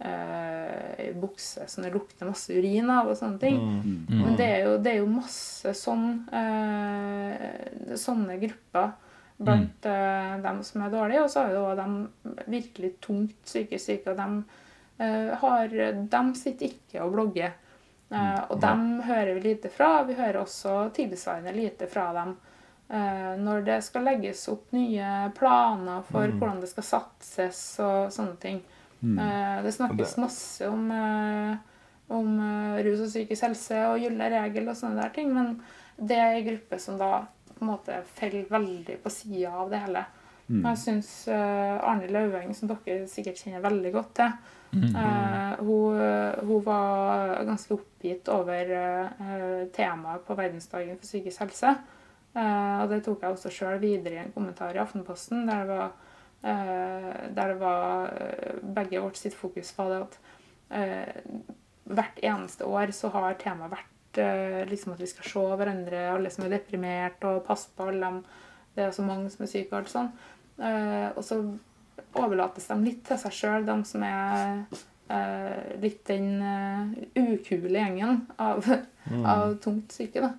eh, 0.00 1.12
bukse 1.20 1.66
som 1.68 1.84
det 1.84 1.92
lukter 1.94 2.28
masse 2.28 2.54
urin 2.54 2.90
av 2.90 3.10
og 3.12 3.18
sånne 3.18 3.38
ting. 3.42 3.60
Men 4.08 4.36
det 4.38 4.48
er, 4.48 4.58
jo, 4.66 4.74
det 4.82 4.92
er 4.94 4.98
jo 5.00 5.12
masse 5.12 5.74
sånn, 5.76 6.08
eh, 6.40 7.94
sånne 8.00 8.40
grupper 8.42 8.92
blant 9.40 9.86
eh, 9.88 10.36
dem 10.44 10.60
som 10.64 10.82
er 10.84 10.92
dårlige, 10.92 11.24
og 11.24 11.30
så 11.32 11.46
har 11.46 11.54
jo 11.56 11.64
òg 11.70 11.78
de 11.80 12.44
virkelig 12.52 12.92
tungt 13.00 13.38
psykisk 13.44 13.86
syke, 13.86 14.12
og 14.12 14.18
de, 14.20 14.60
eh, 15.00 15.32
har, 15.40 15.76
de 16.12 16.22
sitter 16.36 16.72
ikke 16.74 17.04
og 17.04 17.14
blogger. 17.16 17.56
Eh, 18.10 18.40
og 18.50 18.60
dem 18.60 19.00
hører 19.06 19.34
vi 19.34 19.40
lite 19.40 19.70
fra. 19.72 20.02
Vi 20.02 20.18
hører 20.18 20.42
også 20.42 20.90
tilsvarende 20.94 21.54
lite 21.54 21.86
fra 21.86 22.08
dem 22.16 22.34
eh, 22.90 23.36
når 23.38 23.62
det 23.68 23.78
skal 23.86 24.04
legges 24.08 24.42
opp 24.50 24.72
nye 24.74 25.30
planer 25.36 26.02
for 26.10 26.26
hvordan 26.26 26.60
det 26.60 26.72
skal 26.72 26.88
satses 26.88 27.62
og 27.84 28.10
sånne 28.12 28.36
ting. 28.42 28.60
Eh, 29.02 29.62
det 29.64 29.72
snakkes 29.74 30.14
det- 30.14 30.22
masse 30.22 30.68
om, 30.68 30.90
eh, 30.90 31.56
om 32.08 32.40
eh, 32.40 32.84
rus 32.84 33.00
og 33.00 33.08
psykisk 33.08 33.42
helse 33.42 33.86
og 33.88 34.00
gylne 34.00 34.30
regel 34.30 34.68
og 34.68 34.76
sånne 34.76 35.02
der 35.02 35.08
ting, 35.14 35.34
men 35.34 35.62
det 35.96 36.16
er 36.16 36.36
en 36.36 36.46
gruppe 36.46 36.78
som 36.80 36.98
da 36.98 37.26
på 37.54 37.62
en 37.62 37.68
måte 37.68 38.02
faller 38.04 38.44
veldig 38.48 39.02
på 39.02 39.10
sida 39.10 39.52
av 39.52 39.70
det 39.70 39.78
hele. 39.78 40.04
Jeg 40.50 40.78
syns 40.78 41.28
Arne 41.28 42.08
Lauveng, 42.10 42.52
som 42.56 42.66
dere 42.66 43.06
sikkert 43.06 43.38
kjenner 43.38 43.62
veldig 43.62 43.92
godt 43.92 44.14
til, 44.14 44.32
eh, 44.74 45.54
hun, 45.60 46.00
hun 46.48 46.64
var 46.64 47.44
ganske 47.44 47.74
oppgitt 47.74 48.28
over 48.28 48.72
uh, 49.20 49.68
temaet 49.70 50.24
på 50.26 50.34
verdensdagen 50.34 50.96
for 50.96 51.06
psykisk 51.06 51.44
helse. 51.44 51.76
Uh, 52.34 52.82
og 52.82 52.90
det 52.90 53.04
tok 53.04 53.22
jeg 53.22 53.30
også 53.30 53.50
sjøl 53.50 53.80
videre 53.82 54.14
i 54.14 54.22
en 54.24 54.32
kommentar 54.34 54.74
i 54.74 54.82
Aftenposten, 54.82 55.46
der 55.46 55.66
det 55.66 55.78
var, 55.78 55.92
der 56.42 57.52
det 57.52 57.58
var 57.60 58.12
eh, 58.16 58.60
begge 58.62 59.00
vårt 59.02 59.18
sitt 59.20 59.36
fokus 59.36 59.72
på 59.76 59.88
det 59.90 60.02
at 60.06 60.18
eh, 60.70 61.32
hvert 61.90 62.20
eneste 62.24 62.68
år 62.68 62.92
så 62.96 63.10
har 63.12 63.38
temaet 63.40 63.74
vært 63.74 64.20
eh, 64.22 64.60
liksom 64.70 64.94
at 64.94 65.02
vi 65.02 65.08
skal 65.10 65.28
se 65.28 65.46
hverandre, 65.60 66.04
alle 66.14 66.32
som 66.32 66.46
er 66.46 66.54
deprimert, 66.56 67.24
og 67.28 67.44
passe 67.46 67.72
på 67.76 67.90
alle 67.90 68.06
dem. 68.06 68.22
Det 68.76 68.86
er 68.86 68.94
så 68.94 69.04
mange 69.04 69.32
som 69.32 69.44
er 69.44 69.50
syke 69.50 69.74
og 69.74 69.80
alt 69.82 69.92
sånn. 69.92 70.12
Eh, 70.60 71.08
og 71.16 71.24
så 71.26 71.40
overlates 72.20 72.70
de 72.70 72.78
litt 72.84 73.02
til 73.06 73.20
seg 73.20 73.34
sjøl, 73.36 73.66
de 73.66 73.76
som 73.88 74.04
er 74.06 74.62
eh, 75.10 75.74
litt 75.82 76.00
den 76.08 76.40
uh, 76.40 76.94
ukule 77.18 77.74
gjengen 77.76 78.22
av, 78.40 78.64
av 79.34 79.58
tungt 79.62 79.92
syke. 79.94 80.22
da. 80.24 80.32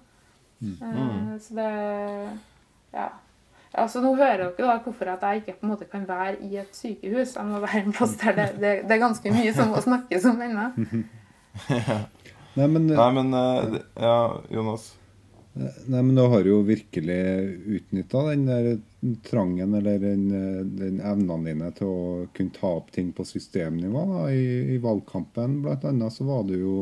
Eh, 0.61 1.37
så 1.41 1.53
det 1.53 2.39
Ja. 2.91 3.09
Altså, 3.71 4.01
nå 4.03 4.15
hører 4.19 4.49
dere 4.51 4.67
da 4.67 4.77
hvorfor 4.83 5.13
at 5.13 5.21
jeg 5.23 5.41
ikke 5.41 5.59
på 5.61 5.65
en 5.65 5.71
måte 5.71 5.87
kan 5.87 6.03
være 6.07 6.41
i 6.43 6.57
et 6.59 6.73
sykehus. 6.75 7.37
Jeg 7.37 7.47
må 7.47 7.61
være 7.63 7.85
en 7.85 7.93
plass 7.95 8.17
der 8.19 8.35
det, 8.35 8.47
det, 8.59 8.71
det 8.87 8.97
er 8.97 9.05
ganske 9.05 9.31
mye 9.31 9.53
som 9.55 9.71
må 9.71 9.83
snakkes 9.83 10.27
om 10.27 10.41
ennå. 10.43 10.65
Nei, 12.57 12.65
men, 12.67 12.89
Nei, 12.89 13.11
men 13.15 13.31
uh, 13.31 13.77
Ja, 13.95 14.17
Jonas. 14.51 14.89
nei, 15.53 16.01
men 16.01 16.15
du 16.15 16.21
har 16.31 16.47
jo 16.47 16.61
virkelig 16.67 17.19
utnytta 17.77 18.25
den 18.29 18.43
der 18.47 18.67
trangen 19.27 19.73
eller 19.75 19.99
den, 19.99 20.25
den 20.75 20.99
evnene 20.99 21.47
dine 21.47 21.71
til 21.75 21.87
å 21.87 22.03
kunne 22.35 22.55
ta 22.55 22.73
opp 22.81 22.91
ting 22.95 23.13
på 23.15 23.25
systemnivå. 23.27 24.03
Da. 24.11 24.25
I, 24.35 24.75
I 24.75 24.81
valgkampen 24.83 25.61
blant 25.63 25.87
annet 25.87 26.15
så 26.15 26.27
var 26.27 26.43
du 26.47 26.55
jo 26.55 26.75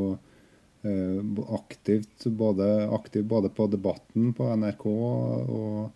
eh, 0.82 1.22
aktivt 1.58 2.26
både, 2.26 2.90
aktiv 2.98 3.26
både 3.30 3.54
på 3.54 3.70
Debatten 3.74 4.34
på 4.38 4.50
NRK 4.58 4.86
og, 4.90 5.90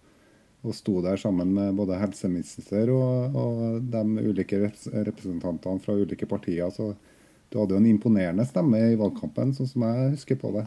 og 0.64 0.76
sto 0.76 1.01
der 1.03 1.20
sammen 1.20 1.51
med 1.55 1.76
både 1.76 1.99
helseminister 1.99 2.91
og, 2.93 3.36
og 3.36 3.82
de 3.91 4.03
ulike 4.24 4.61
representantene 4.64 5.82
fra 5.84 5.95
ulike 5.99 6.28
partier. 6.30 6.70
Så 6.72 6.93
du 7.51 7.59
hadde 7.59 7.76
jo 7.76 7.82
en 7.82 7.89
imponerende 7.89 8.45
stemme 8.47 8.80
i 8.93 8.95
valgkampen, 8.99 9.51
sånn 9.57 9.70
som 9.70 9.84
jeg 9.86 10.14
husker 10.16 10.39
på 10.39 10.53
det. 10.55 10.64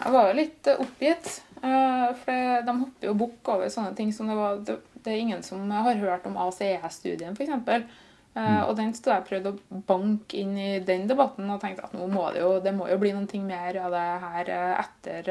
Jeg 0.00 0.12
var 0.14 0.28
jo 0.28 0.36
litt 0.36 0.68
eh, 0.70 0.84
oppgitt. 0.84 1.32
eh, 1.62 2.06
For 2.20 2.60
de 2.68 2.76
hopper 2.84 3.10
jo 3.10 3.16
bukk 3.24 3.50
over 3.56 3.72
sånne 3.72 3.96
ting 3.96 4.12
som 4.16 4.30
det 4.30 4.36
var 4.38 4.62
Det, 4.66 4.78
er 5.08 5.16
ingen 5.16 5.42
som 5.42 5.64
har 5.72 5.96
hørt 5.96 6.28
om 6.28 6.36
ACE-studien, 6.36 7.32
f.eks. 7.32 7.88
Mm. 8.30 8.60
og 8.68 8.76
den 8.78 8.92
stod 8.94 9.10
jeg 9.10 9.24
prøvde 9.26 9.50
å 9.50 9.78
banke 9.88 10.38
inn 10.38 10.52
i 10.54 10.68
den 10.86 11.08
debatten 11.10 11.48
og 11.50 11.58
tenkte 11.58 11.88
at 11.88 11.94
nå 11.96 12.04
må 12.12 12.28
det 12.30 12.44
jo, 12.44 12.50
det 12.62 12.70
må 12.76 12.86
jo 12.86 12.98
bli 13.00 13.10
noe 13.16 13.40
mer 13.42 13.78
av 13.82 13.96
det 13.96 14.04
her 14.22 14.50
eh, 14.54 14.82
etter 14.84 15.30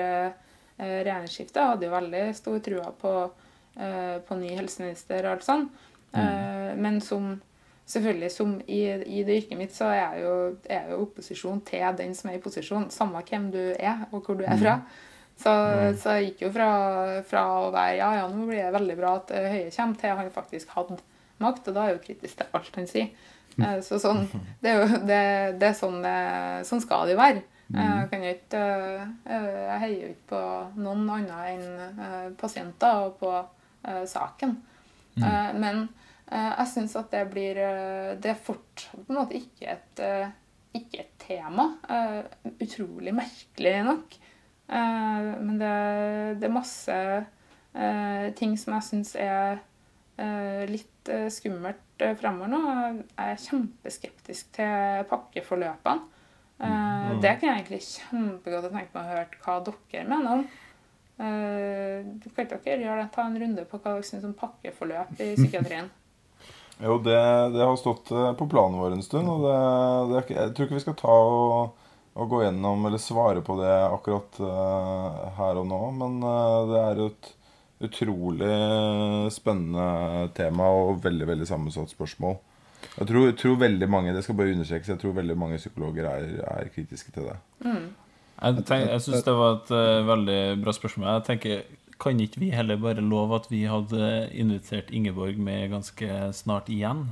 regjeringsskiftet. 0.79 1.59
Jeg 1.59 1.71
hadde 1.73 1.85
jo 1.89 1.91
veldig 1.95 2.23
stor 2.37 2.59
trua 2.65 2.91
på, 3.01 3.13
eh, 3.77 4.17
på 4.27 4.37
ny 4.39 4.55
helseminister 4.55 5.25
og 5.25 5.31
alt 5.37 5.43
sånn. 5.47 5.69
Mm. 6.09 6.79
men 6.81 6.95
som 7.05 7.35
selvfølgelig 7.85 8.31
som 8.33 8.55
i, 8.65 8.79
i 8.89 9.19
det 9.23 9.35
yrket 9.43 9.57
mitt 9.59 9.73
så 9.75 9.85
er 9.93 9.99
jeg 9.99 10.23
jo, 10.23 10.31
er 10.65 10.79
jeg 10.79 10.89
jo 10.95 10.97
opposisjon 11.03 11.59
til 11.67 11.83
den 11.99 12.15
som 12.17 12.31
er 12.31 12.39
i 12.39 12.41
posisjon, 12.41 12.87
samme 12.89 13.21
hvem 13.29 13.51
du 13.53 13.59
er 13.77 14.07
og 14.11 14.23
hvor 14.25 14.35
du 14.39 14.43
er 14.43 14.57
fra. 14.57 14.73
Så, 15.37 15.53
så 16.01 16.15
jeg 16.17 16.31
gikk 16.31 16.41
jo 16.47 16.49
fra, 16.51 16.69
fra 17.29 17.43
å 17.61 17.69
være 17.71 17.95
ja, 18.01 18.09
ja, 18.17 18.25
nå 18.27 18.47
blir 18.49 18.57
det 18.63 18.73
veldig 18.73 18.95
bra 18.99 19.13
at 19.21 19.29
eh, 19.37 19.45
Høie 19.53 19.69
kommer, 19.71 19.99
til 20.01 20.17
han 20.17 20.31
faktisk 20.35 20.73
hadde 20.75 20.97
makt, 21.39 21.69
og 21.69 21.77
da 21.77 21.83
er 21.85 21.91
jeg 21.93 21.99
jo 21.99 22.03
kritisk 22.09 22.41
til 22.41 22.57
alt 22.59 22.75
han 22.81 22.89
sier. 22.89 23.13
Eh, 23.61 23.77
Så 23.85 24.01
sånn, 24.01 24.25
det 24.65 24.73
er 24.73 24.81
jo 24.81 24.99
det, 25.07 25.21
det 25.61 25.69
er 25.69 25.77
sånn, 25.77 26.01
det- 26.03 26.65
sånn 26.67 26.81
skal 26.83 27.05
det 27.05 27.13
jo 27.15 27.21
være. 27.21 27.45
Jeg 27.69 28.09
kan 28.09 28.23
ikke 28.25 28.59
eh, 29.29 29.57
Jeg 29.61 29.79
heier 29.83 29.99
jo 30.01 30.11
ikke 30.15 30.29
på 30.31 30.41
noen 30.81 31.09
annet 31.13 31.49
enn 31.51 32.01
eh, 32.01 32.29
pasienter 32.39 33.03
og 33.05 33.19
på 33.21 33.33
eh, 33.37 34.05
saken. 34.09 34.55
Mm. 35.19 35.59
Men 35.59 35.81
eh, 36.31 36.51
jeg 36.55 36.67
syns 36.73 36.95
at 36.97 37.11
det 37.11 37.25
blir 37.33 37.57
eh, 37.59 38.15
Det 38.21 38.31
er 38.31 38.41
fortsatt 38.45 39.03
på 39.05 39.13
en 39.13 39.19
måte 39.19 39.37
ikke 39.37 39.67
et, 39.75 40.01
eh, 40.01 40.31
ikke 40.79 41.03
et 41.03 41.13
tema. 41.21 41.67
Eh, 41.89 42.51
Utrolig 42.65 43.13
merkelig 43.17 43.75
nok. 43.85 44.19
Eh, 44.69 45.29
Men 45.37 45.57
det, 45.61 45.73
det 46.41 46.49
er 46.49 46.55
masse 46.57 46.99
eh, 46.99 48.27
ting 48.39 48.57
som 48.57 48.77
jeg 48.79 48.87
syns 48.89 49.15
er 49.19 49.59
eh, 50.17 50.63
litt 50.69 51.09
eh, 51.13 51.27
skummelt 51.33 52.01
eh, 52.01 52.15
fremover 52.17 52.49
nå. 52.53 52.61
Jeg 53.13 53.35
er 53.35 53.43
kjempeskeptisk 53.45 54.55
til 54.57 55.05
pakkeforløpene. 55.11 56.15
Eh, 56.59 57.11
Det 57.21 57.35
kan 57.39 57.49
jeg 57.49 57.61
egentlig 57.61 57.83
kjempegodt 57.85 58.71
tenkt 58.73 58.95
meg 58.95 59.03
å 59.03 59.09
høre 59.13 59.27
hva 59.43 59.59
dere 59.67 60.07
mener 60.07 60.33
om. 60.33 60.49
Uh, 61.19 62.05
kan 62.31 62.45
ikke 62.45 62.61
dere 62.63 62.85
gjøre 62.85 63.01
det? 63.01 63.09
Ta 63.11 63.25
en 63.27 63.39
runde 63.41 63.65
på 63.67 63.75
hva 63.75 63.97
dere 63.97 64.07
syns 64.07 64.23
om 64.27 64.35
pakkeforløp 64.39 65.17
i 65.19 65.33
psykiatrien? 65.35 65.89
Jo, 66.79 66.93
det, 67.03 67.11
det 67.51 67.59
har 67.59 67.73
stått 67.75 68.07
eh, 68.15 68.29
på 68.39 68.45
planen 68.47 68.79
vår 68.79 68.93
en 68.95 69.01
stund. 69.03 69.27
Og 69.27 69.41
det, 69.43 69.55
det 70.07 70.21
ikke, 70.21 70.35
jeg 70.37 70.53
tror 70.55 70.67
ikke 70.69 70.77
vi 70.77 70.83
skal 70.85 70.95
ta 71.01 71.15
og, 71.27 71.89
og 72.15 72.29
gå 72.31 72.39
gjennom 72.45 72.87
eller 72.87 73.01
svare 73.03 73.41
på 73.43 73.57
det 73.59 73.73
akkurat 73.89 74.39
uh, 74.39 75.25
her 75.35 75.59
og 75.59 75.67
nå. 75.67 75.79
Men 75.99 76.15
uh, 76.23 76.69
det 76.69 76.79
er 76.85 77.01
jo 77.01 77.09
et 77.09 77.29
utrolig 77.89 78.53
spennende 79.35 80.29
tema 80.39 80.71
og 80.71 81.03
veldig 81.03 81.27
veldig 81.33 81.49
sammensatt 81.51 81.91
spørsmål. 81.91 82.39
Jeg 82.99 83.07
tror, 83.07 83.25
jeg 83.29 83.35
tror 83.39 83.59
veldig 83.61 83.89
mange 83.91 84.13
det 84.15 84.23
skal 84.25 84.37
bare 84.39 84.53
understrekes, 84.55 84.91
jeg 84.91 85.01
tror 85.01 85.15
veldig 85.17 85.35
mange 85.39 85.59
psykologer 85.59 86.07
er, 86.09 86.25
er 86.43 86.71
kritiske 86.73 87.13
til 87.15 87.29
det. 87.29 87.37
Jeg, 87.65 88.63
tenk, 88.67 88.87
jeg 88.87 89.03
syns 89.03 89.23
det 89.27 89.35
var 89.35 89.55
et 89.57 89.71
uh, 89.75 90.07
veldig 90.07 90.41
bra 90.63 90.73
spørsmål. 90.75 91.07
Jeg 91.17 91.27
tenker, 91.27 91.61
Kan 91.99 92.19
ikke 92.23 92.39
vi 92.39 92.49
heller 92.55 92.77
bare 92.79 93.03
love 93.03 93.35
at 93.35 93.49
vi 93.51 93.65
hadde 93.67 94.29
invitert 94.31 94.91
Ingeborg 94.95 95.35
med 95.37 95.73
ganske 95.73 96.19
snart 96.31 96.69
igjen 96.71 97.09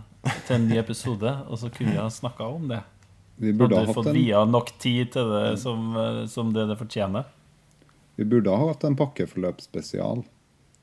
til 0.47 0.55
en 0.55 0.69
ny 0.69 0.77
episode, 0.85 1.33
og 1.47 1.59
så 1.59 1.67
kunne 1.67 1.91
vi 1.91 1.99
ha 1.99 2.07
snakka 2.07 2.47
om 2.47 2.69
det? 2.71 2.79
Vi 3.37 3.51
burde 3.51 3.75
Hadde 3.75 3.91
ha 3.91 3.97
fått 3.97 4.13
en, 4.13 4.15
via 4.15 4.45
nok 4.47 4.71
tid 4.79 5.11
til 5.13 5.27
det 5.33 5.57
som, 5.59 5.91
eh, 5.99 6.23
som 6.31 6.53
det 6.55 6.69
det 6.71 6.79
fortjener? 6.79 7.27
vi 8.17 8.25
burde 8.25 8.49
ha 8.49 8.67
hatt 8.67 8.83
en 8.83 8.95
pakkeforløpsspesial. 8.97 10.23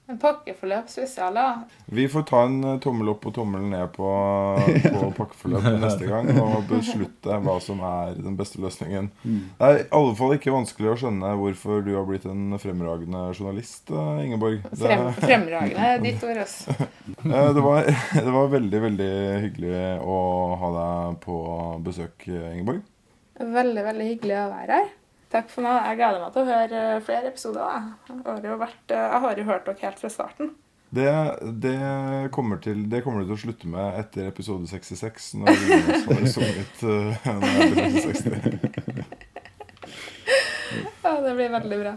En 0.04 0.18
pakkeforløp 0.20 0.90
spesial, 0.92 1.38
ja. 1.40 1.64
Vi 1.96 2.04
får 2.12 2.26
ta 2.28 2.42
en 2.44 2.58
eh, 2.60 2.74
tommel 2.84 3.08
opp 3.14 3.22
og 3.24 3.32
tommel 3.38 3.62
ned 3.70 3.86
på, 3.94 4.08
på 4.84 5.04
pakkeforløpet 5.16 5.78
neste 5.80 6.08
gang 6.10 6.28
og 6.42 6.66
beslutte 6.68 7.38
hva 7.40 7.54
som 7.64 7.80
er 7.88 8.18
den 8.18 8.34
beste 8.36 8.60
løsningen. 8.60 9.08
Det 9.24 9.70
er 9.70 9.78
i 9.78 9.86
alle 9.96 10.12
fall 10.18 10.34
ikke 10.36 10.52
vanskelig 10.52 10.90
å 10.92 10.96
skjønne 11.00 11.30
hvorfor 11.40 11.80
du 11.86 11.94
har 11.96 12.04
blitt 12.08 12.26
en 12.28 12.52
fremragende 12.60 13.22
journalist, 13.32 13.88
eh, 13.88 14.20
Ingeborg. 14.26 14.66
Frem, 14.76 15.06
fremragende 15.22 15.86
er 15.94 16.04
ditt 16.04 16.26
ord. 16.28 16.42
ass. 16.42 16.58
eh, 16.68 17.48
det, 17.56 17.64
var, 17.64 17.88
det 18.18 18.34
var 18.36 18.52
veldig, 18.58 18.82
veldig 18.84 19.14
hyggelig 19.46 19.80
å 20.04 20.18
ha 20.60 20.74
deg 20.76 21.16
på 21.24 21.38
besøk, 21.88 22.28
Ingeborg. 22.28 22.84
Veldig, 23.40 23.88
veldig 23.88 24.10
hyggelig 24.12 24.36
å 24.42 24.50
være 24.52 24.82
her. 24.82 24.92
Takk 25.34 25.48
for 25.50 25.66
meg. 25.66 25.80
Jeg 25.88 25.98
gleder 25.98 26.20
meg 26.22 26.34
til 26.34 26.44
å 26.44 26.46
høre 26.46 26.82
eh, 26.94 27.00
flere 27.02 27.30
episoder. 27.32 27.88
Har 28.06 28.44
jo, 28.46 28.58
vært, 28.60 28.84
eh, 28.86 29.00
jeg 29.02 29.22
har 29.24 29.40
jo 29.40 29.46
hørt 29.48 29.66
dere 29.66 29.82
helt 29.82 30.04
fra 30.04 30.10
starten. 30.12 30.52
Det, 30.94 31.10
det, 31.64 31.78
kommer 32.30 32.60
til, 32.62 32.84
det 32.90 33.00
kommer 33.02 33.24
du 33.24 33.32
til 33.32 33.34
å 33.34 33.40
slutte 33.48 33.70
med 33.70 33.96
etter 33.98 34.28
episode 34.30 34.68
66, 34.70 35.32
når 35.40 35.56
Jonas 35.66 36.04
har 36.06 36.26
sunget 36.36 36.84
uh, 36.86 37.26
episode 37.82 38.14
60. 38.14 39.24
Ja, 41.02 41.16
det 41.24 41.34
blir 41.34 41.50
veldig 41.50 41.80
bra. 41.82 41.96